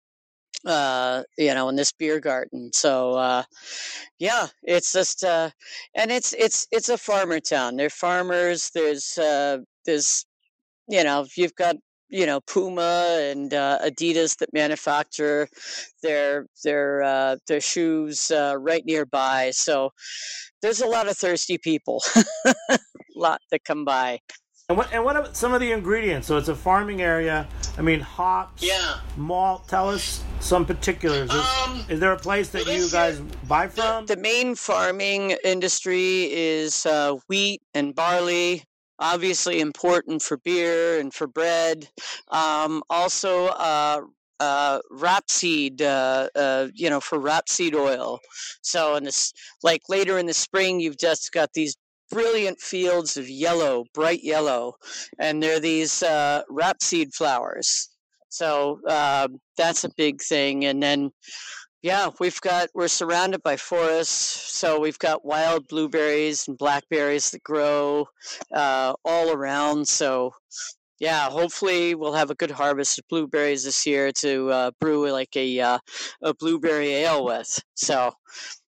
Uh, 0.65 1.23
you 1.37 1.53
know, 1.53 1.69
in 1.69 1.75
this 1.75 1.91
beer 1.91 2.19
garden. 2.19 2.71
So 2.73 3.13
uh, 3.13 3.43
yeah, 4.17 4.47
it's 4.63 4.91
just 4.91 5.23
uh, 5.23 5.51
and 5.95 6.11
it's 6.11 6.33
it's 6.33 6.67
it's 6.71 6.89
a 6.89 6.97
farmer 6.97 7.39
town. 7.39 7.75
They're 7.75 7.91
farmers. 7.91 8.71
There's 8.73 9.17
uh, 9.17 9.59
there's 9.85 10.25
you 10.89 11.03
know 11.03 11.27
you've 11.35 11.55
got 11.55 11.75
you 12.09 12.25
know 12.25 12.39
Puma 12.41 13.19
and 13.31 13.53
uh, 13.53 13.79
Adidas 13.83 14.37
that 14.37 14.53
manufacture 14.53 15.47
their 16.03 16.47
their 16.63 17.03
uh, 17.03 17.35
their 17.47 17.61
shoes 17.61 18.31
uh, 18.31 18.55
right 18.59 18.85
nearby. 18.85 19.51
So 19.51 19.91
there's 20.61 20.81
a 20.81 20.87
lot 20.87 21.07
of 21.07 21.17
thirsty 21.17 21.57
people, 21.57 22.01
a 22.69 22.79
lot 23.15 23.41
that 23.51 23.63
come 23.63 23.85
by. 23.85 24.19
And 24.69 24.77
what 24.77 24.91
and 24.93 25.05
what 25.05 25.15
about 25.15 25.37
some 25.37 25.53
of 25.53 25.61
the 25.61 25.71
ingredients? 25.71 26.27
So 26.27 26.35
it's 26.37 26.49
a 26.49 26.55
farming 26.55 27.01
area. 27.01 27.47
I 27.77 27.81
mean, 27.81 28.01
hops, 28.01 28.61
Yeah. 28.63 28.99
malt. 29.15 29.67
Tell 29.69 29.89
us 29.89 30.21
some 30.41 30.65
particulars. 30.65 31.29
Is, 31.31 31.45
Um, 31.65 31.85
is 31.87 31.99
there 32.01 32.11
a 32.11 32.17
place 32.19 32.49
that 32.49 32.65
you 32.67 32.89
guys 32.89 33.19
year- 33.19 33.27
buy 33.47 33.67
The, 33.67 33.81
from? 33.81 34.05
the 34.07 34.17
main 34.17 34.55
farming 34.55 35.37
industry 35.45 36.29
is 36.33 36.85
uh, 36.85 37.15
wheat 37.29 37.61
and 37.73 37.95
barley. 37.95 38.63
Obviously 38.99 39.59
important 39.59 40.21
for 40.21 40.37
beer 40.37 40.99
and 40.99 41.13
for 41.13 41.27
bread. 41.27 41.89
Um, 42.29 42.83
also, 42.89 43.47
uh, 43.47 44.01
uh, 44.39 44.79
rapeseed, 44.91 45.81
uh, 45.81 46.29
uh, 46.35 46.67
you 46.73 46.89
know, 46.89 46.99
for 46.99 47.19
rapeseed 47.19 47.73
oil. 47.73 48.19
So, 48.61 48.95
in 48.95 49.03
this, 49.03 49.33
like 49.63 49.81
later 49.89 50.17
in 50.17 50.25
the 50.25 50.33
spring, 50.33 50.79
you've 50.79 50.97
just 50.97 51.31
got 51.31 51.53
these 51.53 51.75
brilliant 52.09 52.59
fields 52.59 53.17
of 53.17 53.29
yellow, 53.29 53.85
bright 53.93 54.23
yellow, 54.23 54.75
and 55.19 55.41
they're 55.41 55.59
these 55.59 56.03
uh, 56.03 56.43
rapeseed 56.49 57.13
flowers. 57.13 57.89
So 58.29 58.79
uh, 58.87 59.27
that's 59.57 59.83
a 59.83 59.89
big 59.97 60.21
thing. 60.21 60.65
And 60.65 60.81
then 60.81 61.11
yeah, 61.81 62.09
we've 62.19 62.39
got 62.41 62.69
we're 62.73 62.87
surrounded 62.87 63.43
by 63.43 63.57
forests, 63.57 64.55
so 64.55 64.79
we've 64.79 64.99
got 64.99 65.23
wild 65.25 65.67
blueberries 65.67 66.47
and 66.47 66.57
blackberries 66.57 67.31
that 67.31 67.43
grow 67.43 68.07
uh, 68.53 68.93
all 69.05 69.31
around. 69.31 69.87
So 69.87 70.33
yeah, 70.99 71.29
hopefully 71.29 71.93
we'll 71.95 72.13
have 72.13 72.31
a 72.31 72.35
good 72.35 72.51
harvest 72.51 72.97
of 72.97 73.05
blueberries 73.09 73.63
this 73.63 73.85
year 73.85 74.11
to 74.13 74.49
uh, 74.49 74.71
brew 74.81 75.11
like 75.11 75.35
a 75.35 75.59
uh, 75.59 75.79
a 76.23 76.33
blueberry 76.33 76.93
ale 76.93 77.23
with. 77.25 77.59
So 77.75 78.13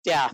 yeah, 0.06 0.32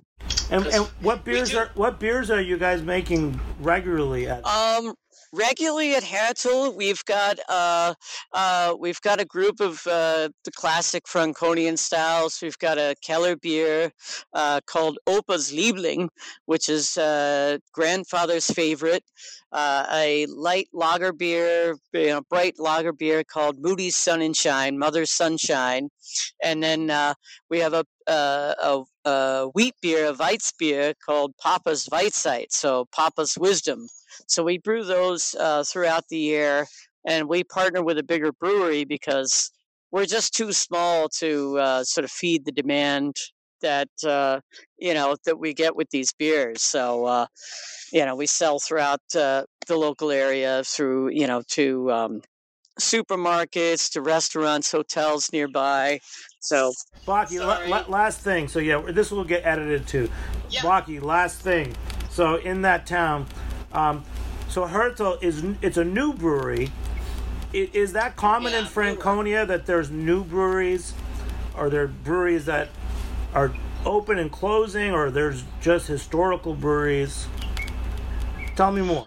And, 0.51 0.65
and 0.67 0.85
what 1.01 1.23
beers 1.23 1.53
are 1.53 1.69
what 1.75 1.99
beers 1.99 2.31
are 2.31 2.41
you 2.41 2.57
guys 2.57 2.81
making 2.81 3.39
regularly 3.59 4.27
at? 4.27 4.45
Um, 4.45 4.95
regularly 5.33 5.95
at 5.95 6.03
Hertl, 6.03 6.75
we've 6.75 7.03
got 7.05 7.39
uh, 7.49 7.93
uh, 8.33 8.75
we've 8.79 9.01
got 9.01 9.19
a 9.19 9.25
group 9.25 9.59
of 9.59 9.85
uh, 9.87 10.29
the 10.43 10.51
classic 10.51 11.07
Franconian 11.07 11.77
styles. 11.77 12.39
We've 12.41 12.57
got 12.57 12.77
a 12.77 12.95
Keller 13.03 13.35
beer 13.35 13.91
uh, 14.33 14.61
called 14.65 14.97
Opa's 15.07 15.51
Liebling, 15.51 16.09
which 16.45 16.69
is 16.69 16.97
uh, 16.97 17.57
grandfather's 17.73 18.47
favorite. 18.47 19.03
Uh, 19.51 19.85
a 19.91 20.25
light 20.27 20.67
lager 20.73 21.11
beer, 21.11 21.75
you 21.93 22.07
know, 22.07 22.21
bright 22.29 22.59
lager 22.59 22.93
beer 22.93 23.23
called 23.23 23.59
Moody's 23.59 23.95
Sun 23.95 24.21
and 24.21 24.35
Shine, 24.35 24.77
Mother's 24.77 25.11
Sunshine, 25.11 25.89
and 26.43 26.61
then 26.61 27.15
we 27.49 27.59
have 27.59 27.73
a, 27.73 27.85
a 28.07 29.47
wheat 29.55 29.73
beer, 29.81 30.07
a 30.07 30.13
Weitz 30.13 30.53
beer 30.57 30.93
called 31.03 31.33
Papa's 31.41 31.87
Weisheit, 31.91 32.51
so 32.51 32.85
Papa's 32.93 33.37
Wisdom. 33.39 33.87
So 34.27 34.43
we 34.43 34.57
brew 34.57 34.83
those 34.83 35.35
uh, 35.35 35.63
throughout 35.63 36.07
the 36.09 36.17
year, 36.17 36.67
and 37.05 37.27
we 37.27 37.43
partner 37.43 37.83
with 37.83 37.97
a 37.97 38.03
bigger 38.03 38.31
brewery 38.31 38.85
because 38.85 39.51
we're 39.91 40.05
just 40.05 40.33
too 40.33 40.51
small 40.53 41.09
to 41.19 41.57
uh, 41.57 41.83
sort 41.83 42.05
of 42.05 42.11
feed 42.11 42.45
the 42.45 42.51
demand 42.51 43.15
that 43.61 43.89
uh, 44.05 44.39
you 44.77 44.93
know 44.93 45.15
that 45.25 45.39
we 45.39 45.53
get 45.53 45.75
with 45.75 45.89
these 45.89 46.13
beers. 46.13 46.61
So 46.61 47.05
uh, 47.05 47.25
you 47.91 48.05
know 48.05 48.15
we 48.15 48.25
sell 48.25 48.59
throughout 48.59 49.01
uh, 49.15 49.43
the 49.67 49.77
local 49.77 50.11
area 50.11 50.63
through 50.63 51.09
you 51.09 51.27
know 51.27 51.41
to 51.49 51.91
um, 51.91 52.21
supermarkets, 52.79 53.91
to 53.91 54.01
restaurants, 54.01 54.71
hotels 54.71 55.31
nearby. 55.31 55.99
So 56.39 56.73
Bocky, 57.05 57.39
la- 57.39 57.65
la- 57.67 57.85
last 57.87 58.21
thing. 58.21 58.47
So 58.47 58.59
yeah, 58.59 58.81
this 58.91 59.11
will 59.11 59.23
get 59.23 59.45
edited 59.45 59.87
too. 59.87 60.09
Yeah. 60.49 60.61
Bocky, 60.61 61.01
last 61.01 61.39
thing. 61.39 61.75
So 62.09 62.35
in 62.35 62.61
that 62.63 62.85
town, 62.85 63.27
um, 63.71 64.03
so 64.47 64.65
Hertl 64.67 65.21
is 65.21 65.43
it's 65.61 65.77
a 65.77 65.85
new 65.85 66.13
brewery. 66.13 66.71
I- 67.53 67.69
Is 67.73 67.93
that 67.93 68.15
common 68.15 68.53
in 68.53 68.65
Franconia 68.65 69.45
that 69.45 69.65
there's 69.65 69.89
new 69.89 70.23
breweries? 70.23 70.93
Are 71.55 71.69
there 71.69 71.87
breweries 71.87 72.45
that 72.45 72.69
are 73.33 73.53
open 73.85 74.17
and 74.19 74.31
closing, 74.31 74.91
or 74.91 75.09
there's 75.11 75.43
just 75.61 75.87
historical 75.87 76.53
breweries? 76.53 77.27
Tell 78.55 78.71
me 78.71 78.81
more. 78.81 79.05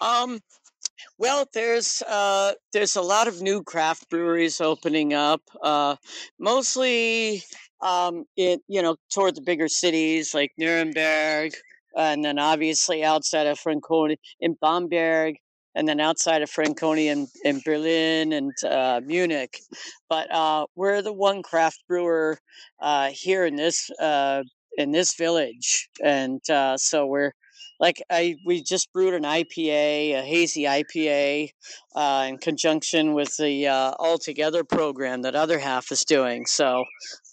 Um, 0.00 0.40
well, 1.18 1.46
there's 1.52 2.02
uh, 2.02 2.52
there's 2.72 2.96
a 2.96 3.02
lot 3.02 3.28
of 3.28 3.42
new 3.42 3.62
craft 3.62 4.08
breweries 4.10 4.60
opening 4.60 5.12
up, 5.14 5.42
uh, 5.62 5.96
mostly 6.38 7.42
um, 7.80 8.24
in 8.36 8.60
you 8.68 8.82
know 8.82 8.96
toward 9.12 9.34
the 9.36 9.42
bigger 9.42 9.68
cities 9.68 10.34
like 10.34 10.52
Nuremberg, 10.58 11.52
and 11.96 12.24
then 12.24 12.38
obviously 12.38 13.04
outside 13.04 13.46
of 13.46 13.58
Franconia 13.58 14.16
in 14.40 14.56
Bamberg, 14.60 15.36
and 15.74 15.88
then 15.88 16.00
outside 16.00 16.42
of 16.42 16.50
Franconia 16.50 17.12
in, 17.12 17.28
in 17.44 17.60
Berlin 17.64 18.32
and 18.32 18.52
uh, 18.64 19.00
Munich. 19.04 19.58
But 20.08 20.32
uh, 20.32 20.66
we're 20.76 21.02
the 21.02 21.12
one 21.12 21.42
craft 21.42 21.82
brewer 21.88 22.38
uh, 22.80 23.10
here 23.12 23.46
in 23.46 23.56
this 23.56 23.90
uh, 23.98 24.42
in 24.76 24.90
this 24.92 25.14
village, 25.14 25.88
and 26.02 26.40
uh, 26.50 26.76
so 26.76 27.06
we're 27.06 27.32
like 27.80 28.02
I 28.10 28.36
we 28.46 28.62
just 28.62 28.92
brewed 28.92 29.14
an 29.14 29.24
IPA, 29.24 30.14
a 30.14 30.22
hazy 30.22 30.64
IPA, 30.64 31.50
uh, 31.94 32.26
in 32.28 32.38
conjunction 32.38 33.14
with 33.14 33.36
the 33.36 33.68
All 33.68 34.18
Together 34.18 34.64
program 34.64 35.22
that 35.22 35.34
other 35.34 35.58
half 35.58 35.90
is 35.90 36.04
doing. 36.04 36.46
So, 36.46 36.84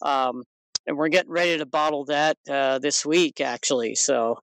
um, 0.01 0.43
and 0.89 0.97
we're 0.97 1.07
getting 1.07 1.31
ready 1.31 1.55
to 1.57 1.65
bottle 1.67 2.03
that 2.05 2.35
uh, 2.49 2.79
this 2.79 3.05
week, 3.05 3.39
actually. 3.39 3.93
So, 3.93 4.39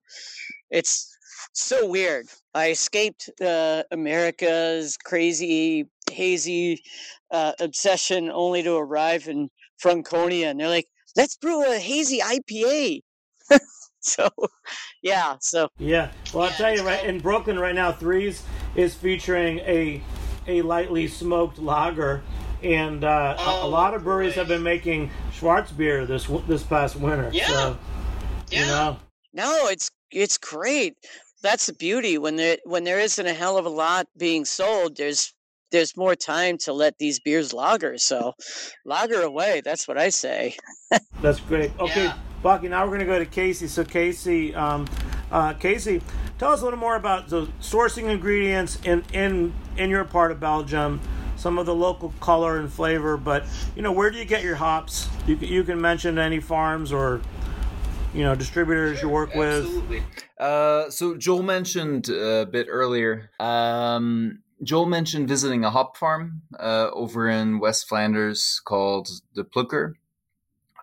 it's 0.71 1.15
so 1.53 1.87
weird. 1.87 2.27
I 2.53 2.71
escaped 2.71 3.29
uh, 3.41 3.83
America's 3.91 4.97
crazy 4.97 5.85
hazy 6.09 6.81
uh, 7.29 7.51
obsession, 7.59 8.31
only 8.33 8.63
to 8.63 8.75
arrive 8.75 9.27
in 9.27 9.49
Franconia, 9.77 10.49
and 10.49 10.59
they're 10.59 10.69
like, 10.69 10.87
"Let's 11.17 11.35
brew 11.35 11.69
a 11.69 11.77
hazy 11.77 12.19
IPA." 12.19 13.01
so, 13.99 14.29
yeah. 15.03 15.35
So 15.41 15.67
Yeah. 15.77 16.11
Well, 16.33 16.45
I'll 16.45 16.51
tell 16.51 16.73
you 16.73 16.81
right 16.81 17.03
in 17.03 17.19
Brooklyn 17.19 17.59
right 17.59 17.75
now, 17.75 17.91
Threes 17.91 18.41
is 18.75 18.95
featuring 18.95 19.59
a 19.59 20.01
a 20.47 20.61
lightly 20.61 21.07
smoked 21.07 21.59
lager, 21.59 22.23
and 22.63 23.03
uh, 23.03 23.35
a, 23.37 23.41
a 23.41 23.61
Oh, 23.61 23.69
lot 23.69 23.93
of 23.93 24.03
breweries 24.03 24.35
have 24.35 24.47
been 24.47 24.63
making 24.63 25.09
Schwarz 25.33 25.71
beer 25.71 26.05
this 26.05 26.27
this 26.47 26.63
past 26.63 26.95
winter. 26.95 27.29
Yeah. 27.33 27.47
So, 27.47 27.77
you 28.51 28.65
know, 28.65 28.97
No, 29.33 29.67
it's 29.67 29.89
it's 30.11 30.37
great. 30.37 30.95
That's 31.43 31.67
the 31.67 31.73
beauty 31.73 32.17
when 32.17 32.35
there 32.35 32.57
when 32.65 32.83
there 32.83 32.99
isn't 32.99 33.25
a 33.25 33.33
hell 33.33 33.57
of 33.57 33.65
a 33.65 33.69
lot 33.69 34.07
being 34.17 34.45
sold. 34.45 34.97
There's 34.97 35.33
there's 35.71 35.97
more 35.97 36.15
time 36.15 36.57
to 36.59 36.73
let 36.73 36.97
these 36.97 37.19
beers 37.19 37.53
lager. 37.53 37.97
So, 37.97 38.33
lager 38.85 39.21
away. 39.21 39.61
That's 39.63 39.87
what 39.87 39.97
I 39.97 40.09
say. 40.09 40.55
that's 41.21 41.39
great. 41.41 41.71
Okay, 41.79 42.05
Yeah. 42.05 42.17
Bocky. 42.43 42.69
Now 42.69 42.83
we're 42.83 42.89
going 42.91 42.99
to 43.01 43.05
go 43.05 43.19
to 43.19 43.25
Casey. 43.25 43.67
So, 43.67 43.83
Casey, 43.83 44.55
um, 44.55 44.87
uh, 45.31 45.53
Casey, 45.53 46.01
tell 46.37 46.51
us 46.53 46.61
a 46.61 46.63
little 46.63 46.79
more 46.79 46.95
about 46.95 47.27
the 47.27 47.47
sourcing 47.61 48.09
ingredients 48.09 48.79
in 48.85 49.03
in 49.13 49.53
in 49.75 49.89
your 49.89 50.05
part 50.05 50.31
of 50.31 50.39
Belgium. 50.39 51.01
Some 51.37 51.57
of 51.57 51.65
the 51.65 51.75
local 51.75 52.13
color 52.19 52.57
and 52.57 52.71
flavor, 52.71 53.15
but 53.15 53.45
you 53.75 53.81
know, 53.81 53.91
where 53.91 54.09
do 54.11 54.17
you 54.17 54.25
get 54.25 54.43
your 54.43 54.55
hops? 54.55 55.07
You 55.27 55.37
can, 55.37 55.47
you 55.47 55.63
can 55.63 55.79
mention 55.79 56.17
any 56.17 56.39
farms 56.39 56.91
or 56.91 57.21
you 58.13 58.23
know 58.23 58.35
distributors 58.35 59.01
you 59.01 59.09
work 59.09 59.35
with. 59.35 59.65
Absolutely. 59.65 60.03
Uh, 60.39 60.89
so 60.89 61.15
Joel 61.15 61.43
mentioned 61.43 62.09
uh, 62.09 62.41
a 62.41 62.45
bit 62.45 62.67
earlier. 62.69 63.29
Um, 63.39 64.39
Joel 64.63 64.87
mentioned 64.87 65.27
visiting 65.27 65.63
a 65.63 65.69
hop 65.69 65.97
farm 65.97 66.41
uh, 66.59 66.89
over 66.91 67.29
in 67.29 67.59
West 67.59 67.87
Flanders 67.87 68.59
called 68.65 69.09
the 69.35 69.43
Plukker. 69.43 69.93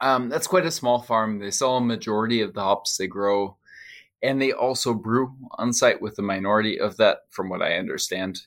Um, 0.01 0.29
that's 0.29 0.47
quite 0.47 0.67
a 0.67 0.71
small 0.71 1.01
farm. 1.01 1.39
They 1.39 1.51
sell 1.51 1.77
a 1.77 1.81
majority 1.81 2.41
of 2.41 2.55
the 2.55 2.61
hops 2.61 2.97
they 2.97 3.07
grow, 3.07 3.57
and 4.23 4.41
they 4.41 4.53
also 4.53 4.95
brew 4.95 5.35
on 5.53 5.73
site 5.73 6.01
with 6.01 6.19
a 6.19 6.23
minority 6.23 6.79
of 6.79 6.97
that, 6.99 7.21
from 7.31 7.49
what 7.49 7.63
I 7.63 7.75
understand. 7.77 8.43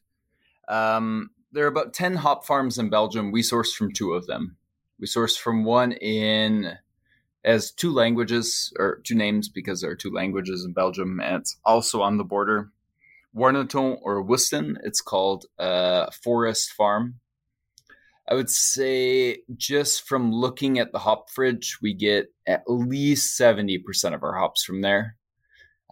Um, 0.67 1.31
there 1.51 1.65
are 1.65 1.69
about 1.69 1.93
10 1.93 2.17
hop 2.17 2.45
farms 2.45 2.77
in 2.77 2.89
Belgium. 2.89 3.31
We 3.31 3.41
source 3.41 3.73
from 3.73 3.91
two 3.91 4.13
of 4.13 4.27
them. 4.27 4.57
We 4.99 5.07
source 5.07 5.37
from 5.37 5.63
one 5.63 5.91
in 5.91 6.77
as 7.43 7.71
two 7.71 7.93
languages 7.93 8.73
or 8.77 8.99
two 9.03 9.15
names 9.15 9.47
because 9.47 9.81
there 9.81 9.91
are 9.91 9.95
two 9.95 10.11
languages 10.11 10.65
in 10.65 10.73
Belgium, 10.73 11.19
and 11.19 11.37
it's 11.37 11.57
also 11.63 12.01
on 12.01 12.17
the 12.17 12.23
border. 12.23 12.71
Warneton 13.35 13.99
or 14.01 14.23
Waasten, 14.23 14.77
it's 14.83 15.01
called 15.01 15.45
uh, 15.59 16.07
Forest 16.11 16.73
Farm. 16.73 17.19
I 18.29 18.33
would 18.33 18.49
say 18.49 19.43
just 19.55 20.05
from 20.05 20.33
looking 20.33 20.79
at 20.79 20.91
the 20.91 20.99
hop 20.99 21.29
fridge, 21.29 21.77
we 21.81 21.93
get 21.93 22.33
at 22.45 22.63
least 22.67 23.39
70% 23.39 24.13
of 24.13 24.23
our 24.23 24.35
hops 24.35 24.65
from 24.65 24.81
there. 24.81 25.15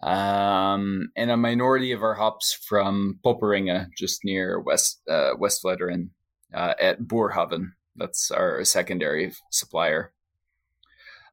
Um, 0.02 1.10
and 1.16 1.30
a 1.30 1.36
minority 1.36 1.92
of 1.92 2.02
our 2.02 2.14
hops 2.14 2.52
from 2.52 3.18
Poperinge, 3.24 3.88
just 3.96 4.24
near 4.24 4.60
West 4.60 5.00
uh, 5.08 5.30
West 5.38 5.62
Vleteren, 5.64 6.10
uh, 6.52 6.74
at 6.78 7.02
Boerhaven. 7.02 7.72
That's 7.96 8.30
our 8.30 8.62
secondary 8.64 9.32
supplier. 9.50 10.12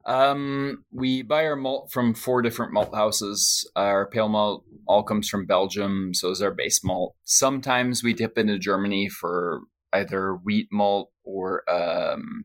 Um, 0.06 0.84
we 0.92 1.22
buy 1.22 1.46
our 1.46 1.56
malt 1.56 1.90
from 1.90 2.14
four 2.14 2.42
different 2.42 2.72
malt 2.72 2.94
houses. 2.94 3.68
Our 3.74 4.06
pale 4.06 4.28
malt 4.28 4.64
all 4.86 5.02
comes 5.02 5.28
from 5.28 5.46
Belgium, 5.46 6.12
so 6.12 6.30
is 6.30 6.42
our 6.42 6.52
base 6.52 6.84
malt. 6.84 7.14
Sometimes 7.24 8.02
we 8.02 8.12
dip 8.12 8.36
into 8.36 8.58
Germany 8.58 9.08
for 9.08 9.62
either 9.92 10.34
wheat 10.34 10.68
malt 10.70 11.10
or 11.22 11.68
um, 11.70 12.44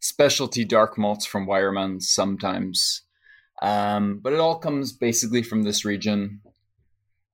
specialty 0.00 0.64
dark 0.64 0.98
malts 0.98 1.24
from 1.24 1.46
Weyermann 1.46 2.02
sometimes. 2.02 3.03
Um, 3.64 4.20
but 4.22 4.34
it 4.34 4.40
all 4.40 4.58
comes 4.58 4.92
basically 4.92 5.42
from 5.42 5.62
this 5.62 5.86
region. 5.86 6.42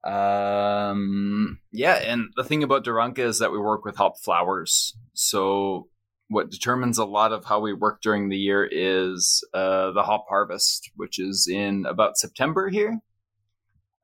Um, 0.05 1.59
yeah, 1.72 1.95
and 1.95 2.28
the 2.37 2.45
thing 2.45 2.62
about 2.62 2.85
De 2.85 2.93
Ranke 2.93 3.18
is 3.18 3.41
that 3.41 3.51
we 3.51 3.59
work 3.59 3.85
with 3.85 3.97
hop 3.97 4.14
flowers. 4.22 4.97
So 5.12 5.89
what 6.28 6.53
determines 6.53 6.99
a 6.99 7.05
lot 7.05 7.33
of 7.33 7.47
how 7.47 7.59
we 7.59 7.72
work 7.72 8.01
during 8.01 8.28
the 8.28 8.37
year 8.37 8.64
is 8.70 9.45
uh, 9.53 9.91
the 9.91 10.05
hop 10.05 10.26
harvest, 10.28 10.93
which 10.95 11.18
is 11.18 11.49
in 11.51 11.85
about 11.85 12.16
September 12.16 12.68
here. 12.68 13.01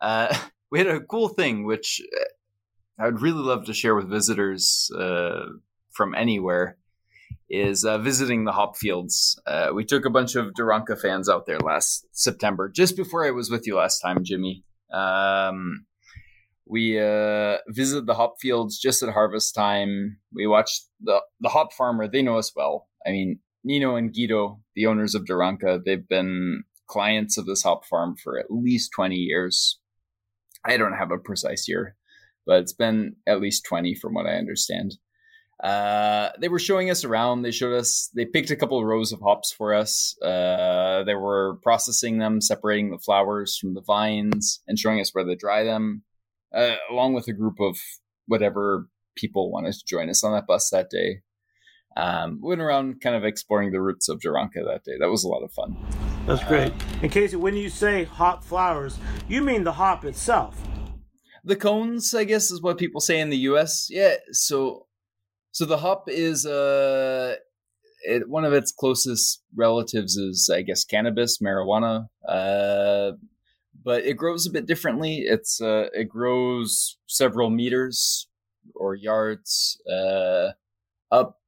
Uh, 0.00 0.36
we 0.72 0.80
had 0.80 0.88
a 0.88 1.00
cool 1.00 1.28
thing, 1.28 1.64
which 1.64 2.02
uh, 2.20 3.02
I 3.02 3.04
would 3.04 3.22
really 3.22 3.42
love 3.42 3.66
to 3.66 3.72
share 3.72 3.94
with 3.94 4.10
visitors 4.10 4.90
uh, 4.98 5.44
from 5.92 6.12
anywhere, 6.16 6.76
is 7.48 7.84
uh, 7.84 7.98
visiting 7.98 8.44
the 8.44 8.52
hop 8.52 8.76
fields. 8.76 9.40
Uh, 9.46 9.68
we 9.74 9.84
took 9.84 10.04
a 10.04 10.10
bunch 10.10 10.34
of 10.34 10.54
De 10.54 10.64
Ranke 10.64 10.98
fans 11.00 11.28
out 11.28 11.46
there 11.46 11.60
last 11.60 12.06
September, 12.12 12.68
just 12.68 12.96
before 12.96 13.24
I 13.26 13.30
was 13.30 13.50
with 13.50 13.66
you 13.66 13.76
last 13.76 14.00
time, 14.00 14.24
Jimmy. 14.24 14.64
Um, 14.92 15.86
we 16.66 16.98
uh, 16.98 17.58
visited 17.68 18.06
the 18.06 18.14
hop 18.14 18.34
fields 18.40 18.78
just 18.78 19.02
at 19.02 19.12
harvest 19.12 19.54
time. 19.54 20.18
We 20.32 20.46
watched 20.46 20.86
the 21.00 21.20
the 21.40 21.48
hop 21.48 21.72
farmer. 21.72 22.08
They 22.08 22.22
know 22.22 22.38
us 22.38 22.52
well. 22.56 22.88
I 23.06 23.10
mean, 23.10 23.38
Nino 23.62 23.94
and 23.94 24.12
Guido, 24.12 24.60
the 24.74 24.86
owners 24.86 25.14
of 25.14 25.26
De 25.26 25.36
Ranke, 25.36 25.84
they've 25.84 26.08
been 26.08 26.64
clients 26.88 27.38
of 27.38 27.46
this 27.46 27.62
hop 27.62 27.84
farm 27.84 28.16
for 28.22 28.38
at 28.38 28.50
least 28.50 28.90
twenty 28.94 29.16
years. 29.16 29.78
I 30.64 30.76
don't 30.76 30.94
have 30.94 31.12
a 31.12 31.18
precise 31.18 31.68
year, 31.68 31.94
but 32.44 32.60
it's 32.60 32.72
been 32.72 33.16
at 33.26 33.40
least 33.40 33.64
twenty 33.64 33.94
from 33.94 34.14
what 34.14 34.26
I 34.26 34.34
understand. 34.36 34.96
Uh, 35.62 36.28
they 36.38 36.48
were 36.48 36.58
showing 36.58 36.90
us 36.90 37.04
around. 37.04 37.42
They 37.42 37.50
showed 37.50 37.74
us. 37.74 38.10
They 38.14 38.26
picked 38.26 38.50
a 38.50 38.56
couple 38.56 38.78
of 38.78 38.84
rows 38.84 39.12
of 39.12 39.20
hops 39.20 39.52
for 39.52 39.72
us. 39.72 40.16
Uh, 40.22 41.02
they 41.04 41.14
were 41.14 41.58
processing 41.62 42.18
them, 42.18 42.40
separating 42.40 42.90
the 42.90 42.98
flowers 42.98 43.56
from 43.56 43.74
the 43.74 43.80
vines, 43.80 44.60
and 44.66 44.78
showing 44.78 45.00
us 45.00 45.14
where 45.14 45.24
they 45.24 45.34
dry 45.34 45.64
them 45.64 46.02
uh, 46.54 46.76
along 46.90 47.14
with 47.14 47.28
a 47.28 47.32
group 47.32 47.60
of 47.60 47.78
whatever 48.26 48.88
people 49.16 49.50
wanted 49.50 49.72
to 49.72 49.84
join 49.86 50.10
us 50.10 50.24
on 50.24 50.32
that 50.32 50.46
bus 50.46 50.70
that 50.70 50.90
day. 50.90 51.20
Um, 51.96 52.40
went 52.42 52.60
around 52.60 53.00
kind 53.00 53.16
of 53.16 53.24
exploring 53.24 53.72
the 53.72 53.80
roots 53.80 54.08
of 54.08 54.20
De 54.20 54.30
Ranke 54.30 54.54
that 54.54 54.84
day. 54.84 54.98
That 55.00 55.08
was 55.08 55.24
a 55.24 55.28
lot 55.28 55.42
of 55.42 55.52
fun. 55.52 55.76
That's 56.26 56.44
great. 56.44 56.72
And 57.02 57.10
Casey, 57.10 57.36
when 57.36 57.56
you 57.56 57.70
say 57.70 58.04
hop 58.04 58.44
flowers, 58.44 58.98
you 59.28 59.40
mean 59.40 59.64
the 59.64 59.72
hop 59.72 60.04
itself? 60.04 60.60
The 61.44 61.56
cones, 61.56 62.12
I 62.14 62.24
guess, 62.24 62.50
is 62.50 62.60
what 62.60 62.76
people 62.76 63.00
say 63.00 63.20
in 63.20 63.30
the 63.30 63.36
U.S. 63.38 63.86
Yeah. 63.88 64.16
So, 64.32 64.85
so 65.56 65.64
the 65.64 65.78
hop 65.78 66.04
is 66.08 66.44
uh, 66.44 67.36
it, 68.02 68.28
one 68.28 68.44
of 68.44 68.52
its 68.52 68.70
closest 68.70 69.42
relatives 69.54 70.18
is, 70.18 70.50
I 70.52 70.60
guess, 70.60 70.84
cannabis, 70.84 71.38
marijuana. 71.38 72.08
Uh, 72.28 73.12
but 73.82 74.04
it 74.04 74.18
grows 74.18 74.46
a 74.46 74.50
bit 74.50 74.66
differently. 74.66 75.20
It's 75.26 75.58
uh, 75.62 75.86
it 75.94 76.10
grows 76.10 76.98
several 77.06 77.48
meters 77.48 78.28
or 78.74 78.94
yards 78.94 79.80
uh, 79.90 80.48
up. 81.10 81.38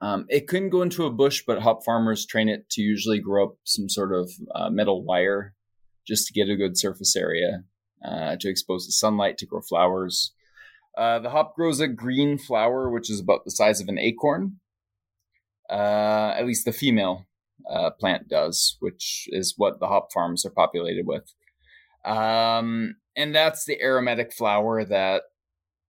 Um, 0.00 0.24
it 0.30 0.48
couldn't 0.48 0.70
go 0.70 0.80
into 0.80 1.04
a 1.04 1.12
bush, 1.12 1.42
but 1.46 1.60
hop 1.60 1.84
farmers 1.84 2.24
train 2.24 2.48
it 2.48 2.70
to 2.70 2.80
usually 2.80 3.18
grow 3.18 3.48
up 3.48 3.56
some 3.64 3.90
sort 3.90 4.14
of 4.14 4.32
uh, 4.54 4.70
metal 4.70 5.04
wire 5.04 5.52
just 6.08 6.26
to 6.26 6.32
get 6.32 6.48
a 6.48 6.56
good 6.56 6.78
surface 6.78 7.14
area 7.14 7.64
uh, 8.02 8.36
to 8.40 8.48
expose 8.48 8.86
the 8.86 8.92
sunlight 8.92 9.36
to 9.36 9.46
grow 9.46 9.60
flowers. 9.60 10.32
Uh, 10.96 11.18
the 11.18 11.30
hop 11.30 11.54
grows 11.54 11.80
a 11.80 11.88
green 11.88 12.38
flower, 12.38 12.90
which 12.90 13.10
is 13.10 13.20
about 13.20 13.44
the 13.44 13.50
size 13.50 13.80
of 13.80 13.88
an 13.88 13.98
acorn. 13.98 14.60
Uh, 15.70 16.34
at 16.36 16.46
least 16.46 16.64
the 16.64 16.72
female 16.72 17.26
plant 17.98 18.28
does, 18.28 18.76
which 18.80 19.28
is 19.28 19.54
what 19.56 19.80
the 19.80 19.86
hop 19.86 20.12
farms 20.12 20.44
are 20.44 20.50
populated 20.50 21.06
with. 21.06 21.32
Um, 22.04 22.96
and 23.16 23.34
that's 23.34 23.64
the 23.64 23.80
aromatic 23.80 24.32
flower 24.32 24.84
that 24.84 25.22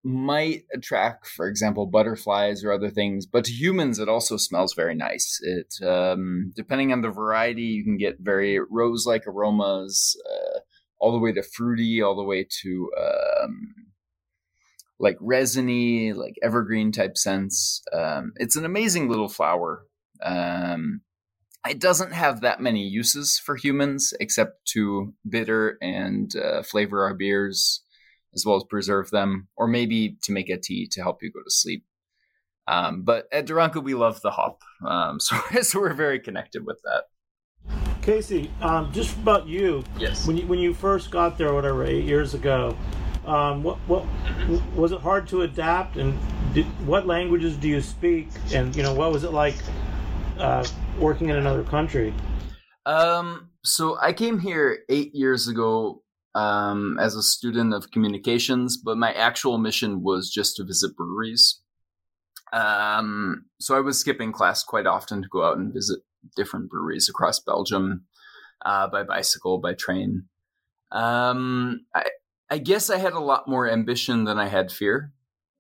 might 0.03 0.63
attract, 0.73 1.27
for 1.27 1.47
example, 1.49 1.87
butterflies 1.87 2.65
or 2.65 2.73
other 2.73 2.91
things. 2.91 3.27
But 3.27 3.45
to 3.45 3.53
humans, 3.53 3.99
it 3.99 4.09
also 4.09 4.37
smells 4.37 4.73
very 4.75 4.95
nice. 4.95 5.39
It, 5.43 5.75
um, 5.87 6.53
depending 6.57 6.93
on 6.93 7.03
the 7.03 7.11
variety, 7.11 7.63
you 7.63 7.85
can 7.85 7.99
get 7.99 8.17
very 8.19 8.59
rose-like 8.71 9.27
aromas, 9.27 10.17
uh, 10.29 10.61
all 10.99 11.13
the 11.13 11.19
way 11.19 11.33
to 11.33 11.43
fruity, 11.43 12.01
all 12.01 12.17
the 12.17 12.25
way 12.25 12.47
to 12.63 12.91
um, 12.99 13.75
like 15.01 15.17
resiny, 15.21 16.13
like 16.13 16.35
evergreen 16.43 16.93
type 16.93 17.17
scents. 17.17 17.83
Um, 17.93 18.33
it's 18.37 18.57
an 18.57 18.65
amazing 18.65 19.09
little 19.09 19.29
flower. 19.29 19.85
Um, 20.23 21.03
it 21.69 21.81
doesn't 21.81 22.13
have 22.13 22.41
that 22.41 22.61
many 22.61 22.83
uses 22.83 23.39
for 23.39 23.57
humans 23.57 24.13
except 24.21 24.65
to 24.73 25.15
bitter 25.29 25.77
and 25.81 26.35
uh, 26.37 26.63
flavor 26.63 27.05
our 27.05 27.15
beers 27.15 27.83
as 28.35 28.45
well 28.45 28.57
as 28.57 28.65
preserve 28.65 29.11
them, 29.11 29.49
or 29.57 29.67
maybe 29.67 30.17
to 30.23 30.33
make 30.33 30.49
a 30.51 30.59
tea 30.59 30.87
to 30.93 31.03
help 31.03 31.23
you 31.23 31.31
go 31.33 31.41
to 31.41 31.51
sleep. 31.51 31.85
Um, 32.67 33.03
but 33.03 33.27
at 33.33 33.47
De 33.47 33.55
Ranke, 33.55 33.83
we 33.83 33.95
love 33.95 34.21
the 34.21 34.31
hop, 34.31 34.63
um, 34.87 35.19
so, 35.21 35.37
so 35.63 35.81
we're 35.81 35.95
very 35.95 36.21
connected 36.21 36.67
with 36.67 36.81
that. 36.85 37.05
Casey, 38.03 38.51
um, 38.61 38.93
just 38.93 39.17
about 39.17 39.47
you. 39.47 39.83
Yes. 39.99 40.27
When 40.27 40.37
you 40.37 40.47
when 40.47 40.59
you 40.59 40.73
first 40.73 41.11
got 41.11 41.37
there, 41.37 41.53
whatever, 41.53 41.85
eight 41.85 42.05
years 42.05 42.33
ago, 42.33 42.77
um, 43.29 43.63
what 43.63 43.77
what 43.87 44.05
was 44.75 44.93
it 44.93 45.01
hard 45.01 45.29
to 45.29 45.43
adapt? 45.43 45.97
And 45.97 46.19
did, 46.55 46.65
what 46.87 47.07
languages 47.07 47.57
do 47.57 47.69
you 47.69 47.81
speak? 47.81 48.29
And 48.53 48.75
you 48.75 48.83
know, 48.83 48.95
what 48.95 49.13
was 49.13 49.25
it 49.25 49.33
like 49.33 49.57
uh, 50.39 50.67
working 50.99 51.29
in 51.29 51.37
another 51.37 51.63
country? 51.63 52.15
Um, 52.87 53.51
so 53.63 53.99
I 54.01 54.15
came 54.15 54.41
here 54.41 54.79
eight 54.89 55.15
years 55.15 55.47
ago 55.47 56.03
um, 56.35 56.99
as 56.99 57.15
a 57.17 57.23
student 57.23 57.75
of 57.75 57.91
communications, 57.91 58.79
but 58.79 58.97
my 58.97 59.13
actual 59.13 59.59
mission 59.59 60.03
was 60.03 60.31
just 60.31 60.57
to 60.57 60.65
visit 60.65 60.97
breweries. 60.97 61.61
Um, 62.53 63.45
so 63.61 63.77
I 63.77 63.81
was 63.81 64.01
skipping 64.01 64.33
class 64.33 64.65
quite 64.65 64.87
often 64.87 65.21
to 65.21 65.29
go 65.29 65.45
out 65.45 65.59
and 65.59 65.73
visit 65.73 66.01
different 66.35 66.71
breweries 66.71 67.11
across 67.11 67.41
Belgium 67.41 68.05
uh, 68.65 68.89
by 68.89 69.03
bicycle, 69.03 69.59
by 69.59 69.75
train. 69.75 70.25
Um, 70.91 71.85
I, 71.95 72.05
I 72.51 72.59
guess 72.59 72.91
I 72.91 72.99
had 72.99 73.13
a 73.13 73.21
lot 73.21 73.49
more 73.49 73.71
ambition 73.71 74.25
than 74.25 74.39
I 74.39 74.49
had 74.49 74.73
fear. 74.73 75.13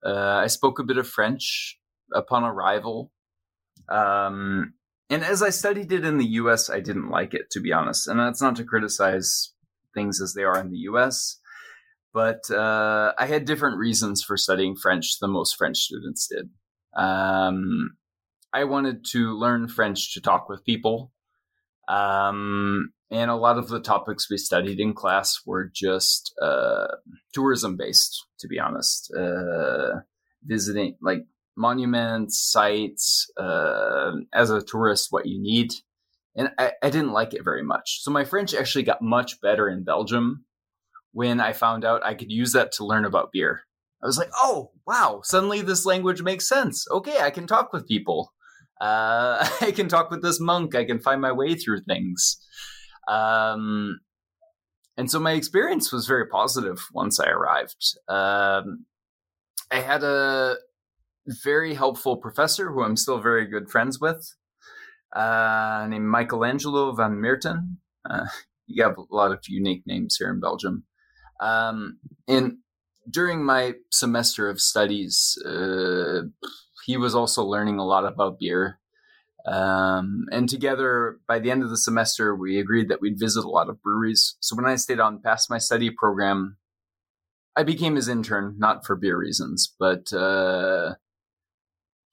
Uh, 0.05 0.41
I 0.43 0.47
spoke 0.47 0.79
a 0.79 0.85
bit 0.85 0.97
of 0.97 1.09
French 1.09 1.79
upon 2.15 2.45
arrival. 2.45 3.13
Um, 3.89 4.75
and 5.11 5.25
as 5.25 5.43
I 5.43 5.51
studied 5.51 5.93
it 5.93 6.05
in 6.05 6.19
the 6.19 6.27
US, 6.27 6.71
I 6.71 6.81
didn't 6.81 7.11
like 7.11 7.35
it, 7.35 7.51
to 7.53 7.61
be 7.61 7.73
honest. 7.73 8.09
And 8.09 8.19
that's 8.19 8.43
not 8.43 8.57
to 8.57 8.65
criticize 8.65 9.53
things 9.95 10.21
as 10.21 10.35
they 10.35 10.45
are 10.45 10.59
in 10.59 10.71
the 10.71 10.79
US, 10.91 11.41
but 12.13 12.51
uh, 12.51 13.13
I 13.19 13.27
had 13.27 13.45
different 13.45 13.79
reasons 13.79 14.23
for 14.23 14.37
studying 14.37 14.77
French 14.77 15.19
than 15.21 15.31
most 15.31 15.57
French 15.57 15.79
students 15.79 16.29
did. 16.29 16.51
Um, 16.97 17.97
I 18.53 18.65
wanted 18.65 19.05
to 19.13 19.33
learn 19.33 19.69
French 19.69 20.15
to 20.15 20.21
talk 20.21 20.49
with 20.49 20.65
people. 20.65 21.13
Um, 21.89 22.93
and 23.11 23.31
a 23.31 23.37
lot 23.37 23.59
of 23.59 23.69
the 23.69 23.81
topics 23.81 24.31
we 24.31 24.37
studied 24.37 24.81
in 24.81 24.93
class 24.93 25.41
were 25.47 25.71
just 25.73 26.35
uh, 26.43 26.87
tourism 27.33 27.77
based, 27.77 28.27
to 28.41 28.49
be 28.49 28.59
honest. 28.59 29.13
Uh, 29.17 30.01
visiting, 30.45 30.97
like 31.01 31.25
monuments, 31.57 32.39
sites, 32.39 33.31
uh, 33.39 34.13
as 34.33 34.51
a 34.51 34.63
tourist, 34.63 35.09
what 35.11 35.27
you 35.27 35.41
need. 35.41 35.73
And 36.37 36.51
I, 36.59 36.73
I 36.83 36.91
didn't 36.91 37.13
like 37.13 37.35
it 37.35 37.45
very 37.45 37.65
much. 37.65 38.01
So 38.03 38.11
my 38.11 38.25
French 38.25 38.55
actually 38.55 38.85
got 38.85 39.03
much 39.03 39.41
better 39.41 39.69
in 39.69 39.85
Belgium 39.85 40.45
when 41.13 41.41
I 41.41 41.53
found 41.53 41.85
out 41.85 42.05
I 42.05 42.15
could 42.15 42.31
use 42.31 42.53
that 42.53 42.73
to 42.73 42.85
learn 42.85 43.05
about 43.05 43.33
beer. 43.33 43.63
I 44.03 44.07
was 44.07 44.19
like, 44.19 44.31
oh, 44.37 44.71
wow, 44.87 45.23
suddenly 45.25 45.63
this 45.63 45.85
language 45.85 46.23
makes 46.23 46.49
sense. 46.49 46.87
Okay, 46.91 47.19
I 47.21 47.31
can 47.31 47.47
talk 47.47 47.73
with 47.73 47.89
people. 47.89 48.33
Uh, 48.81 49.49
I 49.61 49.73
can 49.73 49.89
talk 49.89 50.11
with 50.11 50.23
this 50.23 50.39
monk. 50.39 50.75
I 50.75 50.85
can 50.85 51.01
find 51.01 51.21
my 51.21 51.33
way 51.33 51.55
through 51.55 51.81
things. 51.81 52.39
Um, 53.09 54.01
and 54.97 55.11
so 55.11 55.21
my 55.21 55.33
experience 55.33 55.93
was 55.93 56.07
very 56.07 56.27
positive 56.27 56.79
once 56.93 57.21
I 57.21 57.29
arrived. 57.29 57.99
Um, 58.09 58.87
I 59.71 59.81
had 59.81 60.03
a 60.03 60.57
very 61.43 61.75
helpful 61.75 62.17
professor 62.17 62.73
who 62.73 62.83
I'm 62.83 62.97
still 62.97 63.21
very 63.21 63.47
good 63.47 63.71
friends 63.71 64.01
with, 64.01 64.35
uh, 65.15 65.87
named 65.89 66.07
Michelangelo 66.07 66.93
van 66.93 67.21
Meerten. 67.21 67.77
Uh, 68.09 68.27
you 68.67 68.83
have 68.83 68.99
a 68.99 69.15
lot 69.15 69.33
of 69.33 69.41
unique 69.49 69.83
names 69.87 70.17
here 70.19 70.31
in 70.31 70.41
Belgium. 70.41 70.85
Um, 71.41 71.99
and 72.27 72.59
during 73.11 73.45
my 73.45 73.75
semester 73.91 74.51
of 74.51 74.61
studies, 74.61 75.39
uh, 75.47 76.23
he 76.85 76.97
was 76.97 77.15
also 77.15 77.45
learning 77.45 77.79
a 77.79 77.87
lot 77.87 78.05
about 78.05 78.39
beer. 78.39 78.81
Um, 79.51 80.27
and 80.31 80.49
together, 80.49 81.21
by 81.27 81.39
the 81.39 81.51
end 81.51 81.63
of 81.63 81.71
the 81.71 81.79
semester, 81.79 82.35
we 82.35 82.59
agreed 82.59 82.89
that 82.89 83.01
we'd 83.01 83.19
visit 83.19 83.45
a 83.45 83.51
lot 83.51 83.71
of 83.71 83.83
breweries. 83.83 84.37
So 84.41 84.55
when 84.55 84.67
I 84.67 84.77
stayed 84.77 85.01
on 85.01 85.23
past 85.23 85.49
my 85.49 85.59
study 85.59 85.91
program, 85.91 86.59
I 87.57 87.63
became 87.63 87.97
his 87.97 88.09
intern, 88.09 88.57
not 88.59 88.85
for 88.85 88.95
beer 88.95 89.17
reasons, 89.17 89.75
but 89.79 90.13
uh, 90.13 90.95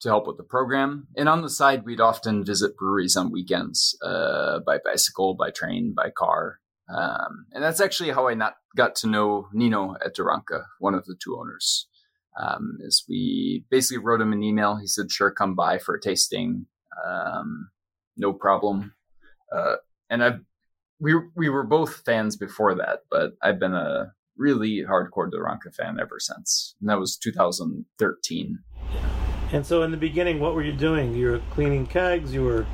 to 0.00 0.08
help 0.08 0.26
with 0.26 0.38
the 0.38 0.44
program. 0.44 1.08
And 1.16 1.28
on 1.28 1.42
the 1.42 1.50
side, 1.50 1.84
we'd 1.84 2.00
often 2.00 2.44
visit 2.44 2.76
breweries 2.76 3.16
on 3.16 3.30
weekends 3.30 3.98
uh, 4.02 4.60
by 4.66 4.78
bicycle, 4.82 5.34
by 5.34 5.50
train, 5.50 5.94
by 5.94 6.10
car. 6.10 6.60
Um, 6.88 7.46
and 7.52 7.62
that's 7.62 7.80
actually 7.80 8.10
how 8.10 8.28
I 8.28 8.34
not 8.34 8.54
got 8.76 8.94
to 8.96 9.08
know 9.08 9.48
Nino 9.52 9.96
at 10.04 10.14
De 10.14 10.22
Ranke, 10.22 10.62
one 10.78 10.94
of 10.94 11.04
the 11.04 11.16
two 11.22 11.36
owners. 11.38 11.88
Um, 12.40 12.78
is 12.80 13.04
we 13.08 13.64
basically 13.70 14.02
wrote 14.02 14.20
him 14.20 14.32
an 14.32 14.42
email. 14.42 14.76
He 14.76 14.86
said, 14.86 15.10
"Sure, 15.10 15.30
come 15.30 15.54
by 15.54 15.78
for 15.78 15.94
a 15.94 16.00
tasting. 16.00 16.66
Um, 17.04 17.70
no 18.16 18.32
problem." 18.32 18.94
Uh, 19.54 19.76
and 20.10 20.24
I, 20.24 20.32
we 21.00 21.14
we 21.34 21.48
were 21.48 21.64
both 21.64 22.02
fans 22.04 22.36
before 22.36 22.74
that, 22.76 23.00
but 23.10 23.32
I've 23.42 23.58
been 23.58 23.74
a 23.74 24.12
really 24.36 24.84
hardcore 24.88 25.30
De 25.30 25.40
Ranke 25.40 25.74
fan 25.74 25.98
ever 26.00 26.18
since. 26.18 26.74
And 26.80 26.88
that 26.90 26.98
was 26.98 27.16
2013. 27.16 28.58
And 29.52 29.64
so, 29.64 29.82
in 29.82 29.90
the 29.90 29.96
beginning, 29.96 30.40
what 30.40 30.54
were 30.54 30.62
you 30.62 30.72
doing? 30.72 31.14
You 31.14 31.30
were 31.30 31.40
cleaning 31.50 31.86
kegs. 31.86 32.34
You 32.34 32.42
were. 32.42 32.66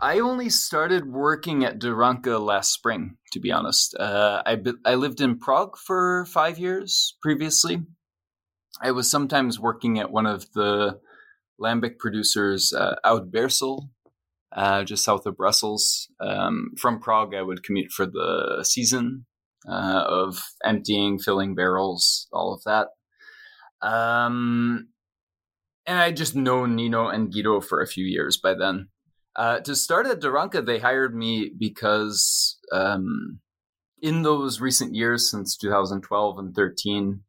I 0.00 0.18
only 0.18 0.50
started 0.50 1.06
working 1.06 1.64
at 1.64 1.78
De 1.78 1.94
Ranke 1.94 2.38
last 2.38 2.72
spring, 2.72 3.16
to 3.32 3.40
be 3.40 3.52
honest. 3.52 3.94
Uh, 3.94 4.42
I 4.44 4.60
I 4.84 4.96
lived 4.96 5.20
in 5.20 5.38
Prague 5.38 5.76
for 5.76 6.26
five 6.26 6.58
years 6.58 7.16
previously. 7.22 7.82
I 8.82 8.90
was 8.90 9.08
sometimes 9.08 9.60
working 9.60 10.00
at 10.00 10.10
one 10.10 10.26
of 10.26 10.50
the 10.52 11.00
lambic 11.64 11.98
producers 11.98 12.72
uh, 12.72 12.96
out 13.04 13.30
Beersel, 13.30 13.88
uh, 14.52 14.84
just 14.84 15.04
south 15.04 15.26
of 15.26 15.36
Brussels. 15.36 16.08
Um, 16.20 16.72
from 16.78 17.00
Prague, 17.00 17.34
I 17.34 17.42
would 17.42 17.62
commute 17.62 17.90
for 17.90 18.06
the 18.06 18.64
season 18.64 19.26
uh, 19.68 20.04
of 20.06 20.42
emptying, 20.64 21.18
filling 21.18 21.54
barrels, 21.54 22.28
all 22.32 22.52
of 22.52 22.62
that. 22.64 22.88
Um, 23.86 24.88
and 25.86 25.98
I 25.98 26.12
just 26.12 26.34
known 26.34 26.74
Nino 26.74 27.08
and 27.08 27.32
Guido 27.32 27.60
for 27.60 27.80
a 27.80 27.86
few 27.86 28.04
years 28.04 28.36
by 28.36 28.54
then. 28.54 28.88
Uh, 29.36 29.60
to 29.60 29.74
start 29.74 30.06
at 30.06 30.20
De 30.20 30.30
Ranke, 30.30 30.64
they 30.64 30.78
hired 30.78 31.14
me 31.14 31.50
because 31.58 32.58
um, 32.72 33.40
in 34.00 34.22
those 34.22 34.60
recent 34.60 34.94
years, 34.94 35.30
since 35.30 35.56
2012 35.56 36.38
and 36.38 36.54
13, 36.54 37.20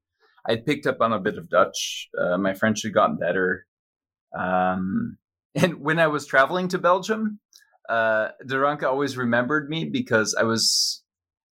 I'd 0.48 0.66
picked 0.66 0.86
up 0.86 0.98
on 1.02 1.14
a 1.14 1.20
bit 1.20 1.38
of 1.38 1.50
Dutch. 1.50 2.10
Uh, 2.20 2.38
my 2.38 2.54
French 2.54 2.84
had 2.84 2.94
gotten 2.94 3.18
better. 3.18 3.66
Um, 4.38 5.18
and 5.56 5.80
when 5.82 6.00
I 6.00 6.08
was 6.08 6.26
traveling 6.26 6.68
to 6.70 6.78
Belgium, 6.78 7.40
uh, 7.88 8.30
always 8.84 9.18
remembered 9.18 9.70
me 9.70 9.86
because 9.86 10.36
I 10.36 10.44
was, 10.44 11.04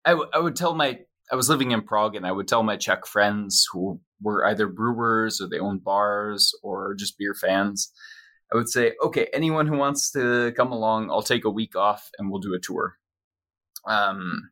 I, 0.04 0.10
w- 0.10 0.30
I 0.32 0.38
would 0.38 0.56
tell 0.56 0.74
my, 0.74 1.00
I 1.32 1.36
was 1.36 1.48
living 1.48 1.72
in 1.72 1.82
Prague 1.82 2.14
and 2.14 2.26
I 2.26 2.32
would 2.32 2.48
tell 2.48 2.62
my 2.62 2.76
Czech 2.76 3.06
friends 3.06 3.66
who 3.72 4.00
were 4.20 4.46
either 4.46 4.66
brewers 4.66 5.40
or 5.40 5.48
they 5.48 5.58
owned 5.58 5.84
bars 5.84 6.52
or 6.62 6.94
just 6.94 7.18
beer 7.18 7.34
fans. 7.34 7.92
I 8.52 8.56
would 8.56 8.68
say, 8.68 8.92
okay, 9.04 9.28
anyone 9.32 9.66
who 9.66 9.76
wants 9.76 10.10
to 10.12 10.52
come 10.56 10.72
along, 10.72 11.10
I'll 11.10 11.22
take 11.22 11.44
a 11.44 11.50
week 11.50 11.76
off 11.76 12.08
and 12.18 12.30
we'll 12.30 12.40
do 12.40 12.54
a 12.54 12.60
tour. 12.60 12.96
Um, 13.86 14.50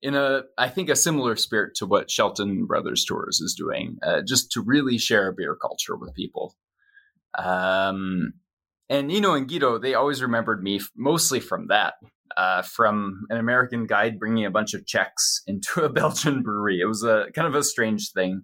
in 0.00 0.14
a, 0.14 0.42
I 0.56 0.68
think, 0.68 0.88
a 0.88 0.96
similar 0.96 1.36
spirit 1.36 1.74
to 1.76 1.86
what 1.86 2.10
Shelton 2.10 2.66
Brothers 2.66 3.04
Tours 3.04 3.40
is 3.40 3.54
doing, 3.54 3.98
uh, 4.02 4.22
just 4.26 4.52
to 4.52 4.62
really 4.62 4.96
share 4.96 5.28
a 5.28 5.32
beer 5.32 5.56
culture 5.56 5.96
with 5.96 6.14
people. 6.14 6.54
Um, 7.36 8.34
and 8.88 9.08
Nino 9.08 9.34
and 9.34 9.48
Guido, 9.48 9.78
they 9.78 9.94
always 9.94 10.22
remembered 10.22 10.62
me 10.62 10.80
mostly 10.96 11.40
from 11.40 11.68
that, 11.68 11.94
uh, 12.36 12.62
from 12.62 13.26
an 13.30 13.38
American 13.38 13.86
guide 13.86 14.18
bringing 14.18 14.46
a 14.46 14.50
bunch 14.50 14.74
of 14.74 14.86
Czechs 14.86 15.42
into 15.46 15.82
a 15.84 15.88
Belgian 15.88 16.42
brewery. 16.42 16.80
It 16.80 16.86
was 16.86 17.02
a 17.02 17.26
kind 17.34 17.46
of 17.46 17.54
a 17.54 17.62
strange 17.62 18.12
thing. 18.12 18.42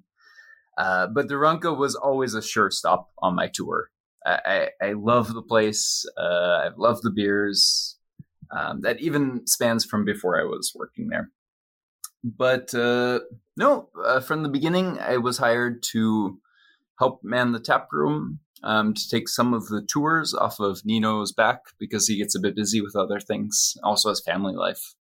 Uh, 0.77 1.07
but 1.07 1.29
De 1.29 1.39
Ranke 1.39 1.77
was 1.77 1.95
always 1.95 2.35
a 2.35 2.43
sure 2.43 2.71
stop 2.71 3.11
on 3.19 3.37
my 3.37 3.49
tour. 3.53 3.91
I, 4.27 4.69
I, 4.81 4.87
I 4.89 4.93
love 4.93 5.33
the 5.33 5.43
place. 5.43 6.05
Uh, 6.19 6.65
I 6.65 6.71
love 6.77 7.01
the 7.03 7.11
beers. 7.11 7.97
Um, 8.51 8.83
that 8.83 9.01
even 9.01 9.47
spans 9.47 9.85
from 9.85 10.05
before 10.05 10.41
I 10.41 10.45
was 10.45 10.73
working 10.75 11.09
there. 11.09 11.31
But 12.25 12.75
uh, 12.75 13.21
no, 13.57 13.91
uh, 14.03 14.21
from 14.21 14.43
the 14.43 14.49
beginning, 14.49 14.99
I 14.99 15.19
was 15.19 15.39
hired 15.39 15.83
to 15.93 16.41
help 16.99 17.23
man 17.23 17.53
the 17.53 17.61
tap 17.61 17.89
room, 17.93 18.41
um, 18.65 18.95
to 18.95 19.09
take 19.09 19.29
some 19.29 19.53
of 19.53 19.67
the 19.69 19.83
tours 19.83 20.35
off 20.35 20.59
of 20.59 20.85
Nino's 20.85 21.33
back 21.33 21.61
because 21.79 22.09
he 22.09 22.17
gets 22.17 22.35
a 22.35 22.41
bit 22.41 22.57
busy 22.57 22.81
with 22.81 22.97
other 22.97 23.21
things, 23.21 23.75
also 23.85 24.09
has 24.09 24.23
family 24.25 24.55
life. 24.55 24.95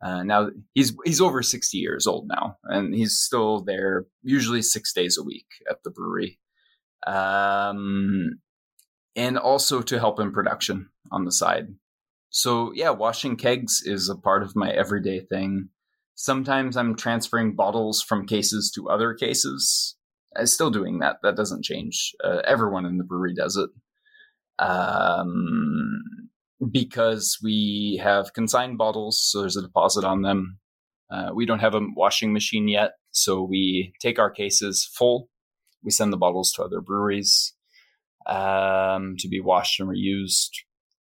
Uh, 0.00 0.22
now 0.22 0.48
he's 0.74 0.96
he's 1.04 1.20
over 1.20 1.42
60 1.42 1.76
years 1.76 2.06
old 2.06 2.28
now, 2.28 2.56
and 2.64 2.94
he's 2.94 3.18
still 3.18 3.60
there 3.60 4.06
usually 4.22 4.62
six 4.62 4.92
days 4.92 5.18
a 5.18 5.22
week 5.24 5.46
at 5.68 5.82
the 5.84 5.90
brewery, 5.90 6.38
um, 7.06 8.38
and 9.14 9.36
also 9.36 9.82
to 9.82 9.98
help 9.98 10.18
in 10.18 10.32
production 10.32 10.88
on 11.12 11.24
the 11.24 11.32
side. 11.32 11.66
So 12.30 12.72
yeah, 12.74 12.90
washing 12.90 13.36
kegs 13.36 13.82
is 13.84 14.08
a 14.08 14.16
part 14.16 14.42
of 14.42 14.56
my 14.56 14.70
everyday 14.70 15.20
thing. 15.20 15.68
Sometimes 16.14 16.76
I'm 16.76 16.96
transferring 16.96 17.54
bottles 17.54 18.00
from 18.00 18.26
cases 18.26 18.70
to 18.76 18.88
other 18.88 19.14
cases. 19.14 19.97
I'm 20.36 20.46
still 20.46 20.70
doing 20.70 20.98
that. 21.00 21.16
That 21.22 21.36
doesn't 21.36 21.64
change. 21.64 22.12
Uh, 22.22 22.42
everyone 22.46 22.84
in 22.84 22.98
the 22.98 23.04
brewery 23.04 23.34
does 23.34 23.56
it. 23.56 23.70
Um, 24.58 26.02
because 26.70 27.38
we 27.42 28.00
have 28.02 28.32
consigned 28.34 28.78
bottles, 28.78 29.22
so 29.22 29.40
there's 29.40 29.56
a 29.56 29.62
deposit 29.62 30.04
on 30.04 30.22
them. 30.22 30.58
Uh, 31.10 31.30
we 31.34 31.46
don't 31.46 31.60
have 31.60 31.74
a 31.74 31.86
washing 31.96 32.32
machine 32.32 32.68
yet, 32.68 32.92
so 33.10 33.42
we 33.42 33.92
take 34.00 34.18
our 34.18 34.30
cases 34.30 34.88
full. 34.92 35.28
We 35.82 35.90
send 35.90 36.12
the 36.12 36.18
bottles 36.18 36.52
to 36.52 36.62
other 36.62 36.80
breweries 36.80 37.54
um, 38.26 39.14
to 39.18 39.28
be 39.28 39.40
washed 39.40 39.80
and 39.80 39.88
reused. 39.88 40.50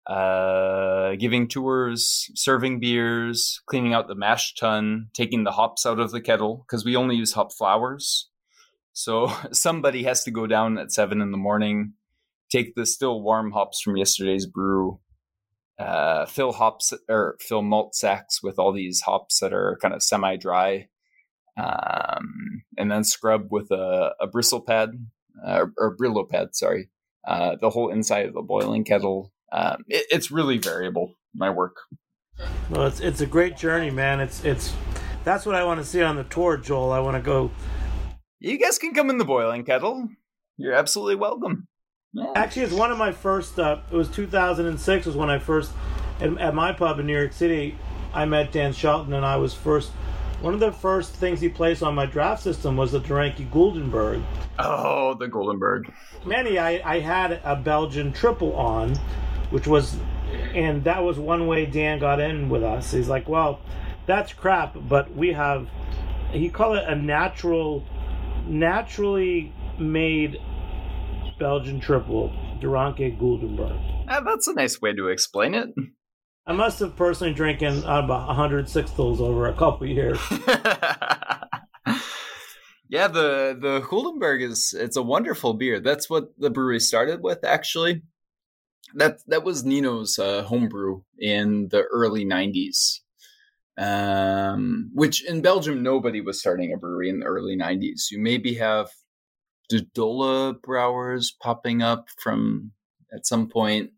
Uh, 0.06 1.16
giving 1.16 1.48
tours, 1.48 2.30
serving 2.34 2.78
beers, 2.78 3.60
cleaning 3.66 3.92
out 3.92 4.06
the 4.06 4.14
mash 4.14 4.54
tun, 4.54 5.08
taking 5.12 5.42
the 5.42 5.50
hops 5.50 5.84
out 5.84 5.98
of 5.98 6.12
the 6.12 6.20
kettle 6.20 6.64
because 6.66 6.84
we 6.84 6.94
only 6.94 7.16
use 7.16 7.32
hop 7.32 7.52
flowers. 7.52 8.28
So 8.96 9.30
somebody 9.52 10.04
has 10.04 10.24
to 10.24 10.30
go 10.30 10.46
down 10.46 10.78
at 10.78 10.90
seven 10.90 11.20
in 11.20 11.30
the 11.30 11.36
morning, 11.36 11.92
take 12.50 12.74
the 12.74 12.86
still 12.86 13.22
warm 13.22 13.52
hops 13.52 13.80
from 13.80 13.96
yesterday's 13.96 14.46
brew, 14.46 14.98
uh, 15.78 16.24
fill 16.24 16.52
hops 16.52 16.94
or 17.08 17.36
fill 17.38 17.62
malt 17.62 17.94
sacks 17.94 18.42
with 18.42 18.58
all 18.58 18.72
these 18.72 19.02
hops 19.02 19.40
that 19.40 19.52
are 19.52 19.78
kind 19.82 19.92
of 19.92 20.02
semi 20.02 20.36
dry, 20.36 20.88
um, 21.58 22.62
and 22.78 22.90
then 22.90 23.04
scrub 23.04 23.48
with 23.50 23.70
a, 23.70 24.14
a 24.18 24.26
bristle 24.26 24.62
pad 24.62 24.90
uh, 25.46 25.66
or 25.76 25.94
Brillo 25.94 26.28
pad, 26.28 26.54
sorry, 26.54 26.88
uh, 27.28 27.56
the 27.60 27.68
whole 27.68 27.90
inside 27.90 28.26
of 28.26 28.32
the 28.34 28.40
boiling 28.40 28.84
kettle. 28.84 29.30
Um, 29.52 29.84
it, 29.88 30.06
it's 30.10 30.30
really 30.30 30.56
variable. 30.56 31.14
My 31.34 31.50
work. 31.50 31.76
Well, 32.70 32.86
it's 32.86 33.00
it's 33.00 33.20
a 33.20 33.26
great 33.26 33.58
journey, 33.58 33.90
man. 33.90 34.20
It's 34.20 34.42
it's 34.42 34.74
that's 35.22 35.44
what 35.44 35.54
I 35.54 35.64
want 35.64 35.80
to 35.80 35.86
see 35.86 36.02
on 36.02 36.16
the 36.16 36.24
tour, 36.24 36.56
Joel. 36.56 36.92
I 36.92 37.00
want 37.00 37.16
to 37.16 37.22
go. 37.22 37.50
You 38.38 38.58
guys 38.58 38.78
can 38.78 38.92
come 38.92 39.08
in 39.08 39.16
the 39.16 39.24
boiling 39.24 39.64
kettle. 39.64 40.08
You're 40.58 40.74
absolutely 40.74 41.14
welcome. 41.14 41.68
Yeah. 42.12 42.32
Actually, 42.34 42.62
it's 42.62 42.72
one 42.72 42.92
of 42.92 42.98
my 42.98 43.12
first. 43.12 43.58
Uh, 43.58 43.80
it 43.90 43.96
was 43.96 44.10
2006 44.10 45.06
was 45.06 45.16
when 45.16 45.30
I 45.30 45.38
first 45.38 45.72
at, 46.20 46.36
at, 46.38 46.54
my 46.54 46.72
pub 46.72 46.98
in 46.98 47.06
New 47.06 47.16
York 47.16 47.32
City. 47.32 47.78
I 48.12 48.26
met 48.26 48.52
Dan 48.52 48.72
Shelton, 48.72 49.14
and 49.14 49.24
I 49.24 49.36
was 49.36 49.54
first. 49.54 49.90
One 50.42 50.52
of 50.52 50.60
the 50.60 50.70
first 50.70 51.14
things 51.14 51.40
he 51.40 51.48
placed 51.48 51.82
on 51.82 51.94
my 51.94 52.04
draft 52.04 52.42
system 52.42 52.76
was 52.76 52.92
the 52.92 53.00
De 53.00 53.14
Ranke 53.14 53.50
Guldenberg. 53.50 54.22
Oh, 54.58 55.14
the 55.14 55.28
Guldenberg. 55.28 55.90
Manny, 56.26 56.58
I, 56.58 56.80
I 56.84 57.00
had 57.00 57.40
a 57.42 57.56
Belgian 57.56 58.12
triple 58.12 58.54
on, 58.54 58.96
which 59.48 59.66
was, 59.66 59.96
and 60.54 60.84
that 60.84 61.02
was 61.02 61.18
one 61.18 61.46
way 61.46 61.64
Dan 61.64 61.98
got 61.98 62.20
in 62.20 62.50
with 62.50 62.62
us. 62.62 62.92
He's 62.92 63.08
like, 63.08 63.26
well, 63.28 63.60
that's 64.04 64.34
crap, 64.34 64.76
but 64.88 65.14
we 65.16 65.32
have, 65.32 65.68
he 66.32 66.50
called 66.50 66.76
it 66.76 66.84
a 66.86 66.94
natural, 66.94 67.82
naturally 68.46 69.52
made 69.78 70.38
Belgian 71.38 71.80
triple, 71.80 72.32
De 72.60 72.68
Ranke 72.68 73.18
Guldenberg. 73.18 73.78
Ah, 74.08 74.20
that's 74.20 74.48
a 74.48 74.54
nice 74.54 74.80
way 74.80 74.94
to 74.94 75.08
explain 75.08 75.54
it. 75.54 75.68
I 76.46 76.52
must 76.52 76.78
have 76.78 76.96
personally 76.96 77.34
drinking 77.34 77.80
about 77.80 78.28
100 78.28 78.66
sixtels 78.66 79.20
over 79.20 79.48
a 79.48 79.54
couple 79.54 79.86
years. 79.86 80.18
yeah, 82.88 83.08
the 83.08 83.58
the 83.60 83.80
Guldenberg 83.82 84.42
is 84.42 84.72
it's 84.72 84.96
a 84.96 85.02
wonderful 85.02 85.54
beer. 85.54 85.80
That's 85.80 86.08
what 86.08 86.28
the 86.38 86.50
brewery 86.50 86.78
started 86.80 87.20
with, 87.20 87.44
actually. 87.44 88.02
That 88.94 89.18
that 89.26 89.42
was 89.42 89.64
Nino's 89.64 90.18
uh, 90.18 90.44
homebrew 90.44 91.02
in 91.18 91.68
the 91.70 91.82
early 91.82 92.24
90s. 92.24 93.00
Um, 93.78 94.90
which 94.94 95.22
in 95.24 95.42
Belgium 95.42 95.82
nobody 95.82 96.22
was 96.22 96.40
starting 96.40 96.72
a 96.72 96.78
brewery 96.78 97.10
in 97.10 97.20
the 97.20 97.26
early 97.26 97.56
90s. 97.56 98.10
You 98.10 98.18
maybe 98.18 98.54
have 98.54 98.90
De 99.68 99.82
Dolle 99.82 100.54
Brewers 100.54 101.30
popping 101.42 101.82
up 101.82 102.08
from 102.18 102.72
at 103.12 103.26
some 103.26 103.48
point. 103.48 103.90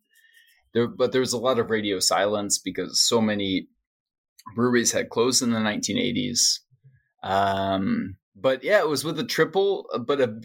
there, 0.75 0.89
but 0.89 1.13
there 1.13 1.21
was 1.21 1.33
a 1.33 1.39
lot 1.39 1.59
of 1.59 1.71
radio 1.71 2.01
silence 2.01 2.59
because 2.59 3.01
so 3.01 3.21
many 3.21 3.69
breweries 4.55 4.93
had 4.93 5.11
closed 5.11 5.43
in 5.43 5.51
the 5.51 5.59
1980s. 5.59 6.61
Um, 7.23 8.17
but 8.35 8.63
yeah, 8.63 8.79
it 8.81 8.89
was 8.89 9.05
with 9.05 9.19
a 9.19 9.25
triple, 9.25 9.89
but 10.07 10.21
a 10.21 10.41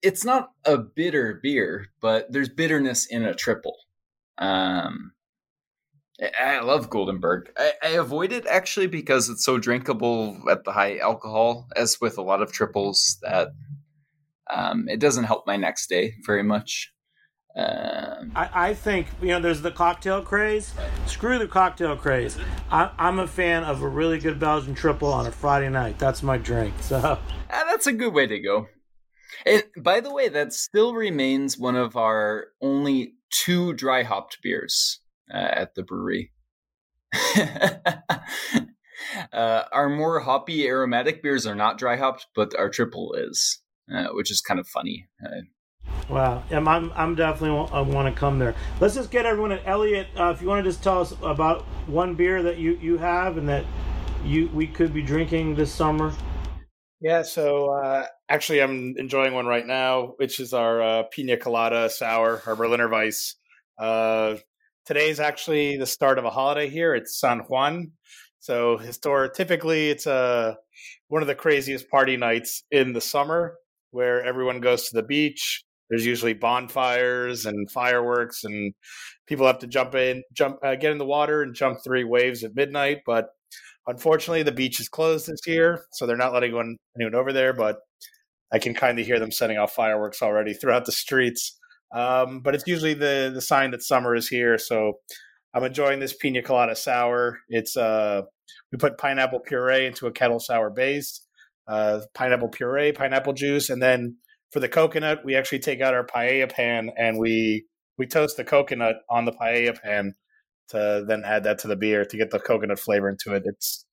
it's 0.00 0.24
not 0.24 0.52
a 0.64 0.78
bitter 0.78 1.40
beer, 1.42 1.88
but 2.00 2.30
there's 2.32 2.48
bitterness 2.48 3.06
in 3.06 3.24
a 3.24 3.34
triple. 3.34 3.76
Um, 4.38 5.12
I 6.20 6.60
love 6.60 6.90
Guldenberg. 6.90 7.48
I, 7.56 7.72
I, 7.82 7.88
avoid 7.90 8.32
it 8.32 8.44
actually 8.46 8.88
because 8.88 9.28
it's 9.28 9.44
so 9.44 9.56
drinkable 9.56 10.42
at 10.50 10.64
the 10.64 10.72
high 10.72 10.98
alcohol, 10.98 11.68
as 11.76 12.00
with 12.00 12.18
a 12.18 12.22
lot 12.22 12.42
of 12.42 12.50
triples, 12.50 13.18
that 13.22 13.48
um, 14.52 14.88
it 14.88 14.98
doesn't 14.98 15.24
help 15.24 15.46
my 15.46 15.56
next 15.56 15.88
day 15.88 16.14
very 16.26 16.42
much. 16.42 16.92
Um, 17.56 18.32
I, 18.34 18.50
I, 18.52 18.74
think 18.74 19.06
you 19.22 19.28
know 19.28 19.40
there's 19.40 19.62
the 19.62 19.70
cocktail 19.70 20.22
craze. 20.22 20.74
Screw 21.06 21.38
the 21.38 21.46
cocktail 21.46 21.96
craze. 21.96 22.36
I, 22.70 22.90
am 22.98 23.20
a 23.20 23.26
fan 23.26 23.62
of 23.62 23.82
a 23.82 23.88
really 23.88 24.18
good 24.18 24.40
Belgian 24.40 24.74
triple 24.74 25.12
on 25.12 25.26
a 25.26 25.32
Friday 25.32 25.68
night. 25.68 25.98
That's 25.98 26.22
my 26.22 26.36
drink. 26.36 26.74
So 26.80 27.00
ah, 27.50 27.64
that's 27.70 27.86
a 27.86 27.92
good 27.92 28.12
way 28.12 28.26
to 28.26 28.40
go. 28.40 28.66
And 29.46 29.62
by 29.76 30.00
the 30.00 30.12
way, 30.12 30.28
that 30.28 30.52
still 30.52 30.94
remains 30.94 31.58
one 31.58 31.76
of 31.76 31.96
our 31.96 32.48
only 32.60 33.14
two 33.30 33.72
dry 33.72 34.02
hopped 34.02 34.38
beers 34.42 35.00
uh, 35.32 35.36
at 35.36 35.74
the 35.74 35.82
brewery. 35.82 36.32
uh, 39.32 39.64
our 39.72 39.88
more 39.88 40.20
hoppy 40.20 40.66
aromatic 40.66 41.22
beers 41.22 41.46
are 41.46 41.54
not 41.54 41.78
dry 41.78 41.96
hopped, 41.96 42.26
but 42.34 42.54
our 42.58 42.68
triple 42.68 43.14
is, 43.14 43.60
uh, 43.92 44.08
which 44.12 44.30
is 44.30 44.40
kind 44.40 44.60
of 44.60 44.66
funny. 44.66 45.08
Uh, 45.24 45.42
Wow, 46.08 46.42
I'm 46.50 46.90
I'm 46.94 47.14
definitely 47.14 47.68
I 47.70 47.80
want 47.82 48.12
to 48.12 48.18
come 48.18 48.38
there. 48.38 48.54
Let's 48.80 48.94
just 48.94 49.10
get 49.10 49.26
everyone. 49.26 49.52
At 49.52 49.66
Elliot, 49.66 50.06
uh, 50.18 50.30
if 50.34 50.40
you 50.40 50.48
want 50.48 50.64
to 50.64 50.70
just 50.70 50.82
tell 50.82 51.00
us 51.00 51.12
about 51.22 51.62
one 51.86 52.14
beer 52.14 52.42
that 52.42 52.58
you 52.58 52.78
you 52.80 52.96
have 52.96 53.36
and 53.36 53.48
that 53.48 53.64
you 54.24 54.48
we 54.54 54.66
could 54.66 54.94
be 54.94 55.02
drinking 55.02 55.54
this 55.54 55.72
summer. 55.72 56.14
Yeah, 57.00 57.22
so 57.22 57.70
uh, 57.70 58.06
actually, 58.28 58.62
I'm 58.62 58.94
enjoying 58.96 59.34
one 59.34 59.46
right 59.46 59.66
now, 59.66 60.14
which 60.16 60.40
is 60.40 60.54
our 60.54 60.82
uh, 60.82 61.02
Pina 61.04 61.36
Colada 61.36 61.90
Sour, 61.90 62.42
our 62.46 62.56
Berliner 62.56 62.88
Weisse. 62.88 63.34
Uh, 63.78 64.36
today's 64.88 65.20
actually 65.20 65.76
the 65.76 65.86
start 65.86 66.18
of 66.18 66.24
a 66.24 66.30
holiday 66.30 66.66
here. 66.66 66.94
It's 66.94 67.20
San 67.20 67.40
Juan, 67.40 67.92
so 68.40 68.78
historic. 68.78 69.34
Typically, 69.34 69.90
it's 69.90 70.06
a 70.06 70.12
uh, 70.12 70.54
one 71.08 71.20
of 71.20 71.28
the 71.28 71.34
craziest 71.34 71.90
party 71.90 72.16
nights 72.16 72.64
in 72.70 72.94
the 72.94 73.00
summer, 73.00 73.56
where 73.90 74.24
everyone 74.24 74.60
goes 74.60 74.88
to 74.88 74.96
the 74.96 75.02
beach 75.02 75.62
there's 75.88 76.06
usually 76.06 76.34
bonfires 76.34 77.46
and 77.46 77.70
fireworks, 77.70 78.44
and 78.44 78.74
people 79.26 79.46
have 79.46 79.58
to 79.60 79.66
jump 79.66 79.94
in, 79.94 80.22
jump, 80.32 80.58
uh, 80.62 80.74
get 80.74 80.92
in 80.92 80.98
the 80.98 81.06
water 81.06 81.42
and 81.42 81.54
jump 81.54 81.78
three 81.82 82.04
waves 82.04 82.44
at 82.44 82.54
midnight. 82.54 82.98
But 83.06 83.28
unfortunately, 83.86 84.42
the 84.42 84.52
beach 84.52 84.80
is 84.80 84.88
closed 84.88 85.26
this 85.26 85.46
year, 85.46 85.84
so 85.92 86.06
they're 86.06 86.16
not 86.16 86.32
letting 86.32 86.50
anyone, 86.50 86.76
anyone 86.96 87.14
over 87.14 87.32
there. 87.32 87.52
But 87.52 87.78
I 88.52 88.58
can 88.58 88.74
kind 88.74 88.98
of 88.98 89.06
hear 89.06 89.18
them 89.18 89.32
setting 89.32 89.58
off 89.58 89.72
fireworks 89.74 90.22
already 90.22 90.52
throughout 90.54 90.84
the 90.84 90.92
streets. 90.92 91.57
Um, 91.92 92.40
but 92.40 92.54
it's 92.54 92.66
usually 92.66 92.94
the 92.94 93.30
the 93.34 93.40
sign 93.40 93.70
that 93.70 93.82
summer 93.82 94.14
is 94.14 94.28
here. 94.28 94.58
So 94.58 94.94
I'm 95.54 95.64
enjoying 95.64 96.00
this 96.00 96.14
pina 96.14 96.42
colada 96.42 96.76
sour. 96.76 97.38
It's 97.48 97.76
uh, 97.76 98.22
we 98.72 98.78
put 98.78 98.98
pineapple 98.98 99.40
puree 99.40 99.86
into 99.86 100.06
a 100.06 100.12
kettle 100.12 100.40
sour 100.40 100.70
base, 100.70 101.24
uh, 101.66 102.00
pineapple 102.14 102.48
puree, 102.48 102.92
pineapple 102.92 103.32
juice, 103.32 103.70
and 103.70 103.82
then 103.82 104.16
for 104.52 104.60
the 104.60 104.68
coconut, 104.68 105.24
we 105.24 105.36
actually 105.36 105.58
take 105.58 105.80
out 105.80 105.94
our 105.94 106.06
paella 106.06 106.50
pan 106.50 106.90
and 106.96 107.18
we 107.18 107.66
we 107.98 108.06
toast 108.06 108.36
the 108.36 108.44
coconut 108.44 108.96
on 109.10 109.24
the 109.24 109.32
paella 109.32 109.80
pan 109.80 110.14
to 110.68 111.04
then 111.06 111.22
add 111.24 111.44
that 111.44 111.58
to 111.58 111.68
the 111.68 111.76
beer 111.76 112.04
to 112.04 112.16
get 112.16 112.30
the 112.30 112.38
coconut 112.38 112.78
flavor 112.78 113.08
into 113.08 113.34
it. 113.34 113.42
It's 113.44 113.86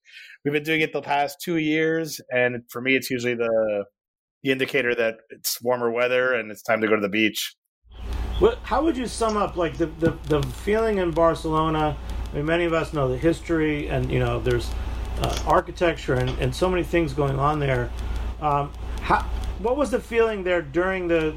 we've 0.44 0.54
been 0.54 0.64
doing 0.64 0.82
it 0.82 0.94
the 0.94 1.02
past 1.02 1.38
two 1.44 1.58
years, 1.58 2.22
and 2.30 2.64
for 2.70 2.82
me, 2.82 2.96
it's 2.96 3.10
usually 3.10 3.36
the 3.36 3.86
the 4.44 4.52
indicator 4.52 4.94
that 4.94 5.16
it's 5.30 5.60
warmer 5.62 5.92
weather 5.92 6.34
and 6.34 6.52
it's 6.52 6.62
time 6.62 6.80
to 6.82 6.88
go 6.88 6.96
to 6.96 7.02
the 7.02 7.10
beach. 7.10 7.56
What, 8.40 8.60
how 8.64 8.84
would 8.84 8.98
you 8.98 9.08
sum 9.08 9.38
up 9.38 9.56
like 9.56 9.78
the, 9.78 9.86
the, 9.86 10.12
the 10.28 10.44
feeling 10.44 10.98
in 10.98 11.12
Barcelona? 11.12 11.96
I 12.32 12.36
mean, 12.36 12.46
many 12.46 12.66
of 12.66 12.74
us 12.74 12.92
know 12.92 13.08
the 13.08 13.18
history, 13.18 13.88
and 13.88 14.12
you 14.12 14.20
know 14.20 14.42
there's 14.42 14.70
uh, 15.22 15.44
architecture 15.48 16.16
and, 16.16 16.30
and 16.40 16.54
so 16.54 16.70
many 16.70 16.84
things 16.84 17.14
going 17.14 17.40
on 17.40 17.60
there. 17.60 17.90
Um, 18.42 18.74
how 19.02 19.22
what 19.60 19.78
was 19.78 19.90
the 19.90 20.02
feeling 20.02 20.44
there 20.44 20.62
during 20.62 21.08
the 21.08 21.34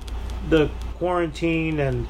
the 0.51 0.69
quarantine 0.95 1.79
and 1.79 2.05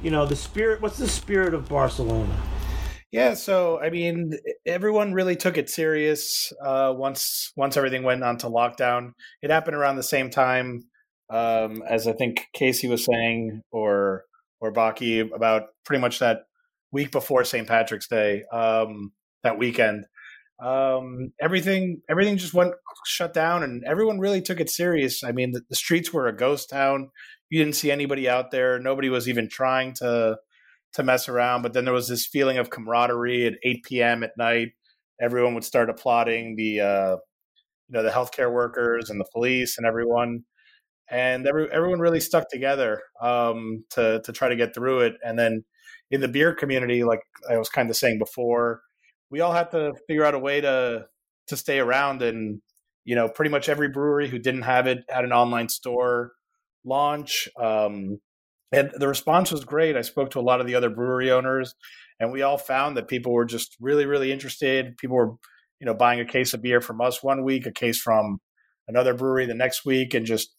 you 0.00 0.12
know 0.12 0.26
the 0.26 0.36
spirit? 0.36 0.80
What's 0.80 0.98
the 0.98 1.08
spirit 1.08 1.52
of 1.52 1.68
Barcelona? 1.68 2.40
Yeah, 3.10 3.34
so 3.34 3.80
I 3.80 3.90
mean, 3.90 4.38
everyone 4.64 5.12
really 5.12 5.34
took 5.34 5.58
it 5.58 5.68
serious 5.68 6.52
uh, 6.64 6.94
once 6.96 7.52
once 7.56 7.76
everything 7.76 8.04
went 8.04 8.22
on 8.22 8.38
to 8.38 8.46
lockdown. 8.46 9.14
It 9.42 9.50
happened 9.50 9.74
around 9.74 9.96
the 9.96 10.04
same 10.04 10.30
time 10.30 10.84
um, 11.30 11.82
as 11.88 12.06
I 12.06 12.12
think 12.12 12.48
Casey 12.52 12.88
was 12.88 13.04
saying, 13.04 13.62
or 13.70 14.24
or 14.60 14.72
Bocky 14.72 15.32
about 15.32 15.68
pretty 15.84 16.00
much 16.00 16.18
that 16.18 16.42
week 16.92 17.12
before 17.12 17.44
St. 17.44 17.66
Patrick's 17.66 18.08
Day, 18.08 18.44
um, 18.52 19.12
that 19.42 19.58
weekend 19.58 20.04
um, 20.60 21.32
everything 21.40 22.02
everything 22.08 22.36
just 22.36 22.52
went 22.52 22.74
shut 23.06 23.32
down, 23.32 23.62
and 23.62 23.82
everyone 23.84 24.18
really 24.18 24.42
took 24.42 24.60
it 24.60 24.68
serious. 24.68 25.24
I 25.24 25.32
mean, 25.32 25.52
the, 25.52 25.62
the, 25.68 25.74
streets 25.74 26.12
were 26.12 26.28
a 26.28 26.36
ghost 26.36 26.68
town. 26.68 27.10
You 27.48 27.58
didn't 27.58 27.76
see 27.76 27.90
anybody 27.90 28.28
out 28.28 28.50
there. 28.50 28.78
Nobody 28.78 29.08
was 29.08 29.28
even 29.28 29.48
trying 29.48 29.94
to 29.94 30.36
to 30.94 31.02
mess 31.02 31.28
around. 31.28 31.62
But 31.62 31.72
then 31.72 31.84
there 31.86 31.94
was 31.94 32.08
this 32.08 32.26
feeling 32.26 32.58
of 32.58 32.68
camaraderie 32.68 33.46
at 33.46 33.54
8 33.62 33.84
p.m. 33.84 34.22
at 34.22 34.36
night. 34.36 34.72
Everyone 35.20 35.54
would 35.54 35.64
start 35.64 35.88
applauding 35.88 36.56
the 36.56 36.80
uh, 36.80 37.16
you 37.88 37.92
know 37.94 38.02
the 38.02 38.10
healthcare 38.10 38.52
workers 38.52 39.08
and 39.08 39.18
the 39.18 39.28
police 39.32 39.78
and 39.78 39.86
everyone. 39.86 40.44
And 41.10 41.46
every, 41.46 41.70
everyone 41.72 42.00
really 42.00 42.20
stuck 42.20 42.48
together 42.48 43.02
um, 43.20 43.84
to 43.90 44.20
to 44.24 44.32
try 44.32 44.48
to 44.48 44.56
get 44.56 44.74
through 44.74 45.00
it. 45.00 45.14
And 45.24 45.38
then 45.38 45.64
in 46.10 46.20
the 46.20 46.28
beer 46.28 46.54
community, 46.54 47.04
like 47.04 47.20
I 47.48 47.56
was 47.58 47.68
kind 47.68 47.90
of 47.90 47.96
saying 47.96 48.18
before, 48.18 48.82
we 49.30 49.40
all 49.40 49.52
had 49.52 49.70
to 49.72 49.94
figure 50.06 50.24
out 50.24 50.34
a 50.34 50.38
way 50.38 50.60
to 50.60 51.06
to 51.48 51.56
stay 51.56 51.78
around. 51.78 52.22
And 52.22 52.62
you 53.04 53.14
know 53.14 53.28
pretty 53.28 53.50
much 53.50 53.68
every 53.68 53.88
brewery 53.88 54.28
who 54.28 54.38
didn't 54.38 54.62
have 54.62 54.86
it 54.86 55.04
had 55.08 55.24
an 55.24 55.32
online 55.32 55.68
store 55.68 56.32
launch 56.84 57.48
um, 57.58 58.18
and 58.72 58.92
the 58.94 59.08
response 59.08 59.50
was 59.50 59.64
great. 59.64 59.96
I 59.96 60.02
spoke 60.02 60.30
to 60.30 60.38
a 60.38 60.42
lot 60.42 60.60
of 60.60 60.66
the 60.68 60.76
other 60.76 60.90
brewery 60.90 61.30
owners 61.30 61.74
and 62.20 62.30
we 62.30 62.42
all 62.42 62.58
found 62.58 62.96
that 62.96 63.08
people 63.08 63.32
were 63.32 63.44
just 63.44 63.76
really 63.80 64.06
really 64.06 64.32
interested. 64.32 64.96
People 64.96 65.16
were 65.16 65.34
you 65.80 65.86
know 65.86 65.94
buying 65.94 66.20
a 66.20 66.24
case 66.24 66.54
of 66.54 66.62
beer 66.62 66.80
from 66.80 67.00
us 67.00 67.22
one 67.22 67.42
week 67.42 67.66
a 67.66 67.72
case 67.72 68.00
from 68.00 68.38
another 68.86 69.14
brewery 69.14 69.46
the 69.46 69.54
next 69.54 69.84
week 69.84 70.14
and 70.14 70.26
just 70.26 70.54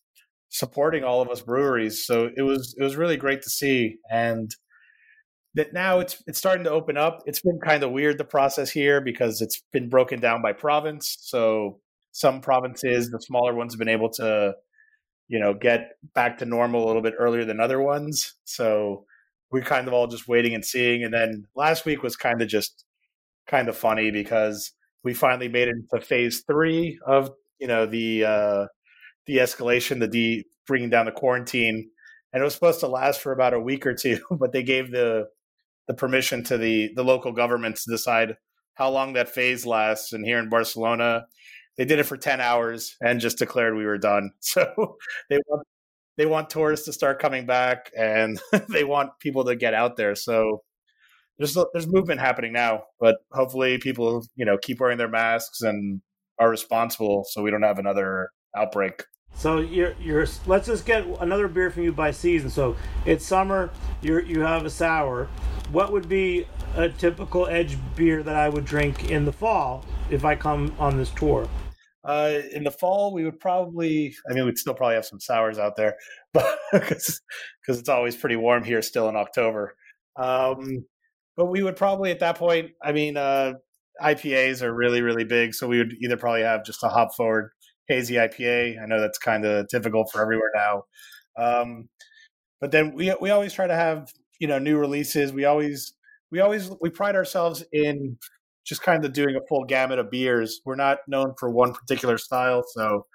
supporting 0.52 1.04
all 1.04 1.22
of 1.22 1.30
us 1.30 1.42
breweries 1.42 2.06
so 2.06 2.30
it 2.36 2.42
was 2.44 2.76
it 2.78 2.84
was 2.84 2.96
really 2.96 3.18
great 3.18 3.42
to 3.42 3.50
see 3.50 3.98
and 4.12 4.56
that 5.54 5.74
now 5.74 6.00
it's 6.00 6.22
it's 6.28 6.38
starting 6.38 6.64
to 6.64 6.72
open 6.72 6.98
up. 6.98 7.24
It's 7.26 7.42
been 7.42 7.60
kind 7.60 7.84
of 7.84 7.92
weird 7.92 8.18
the 8.18 8.24
process 8.24 8.70
here 8.70 9.02
because 9.02 9.42
it's 9.42 9.62
been 9.72 9.90
broken 9.90 10.20
down 10.20 10.42
by 10.42 10.54
province. 10.54 11.18
So 11.20 11.80
some 12.14 12.42
provinces, 12.42 13.10
the 13.10 13.22
smaller 13.22 13.54
ones, 13.54 13.74
have 13.74 13.80
been 13.80 13.90
able 13.90 14.10
to, 14.12 14.56
you 15.28 15.40
know, 15.40 15.54
get 15.54 15.92
back 16.14 16.38
to 16.38 16.46
normal 16.46 16.86
a 16.86 16.88
little 16.88 17.02
bit 17.02 17.16
earlier 17.18 17.46
than 17.46 17.60
other 17.60 17.82
ones. 17.82 18.34
So 18.46 19.06
we're 19.52 19.62
kind 19.62 19.88
of 19.88 19.94
all 19.94 20.08
just 20.08 20.28
waiting 20.28 20.54
and 20.54 20.64
seeing. 20.64 21.04
And 21.04 21.14
then 21.14 21.48
last 21.56 21.86
week 21.86 22.04
was 22.04 22.16
kind 22.16 22.42
of 22.42 22.48
just 22.48 22.86
kind 23.48 23.68
of 23.68 23.76
funny 23.76 24.12
because 24.12 24.72
we 25.04 25.14
finally 25.14 25.50
made 25.50 25.68
it 25.68 25.76
to 25.94 26.02
phase 26.02 26.44
three 26.48 27.00
of 27.06 27.32
you 27.60 27.68
know 27.68 27.86
the 27.86 28.26
uh, 28.26 28.66
the 29.34 29.42
escalation, 29.42 30.00
the 30.00 30.08
de 30.08 30.46
bringing 30.68 30.90
down 30.90 31.06
the 31.06 31.12
quarantine 31.12 31.90
and 32.32 32.42
it 32.42 32.44
was 32.44 32.54
supposed 32.54 32.80
to 32.80 32.88
last 32.88 33.20
for 33.20 33.32
about 33.32 33.54
a 33.54 33.60
week 33.60 33.86
or 33.86 33.94
two 33.94 34.20
but 34.32 34.52
they 34.52 34.64
gave 34.64 34.92
the 34.92 35.28
the 35.88 35.94
permission 35.94 36.44
to 36.44 36.58
the 36.58 36.92
the 36.96 37.04
local 37.04 37.32
governments 37.32 37.84
to 37.84 37.92
decide 37.92 38.38
how 38.76 38.90
long 38.90 39.14
that 39.14 39.30
phase 39.30 39.66
lasts. 39.66 40.14
And 40.14 40.26
here 40.26 40.40
in 40.40 40.50
Barcelona, 40.50 41.26
they 41.78 41.86
did 41.86 42.00
it 42.00 42.06
for 42.06 42.18
ten 42.18 42.42
hours 42.42 42.96
and 43.02 43.20
just 43.20 43.38
declared 43.38 43.76
we 43.76 43.86
were 43.86 43.98
done. 43.98 44.32
So 44.42 44.98
they 45.30 45.40
want 45.48 45.68
they 46.18 46.26
want 46.26 46.50
tourists 46.50 46.86
to 46.86 46.94
start 46.94 47.20
coming 47.20 47.46
back, 47.46 47.92
and 47.98 48.40
they 48.70 48.84
want 48.84 49.12
people 49.20 49.46
to 49.46 49.56
get 49.56 49.74
out 49.74 49.98
there. 49.98 50.16
So 50.16 50.64
there's 51.38 51.58
there's 51.74 51.88
movement 51.88 52.22
happening 52.22 52.54
now, 52.54 52.84
but 53.00 53.18
hopefully 53.32 53.78
people 53.78 54.26
you 54.36 54.46
know 54.46 54.58
keep 54.58 54.80
wearing 54.80 54.98
their 54.98 55.10
masks 55.10 55.62
and 55.62 56.02
are 56.40 56.50
responsible, 56.50 57.26
so 57.30 57.42
we 57.42 57.52
don't 57.52 57.64
have 57.64 57.80
another 57.80 58.30
outbreak. 58.56 59.04
So 59.34 59.60
you're 59.60 59.96
you're 60.00 60.28
let's 60.46 60.68
just 60.68 60.86
get 60.86 61.06
another 61.20 61.48
beer 61.48 61.72
from 61.72 61.84
you 61.84 61.92
by 61.92 62.12
season. 62.12 62.50
So 62.50 62.76
it's 63.06 63.26
summer. 63.26 63.72
You 64.02 64.20
you 64.20 64.42
have 64.42 64.66
a 64.66 64.70
sour. 64.70 65.30
What 65.72 65.92
would 65.92 66.08
be 66.08 66.46
a 66.76 66.90
typical 66.90 67.48
edge 67.48 67.78
beer 67.96 68.24
that 68.24 68.36
I 68.36 68.50
would 68.50 68.66
drink 68.66 69.10
in 69.10 69.26
the 69.26 69.32
fall 69.32 69.86
if 70.10 70.26
I 70.26 70.36
come 70.36 70.76
on 70.78 70.98
this 70.98 71.10
tour? 71.12 71.48
Uh, 72.04 72.42
in 72.52 72.64
the 72.64 72.72
fall, 72.72 73.14
we 73.14 73.24
would 73.24 73.40
probably. 73.40 74.14
I 74.30 74.34
mean, 74.34 74.46
we'd 74.46 74.58
still 74.58 74.74
probably 74.74 74.96
have 74.96 75.06
some 75.06 75.20
sours 75.20 75.60
out 75.60 75.76
there, 75.76 75.96
but 76.34 76.60
because 76.72 77.22
it's 77.68 77.90
always 77.90 78.16
pretty 78.16 78.36
warm 78.36 78.64
here 78.64 78.82
still 78.82 79.10
in 79.10 79.16
October. 79.16 79.76
Um, 80.18 80.86
but 81.38 81.46
we 81.46 81.64
would 81.64 81.76
probably 81.76 82.12
at 82.12 82.20
that 82.20 82.38
point. 82.38 82.72
I 82.84 82.92
mean, 82.92 83.18
uh, 83.18 83.54
IPAs 84.02 84.62
are 84.62 84.74
really 84.74 85.02
really 85.02 85.24
big, 85.24 85.54
so 85.54 85.68
we 85.68 85.78
would 85.78 85.94
either 86.02 86.18
probably 86.18 86.42
have 86.42 86.66
just 86.66 86.84
a 86.84 86.90
hop 86.90 87.16
forward 87.16 87.52
hazy 87.88 88.16
IPA. 88.16 88.82
I 88.82 88.86
know 88.86 89.00
that's 89.00 89.18
kind 89.18 89.46
of 89.46 89.68
typical 89.68 90.06
for 90.06 90.22
everywhere 90.22 90.52
now. 90.56 90.84
Um, 91.38 91.90
but 92.60 92.72
then 92.72 92.94
we 92.94 93.14
we 93.20 93.30
always 93.30 93.54
try 93.54 93.68
to 93.68 93.76
have 93.76 94.12
you 94.40 94.48
know 94.48 94.60
new 94.60 94.78
releases. 94.78 95.34
We 95.34 95.46
always 95.46 95.94
we 96.32 96.40
always 96.40 96.72
we 96.82 96.90
pride 96.90 97.16
ourselves 97.16 97.64
in 97.72 98.18
just 98.66 98.84
kind 98.84 99.04
of 99.04 99.14
doing 99.14 99.36
a 99.36 99.48
full 99.48 99.66
gamut 99.66 100.00
of 100.00 100.12
beers. 100.12 100.62
We're 100.66 100.76
not 100.76 101.00
known 101.08 101.34
for 101.40 101.50
one 101.50 101.74
particular 101.74 102.18
style, 102.18 102.64
so 102.68 103.06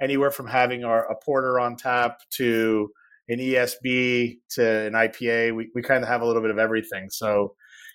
anywhere 0.00 0.30
from 0.30 0.46
having 0.46 0.84
our 0.84 1.10
a 1.10 1.16
porter 1.24 1.58
on 1.60 1.76
tap 1.76 2.18
to 2.36 2.90
an 3.28 3.38
ESB 3.38 4.38
to 4.50 4.86
an 4.86 4.92
IPA, 4.92 5.56
we, 5.56 5.68
we 5.74 5.82
kind 5.82 6.02
of 6.02 6.08
have 6.08 6.22
a 6.22 6.26
little 6.26 6.42
bit 6.42 6.50
of 6.50 6.58
everything. 6.58 7.08
So 7.10 7.54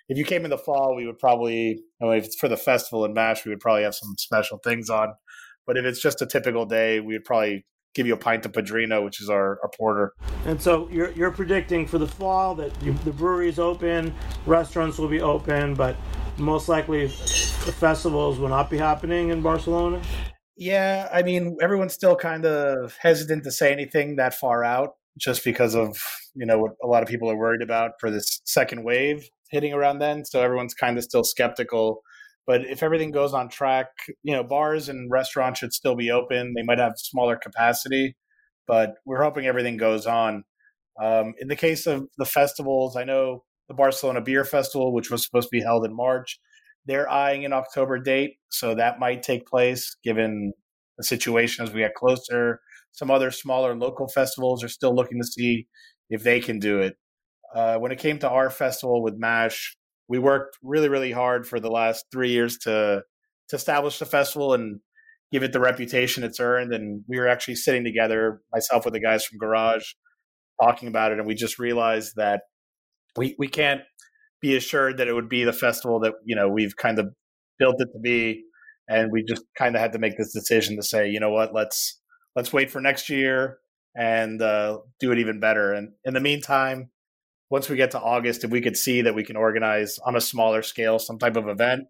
if 0.09 0.17
you 0.17 0.25
came 0.25 0.43
in 0.43 0.49
the 0.49 0.57
fall, 0.57 0.95
we 0.95 1.05
would 1.05 1.19
probably, 1.19 1.81
I 2.01 2.05
mean, 2.05 2.13
if 2.15 2.25
it's 2.25 2.35
for 2.35 2.49
the 2.49 2.57
festival 2.57 3.05
in 3.05 3.13
Mash, 3.13 3.45
we 3.45 3.49
would 3.49 3.61
probably 3.61 3.83
have 3.83 3.95
some 3.95 4.13
special 4.17 4.59
things 4.63 4.89
on. 4.89 5.13
But 5.71 5.77
if 5.77 5.85
it's 5.85 6.01
just 6.01 6.21
a 6.21 6.25
typical 6.25 6.65
day, 6.65 6.99
we 6.99 7.13
would 7.13 7.23
probably 7.23 7.65
give 7.95 8.05
you 8.05 8.13
a 8.13 8.17
pint 8.17 8.45
of 8.45 8.51
Padrino, 8.51 9.05
which 9.05 9.21
is 9.21 9.29
our, 9.29 9.57
our 9.63 9.69
porter. 9.69 10.11
And 10.45 10.61
so 10.61 10.89
you're, 10.89 11.11
you're 11.11 11.31
predicting 11.31 11.87
for 11.87 11.97
the 11.97 12.09
fall 12.09 12.55
that 12.55 12.73
you, 12.83 12.91
the 13.05 13.11
brewery 13.11 13.47
is 13.47 13.57
open, 13.57 14.13
restaurants 14.45 14.97
will 14.97 15.07
be 15.07 15.21
open, 15.21 15.73
but 15.73 15.95
most 16.37 16.67
likely 16.67 17.07
the 17.07 17.71
festivals 17.71 18.37
will 18.37 18.49
not 18.49 18.69
be 18.69 18.77
happening 18.77 19.29
in 19.29 19.41
Barcelona? 19.41 20.01
Yeah, 20.57 21.07
I 21.09 21.21
mean, 21.23 21.55
everyone's 21.61 21.93
still 21.93 22.17
kind 22.17 22.45
of 22.45 22.97
hesitant 22.99 23.45
to 23.45 23.51
say 23.53 23.71
anything 23.71 24.17
that 24.17 24.33
far 24.33 24.65
out 24.65 24.95
just 25.17 25.45
because 25.45 25.73
of, 25.73 25.97
you 26.35 26.45
know, 26.45 26.59
what 26.59 26.71
a 26.83 26.87
lot 26.87 27.01
of 27.01 27.07
people 27.07 27.31
are 27.31 27.37
worried 27.37 27.61
about 27.61 27.91
for 28.01 28.11
this 28.11 28.41
second 28.43 28.83
wave 28.83 29.23
hitting 29.51 29.71
around 29.71 29.99
then. 29.99 30.25
So 30.25 30.41
everyone's 30.41 30.73
kind 30.73 30.97
of 30.97 31.05
still 31.05 31.23
skeptical 31.23 32.01
but 32.47 32.61
if 32.65 32.83
everything 32.83 33.11
goes 33.11 33.33
on 33.33 33.49
track, 33.49 33.87
you 34.23 34.33
know, 34.33 34.43
bars 34.43 34.89
and 34.89 35.11
restaurants 35.11 35.59
should 35.59 35.73
still 35.73 35.95
be 35.95 36.11
open. 36.11 36.53
They 36.55 36.63
might 36.63 36.79
have 36.79 36.93
smaller 36.97 37.35
capacity, 37.35 38.15
but 38.67 38.95
we're 39.05 39.23
hoping 39.23 39.45
everything 39.45 39.77
goes 39.77 40.05
on. 40.05 40.43
Um, 41.01 41.33
in 41.39 41.47
the 41.47 41.55
case 41.55 41.87
of 41.87 42.07
the 42.17 42.25
festivals, 42.25 42.95
I 42.95 43.03
know 43.03 43.43
the 43.67 43.73
Barcelona 43.73 44.21
Beer 44.21 44.43
Festival, 44.43 44.93
which 44.93 45.09
was 45.09 45.23
supposed 45.23 45.47
to 45.47 45.57
be 45.57 45.63
held 45.63 45.85
in 45.85 45.95
March, 45.95 46.39
they're 46.85 47.09
eyeing 47.09 47.45
an 47.45 47.53
October 47.53 47.99
date, 47.99 48.37
so 48.49 48.75
that 48.75 48.99
might 48.99 49.23
take 49.23 49.45
place 49.45 49.95
given 50.03 50.53
the 50.97 51.03
situation 51.03 51.63
as 51.63 51.71
we 51.71 51.81
get 51.81 51.95
closer. 51.95 52.59
Some 52.91 53.11
other 53.11 53.31
smaller 53.31 53.75
local 53.75 54.07
festivals 54.07 54.63
are 54.63 54.69
still 54.69 54.95
looking 54.95 55.21
to 55.21 55.27
see 55.27 55.67
if 56.09 56.23
they 56.23 56.39
can 56.39 56.59
do 56.59 56.79
it. 56.79 56.95
Uh, 57.53 57.77
when 57.77 57.91
it 57.91 57.99
came 57.99 58.17
to 58.19 58.29
our 58.29 58.49
festival 58.49 59.03
with 59.03 59.15
MASH, 59.17 59.77
we 60.11 60.19
worked 60.19 60.57
really, 60.61 60.89
really 60.89 61.13
hard 61.13 61.47
for 61.47 61.61
the 61.61 61.71
last 61.71 62.03
three 62.11 62.31
years 62.31 62.57
to 62.57 63.01
to 63.47 63.55
establish 63.55 63.97
the 63.97 64.05
festival 64.05 64.53
and 64.53 64.81
give 65.31 65.41
it 65.41 65.53
the 65.53 65.59
reputation 65.61 66.25
it's 66.25 66.41
earned. 66.41 66.73
And 66.73 67.05
we 67.07 67.17
were 67.17 67.29
actually 67.29 67.55
sitting 67.55 67.85
together, 67.85 68.41
myself 68.51 68.83
with 68.83 68.93
the 68.93 68.99
guys 68.99 69.23
from 69.23 69.37
Garage, 69.37 69.85
talking 70.61 70.89
about 70.89 71.13
it, 71.13 71.19
and 71.19 71.25
we 71.25 71.33
just 71.33 71.59
realized 71.59 72.17
that 72.17 72.41
we 73.15 73.35
we 73.39 73.47
can't 73.47 73.83
be 74.41 74.57
assured 74.57 74.97
that 74.97 75.07
it 75.07 75.13
would 75.13 75.29
be 75.29 75.45
the 75.45 75.53
festival 75.53 76.01
that 76.01 76.15
you 76.25 76.35
know 76.35 76.49
we've 76.49 76.75
kind 76.75 76.99
of 76.99 77.07
built 77.57 77.77
it 77.79 77.87
to 77.93 77.99
be, 77.99 78.43
and 78.89 79.13
we 79.13 79.23
just 79.23 79.45
kind 79.57 79.77
of 79.77 79.81
had 79.81 79.93
to 79.93 79.99
make 79.99 80.17
this 80.17 80.33
decision 80.33 80.75
to 80.75 80.83
say, 80.83 81.09
you 81.09 81.21
know 81.21 81.31
what, 81.31 81.53
let's 81.53 82.01
let's 82.35 82.51
wait 82.51 82.69
for 82.69 82.81
next 82.81 83.09
year 83.09 83.59
and 83.95 84.41
uh, 84.41 84.77
do 84.99 85.13
it 85.13 85.19
even 85.19 85.39
better. 85.39 85.71
And 85.71 85.93
in 86.03 86.13
the 86.13 86.19
meantime, 86.19 86.89
once 87.51 87.69
we 87.69 87.75
get 87.75 87.91
to 87.91 87.99
August, 87.99 88.45
if 88.45 88.49
we 88.49 88.61
could 88.61 88.77
see 88.77 89.01
that 89.01 89.13
we 89.13 89.23
can 89.23 89.35
organize 89.35 89.99
on 89.99 90.15
a 90.15 90.21
smaller 90.21 90.63
scale 90.63 90.97
some 90.97 91.19
type 91.19 91.35
of 91.35 91.49
event 91.49 91.83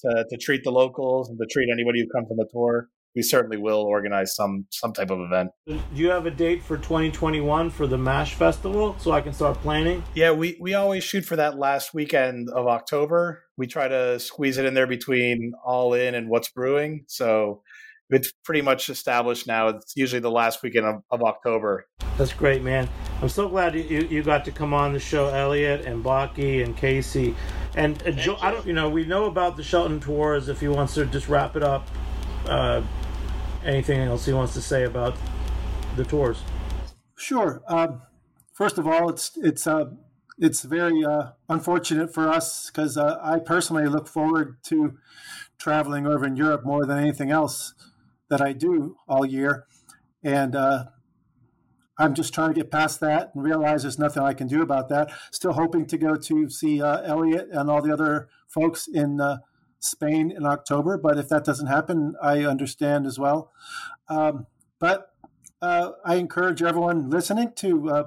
to, 0.00 0.24
to 0.30 0.36
treat 0.38 0.62
the 0.62 0.70
locals 0.70 1.28
and 1.28 1.38
to 1.38 1.46
treat 1.50 1.68
anybody 1.70 2.00
who 2.00 2.08
comes 2.16 2.30
on 2.30 2.36
the 2.36 2.48
tour, 2.52 2.88
we 3.14 3.20
certainly 3.20 3.56
will 3.56 3.80
organize 3.80 4.34
some 4.34 4.64
some 4.70 4.92
type 4.92 5.10
of 5.10 5.18
event. 5.20 5.50
Do 5.66 5.78
you 5.92 6.08
have 6.10 6.24
a 6.24 6.30
date 6.30 6.62
for 6.62 6.78
2021 6.78 7.68
for 7.68 7.86
the 7.86 7.98
Mash 7.98 8.34
Festival 8.34 8.96
so 8.98 9.10
I 9.10 9.20
can 9.20 9.32
start 9.32 9.58
planning? 9.58 10.02
Yeah, 10.14 10.30
we, 10.30 10.56
we 10.60 10.74
always 10.74 11.04
shoot 11.04 11.24
for 11.24 11.36
that 11.36 11.58
last 11.58 11.92
weekend 11.92 12.48
of 12.48 12.66
October. 12.68 13.42
We 13.58 13.66
try 13.66 13.88
to 13.88 14.18
squeeze 14.18 14.56
it 14.56 14.64
in 14.64 14.72
there 14.72 14.86
between 14.86 15.52
All 15.64 15.92
In 15.94 16.14
and 16.14 16.28
What's 16.28 16.48
Brewing. 16.48 17.04
So 17.08 17.62
it's 18.10 18.32
pretty 18.44 18.62
much 18.62 18.88
established 18.88 19.46
now. 19.46 19.68
It's 19.68 19.96
usually 19.96 20.20
the 20.20 20.30
last 20.30 20.62
weekend 20.62 20.86
of, 20.86 21.02
of 21.10 21.22
October. 21.22 21.86
That's 22.18 22.32
great, 22.32 22.62
man. 22.62 22.88
I'm 23.22 23.28
so 23.28 23.48
glad 23.48 23.74
you, 23.74 24.06
you 24.10 24.22
got 24.22 24.44
to 24.44 24.52
come 24.52 24.74
on 24.74 24.92
the 24.92 24.98
show, 24.98 25.28
Elliot 25.28 25.86
and 25.86 26.04
Bocky 26.04 26.62
and 26.64 26.76
Casey. 26.76 27.34
And 27.74 28.02
uh, 28.06 28.10
Joe, 28.10 28.36
I 28.40 28.50
don't, 28.50 28.66
you 28.66 28.74
know, 28.74 28.90
we 28.90 29.04
know 29.06 29.24
about 29.24 29.56
the 29.56 29.62
Shelton 29.62 30.00
tours. 30.00 30.48
If 30.48 30.60
he 30.60 30.68
wants 30.68 30.94
to 30.94 31.06
just 31.06 31.28
wrap 31.28 31.56
it 31.56 31.62
up, 31.62 31.88
uh, 32.46 32.82
anything 33.64 34.00
else 34.00 34.26
he 34.26 34.32
wants 34.32 34.52
to 34.54 34.60
say 34.60 34.84
about 34.84 35.16
the 35.96 36.04
tours? 36.04 36.42
Sure. 37.16 37.62
Um, 37.68 38.02
first 38.52 38.76
of 38.76 38.86
all, 38.86 39.08
it's 39.08 39.36
it's 39.36 39.66
uh, 39.66 39.86
it's 40.38 40.62
very 40.62 41.04
uh, 41.04 41.30
unfortunate 41.48 42.12
for 42.12 42.28
us 42.28 42.68
because 42.68 42.98
uh, 42.98 43.18
I 43.22 43.38
personally 43.38 43.86
look 43.86 44.08
forward 44.08 44.56
to 44.64 44.98
traveling 45.58 46.06
over 46.06 46.26
in 46.26 46.36
Europe 46.36 46.64
more 46.64 46.84
than 46.84 46.98
anything 46.98 47.30
else 47.30 47.74
that 48.32 48.40
I 48.40 48.54
do 48.54 48.96
all 49.06 49.26
year. 49.26 49.66
And 50.24 50.56
uh, 50.56 50.84
I'm 51.98 52.14
just 52.14 52.32
trying 52.32 52.48
to 52.48 52.54
get 52.54 52.70
past 52.70 52.98
that 53.00 53.30
and 53.34 53.44
realize 53.44 53.82
there's 53.82 53.98
nothing 53.98 54.22
I 54.22 54.32
can 54.32 54.46
do 54.46 54.62
about 54.62 54.88
that. 54.88 55.12
Still 55.30 55.52
hoping 55.52 55.84
to 55.88 55.98
go 55.98 56.16
to 56.16 56.48
see 56.48 56.80
uh, 56.80 57.02
Elliot 57.02 57.48
and 57.52 57.68
all 57.68 57.82
the 57.82 57.92
other 57.92 58.30
folks 58.48 58.88
in 58.88 59.20
uh, 59.20 59.40
Spain 59.80 60.30
in 60.34 60.46
October. 60.46 60.96
But 60.96 61.18
if 61.18 61.28
that 61.28 61.44
doesn't 61.44 61.66
happen, 61.66 62.14
I 62.22 62.44
understand 62.44 63.04
as 63.04 63.18
well. 63.18 63.52
Um, 64.08 64.46
but 64.78 65.08
uh, 65.60 65.90
I 66.02 66.14
encourage 66.14 66.62
everyone 66.62 67.10
listening 67.10 67.52
to 67.56 67.90
uh, 67.90 68.04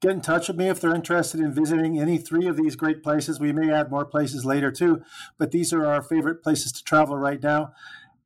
get 0.00 0.12
in 0.12 0.20
touch 0.20 0.46
with 0.46 0.58
me 0.58 0.68
if 0.68 0.80
they're 0.80 0.94
interested 0.94 1.40
in 1.40 1.52
visiting 1.52 1.98
any 1.98 2.18
three 2.18 2.46
of 2.46 2.56
these 2.56 2.76
great 2.76 3.02
places. 3.02 3.40
We 3.40 3.52
may 3.52 3.72
add 3.72 3.90
more 3.90 4.04
places 4.04 4.44
later 4.44 4.70
too, 4.70 5.02
but 5.38 5.50
these 5.50 5.72
are 5.72 5.84
our 5.86 6.02
favorite 6.02 6.44
places 6.44 6.70
to 6.70 6.84
travel 6.84 7.16
right 7.16 7.42
now 7.42 7.72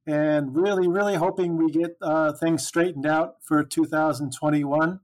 and 0.09 0.57
really, 0.57 0.89
really 0.89 1.17
hoping 1.17 1.59
we 1.59 1.71
get 1.71 1.99
uh, 2.01 2.33
things 2.33 2.67
straightened 2.67 3.05
out 3.05 3.35
for 3.43 3.63
2021 3.63 5.01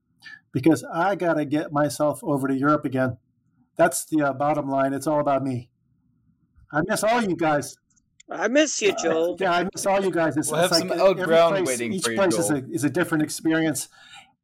because 0.50 0.82
I 0.90 1.14
got 1.14 1.34
to 1.34 1.44
get 1.44 1.72
myself 1.72 2.20
over 2.24 2.48
to 2.48 2.54
Europe 2.54 2.86
again. 2.86 3.18
That's 3.76 4.06
the 4.06 4.22
uh, 4.22 4.32
bottom 4.32 4.70
line. 4.70 4.94
It's 4.94 5.06
all 5.06 5.20
about 5.20 5.44
me. 5.44 5.68
I 6.72 6.80
miss 6.88 7.04
all 7.04 7.22
you 7.22 7.36
guys. 7.36 7.76
I 8.30 8.48
miss 8.48 8.80
you, 8.80 8.94
Joel. 8.96 9.34
Uh, 9.34 9.36
yeah, 9.40 9.52
I 9.52 9.64
miss 9.64 9.84
all 9.84 10.02
you 10.02 10.10
guys. 10.10 10.38
It's, 10.38 10.50
we'll 10.50 10.64
it's 10.64 10.74
have 10.78 10.88
like 10.88 10.98
some 10.98 11.16
ground 11.16 11.56
place, 11.56 11.66
waiting 11.66 11.92
each 11.92 12.04
for 12.04 12.12
you. 12.12 12.14
Each 12.14 12.30
place 12.30 12.38
is 12.38 12.50
a, 12.50 12.64
is 12.70 12.84
a 12.84 12.90
different 12.90 13.24
experience 13.24 13.88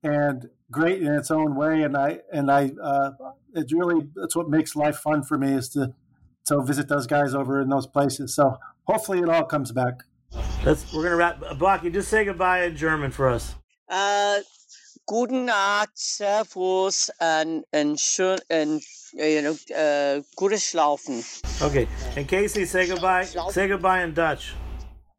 and 0.02 0.50
great 0.70 1.00
in 1.00 1.14
its 1.14 1.30
own 1.30 1.54
way. 1.54 1.82
And 1.84 1.96
I 1.96 2.18
and 2.30 2.50
I, 2.50 2.72
uh, 2.82 3.12
it's 3.54 3.72
really 3.72 4.08
that's 4.14 4.36
what 4.36 4.50
makes 4.50 4.76
life 4.76 4.98
fun 4.98 5.22
for 5.22 5.38
me 5.38 5.54
is 5.54 5.70
to 5.70 5.94
to 6.48 6.62
visit 6.62 6.88
those 6.88 7.06
guys 7.06 7.34
over 7.34 7.62
in 7.62 7.70
those 7.70 7.86
places. 7.86 8.34
So 8.34 8.58
hopefully 8.84 9.20
it 9.20 9.28
all 9.30 9.44
comes 9.44 9.72
back. 9.72 10.02
Let's. 10.64 10.92
We're 10.92 11.04
gonna 11.04 11.16
wrap. 11.16 11.40
Bocky, 11.58 11.92
just 11.92 12.08
say 12.08 12.24
goodbye 12.24 12.64
in 12.64 12.76
German 12.76 13.10
for 13.10 13.28
us. 13.28 13.54
Uh, 13.88 14.38
guten 15.06 15.46
Nacht, 15.46 15.90
Servus, 15.94 17.10
and 17.20 17.64
and 17.72 17.96
schön 17.96 18.38
and 18.48 18.80
uh, 19.18 19.24
you 19.24 19.42
know, 19.42 19.56
uh, 19.76 20.22
gutes 20.36 20.70
Schlafen. 20.70 21.22
Okay, 21.62 21.88
and 22.16 22.28
Casey, 22.28 22.64
say 22.64 22.86
goodbye. 22.86 23.24
Say 23.24 23.68
goodbye 23.68 24.02
in 24.02 24.14
Dutch. 24.14 24.54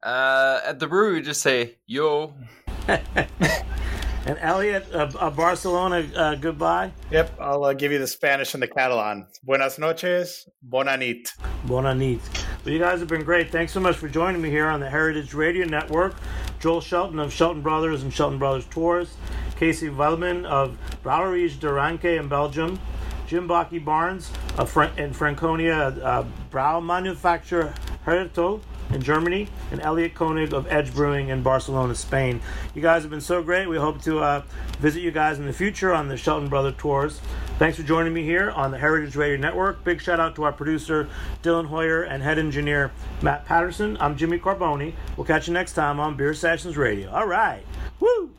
Uh, 0.03 0.59
at 0.66 0.80
the 0.80 0.88
brewery, 0.88 1.16
we 1.16 1.22
just 1.22 1.41
say 1.41 1.76
yo. 1.86 2.34
and 2.88 4.38
Elliot, 4.39 4.86
uh, 4.93 5.12
uh, 5.20 5.30
Barcelona, 5.30 6.07
uh, 6.16 6.36
goodbye. 6.36 6.91
Yep, 7.12 7.38
I'll 7.39 7.64
uh, 7.66 7.74
give 7.74 7.91
you 7.91 7.99
the 7.99 8.07
Spanish 8.07 8.53
and 8.53 8.64
the 8.64 8.68
Catalan. 8.68 9.28
Buenas 9.43 9.78
noches, 9.78 10.47
bona 10.62 10.97
nit. 10.97 11.32
Bona 11.66 11.93
nit. 11.93 12.22
Well, 12.64 12.74
you 12.74 12.80
guys 12.80 12.99
have 12.99 13.07
been 13.07 13.24
great. 13.24 13.51
Thanks 13.51 13.72
so 13.72 13.80
much 13.80 13.95
for 13.97 14.07
joining 14.07 14.39
me 14.39 14.51
here 14.51 14.68
on 14.68 14.80
the 14.80 14.89
Heritage 14.89 15.34
Radio 15.34 15.66
Network. 15.66 16.16
Joel 16.59 16.80
Shelton 16.80 17.18
of 17.18 17.34
Shelton 17.34 17.64
Brothers 17.64 18.03
and 18.03 18.14
Shelton 18.14 18.38
Brothers 18.38 18.66
Tours, 18.66 19.16
Casey 19.55 19.89
Wellman 19.89 20.45
of 20.45 20.78
Brouwerij 21.03 21.59
de 21.59 21.68
Ranke 21.74 22.20
in 22.20 22.28
Belgium, 22.28 22.80
Jim 23.26 23.47
Bocky 23.47 23.84
Barnes 23.84 24.32
of 24.59 24.70
Fra- 24.70 24.91
in 24.95 25.12
Franconia, 25.12 25.88
uh, 26.03 26.24
Brau 26.51 26.80
Manufacturer 26.80 27.74
Hertel 28.03 28.62
in 28.93 29.01
Germany, 29.01 29.47
and 29.72 29.82
Elliot 29.82 30.14
Konig 30.14 30.53
of 30.53 30.72
Edge 30.72 30.93
Brewing 30.93 31.30
in 31.30 31.41
Barcelona, 31.41 31.95
Spain. 31.95 32.41
You 32.76 32.84
guys 32.84 33.01
have 33.01 33.09
been 33.09 33.22
so 33.22 33.41
great. 33.41 33.68
We 33.70 33.78
hope 33.78 34.03
to 34.03 34.20
uh, 34.20 34.43
visit 34.78 35.01
you 35.01 35.09
guys 35.09 35.39
in 35.39 35.47
the 35.47 35.53
future 35.53 35.91
on 35.95 36.09
the 36.09 36.18
Shelton 36.18 36.47
Brother 36.47 36.74
Tours. 36.74 37.22
Thanks 37.62 37.78
for 37.78 37.84
joining 37.84 38.12
me 38.12 38.24
here 38.24 38.49
on 38.49 38.72
the 38.72 38.78
Heritage 38.80 39.16
Radio 39.16 39.38
Network. 39.38 39.84
Big 39.84 40.01
shout 40.01 40.20
out 40.20 40.34
to 40.34 40.43
our 40.45 40.51
producer, 40.51 41.07
Dylan 41.43 41.68
Hoyer, 41.68 42.01
and 42.01 42.24
head 42.24 42.39
engineer, 42.39 42.91
Matt 43.22 43.45
Patterson. 43.45 43.97
I'm 43.99 44.18
Jimmy 44.18 44.39
Carbone. 44.39 44.95
We'll 45.16 45.28
catch 45.28 45.47
you 45.47 45.53
next 45.53 45.74
time 45.74 45.99
on 45.99 46.18
Beer 46.18 46.34
Sessions 46.34 46.76
Radio. 46.76 47.12
All 47.12 47.28
right. 47.28 47.62
Woo! 47.99 48.32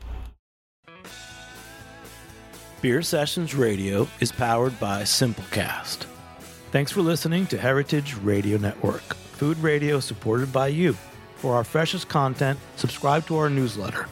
Beer 2.81 3.01
Sessions 3.01 3.55
Radio 3.55 4.09
is 4.19 4.33
powered 4.33 4.77
by 4.77 5.03
Simplecast. 5.03 6.05
Thanks 6.73 6.91
for 6.91 6.99
listening 6.99 7.47
to 7.47 7.57
Heritage 7.57 8.15
Radio 8.15 8.57
Network, 8.57 9.13
food 9.13 9.57
radio 9.59 10.01
supported 10.01 10.51
by 10.51 10.67
you. 10.67 10.97
For 11.37 11.55
our 11.55 11.63
freshest 11.63 12.09
content, 12.09 12.59
subscribe 12.75 13.25
to 13.27 13.37
our 13.37 13.49
newsletter. 13.49 14.05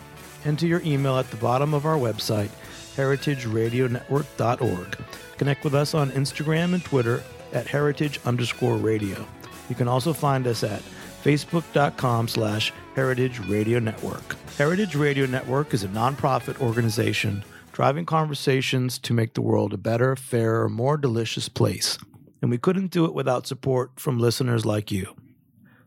Enter 0.46 0.68
your 0.68 0.82
email 0.84 1.18
at 1.18 1.30
the 1.32 1.38
bottom 1.38 1.74
of 1.74 1.86
our 1.86 1.98
website, 1.98 2.50
heritageradionetwork.org. 2.96 4.98
Connect 5.38 5.64
with 5.64 5.76
us 5.76 5.94
on 5.94 6.10
Instagram 6.12 6.74
and 6.74 6.84
Twitter 6.84 7.24
at 7.54 7.68
heritage 7.68 8.20
underscore 8.26 8.78
radio. 8.78 9.26
You 9.70 9.76
can 9.76 9.88
also 9.88 10.14
find 10.14 10.48
us 10.48 10.64
at 10.64 10.82
facebook.com 11.24 12.28
slash 12.28 12.74
heritage 12.96 13.40
radio 13.48 13.80
network. 13.80 14.36
Heritage 14.58 14.96
Radio 14.96 15.26
Network 15.26 15.74
is 15.74 15.84
a 15.84 15.88
nonprofit 15.88 16.60
organization 16.60 17.44
driving 17.72 18.06
conversations 18.06 19.00
to 19.00 19.14
make 19.14 19.34
the 19.34 19.42
world 19.42 19.74
a 19.74 19.78
better, 19.78 20.16
fairer, 20.16 20.68
more 20.68 20.98
delicious 20.98 21.50
place. 21.50 21.98
And 22.42 22.52
we 22.52 22.58
couldn't 22.58 22.92
do 22.92 23.06
it 23.06 23.14
without 23.14 23.48
support 23.48 24.00
from 24.00 24.20
listeners 24.20 24.66
like 24.66 24.92
you. 24.92 25.16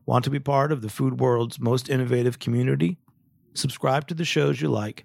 Want 0.07 0.25
to 0.25 0.31
be 0.31 0.41
part 0.41 0.73
of 0.73 0.83
the 0.83 0.89
food 0.89 1.21
world's 1.21 1.61
most 1.61 1.89
innovative 1.89 2.39
community? 2.39 2.99
Subscribe 3.55 4.07
to 4.09 4.15
the 4.15 4.25
shows 4.25 4.61
you 4.61 4.69
like, 4.69 5.05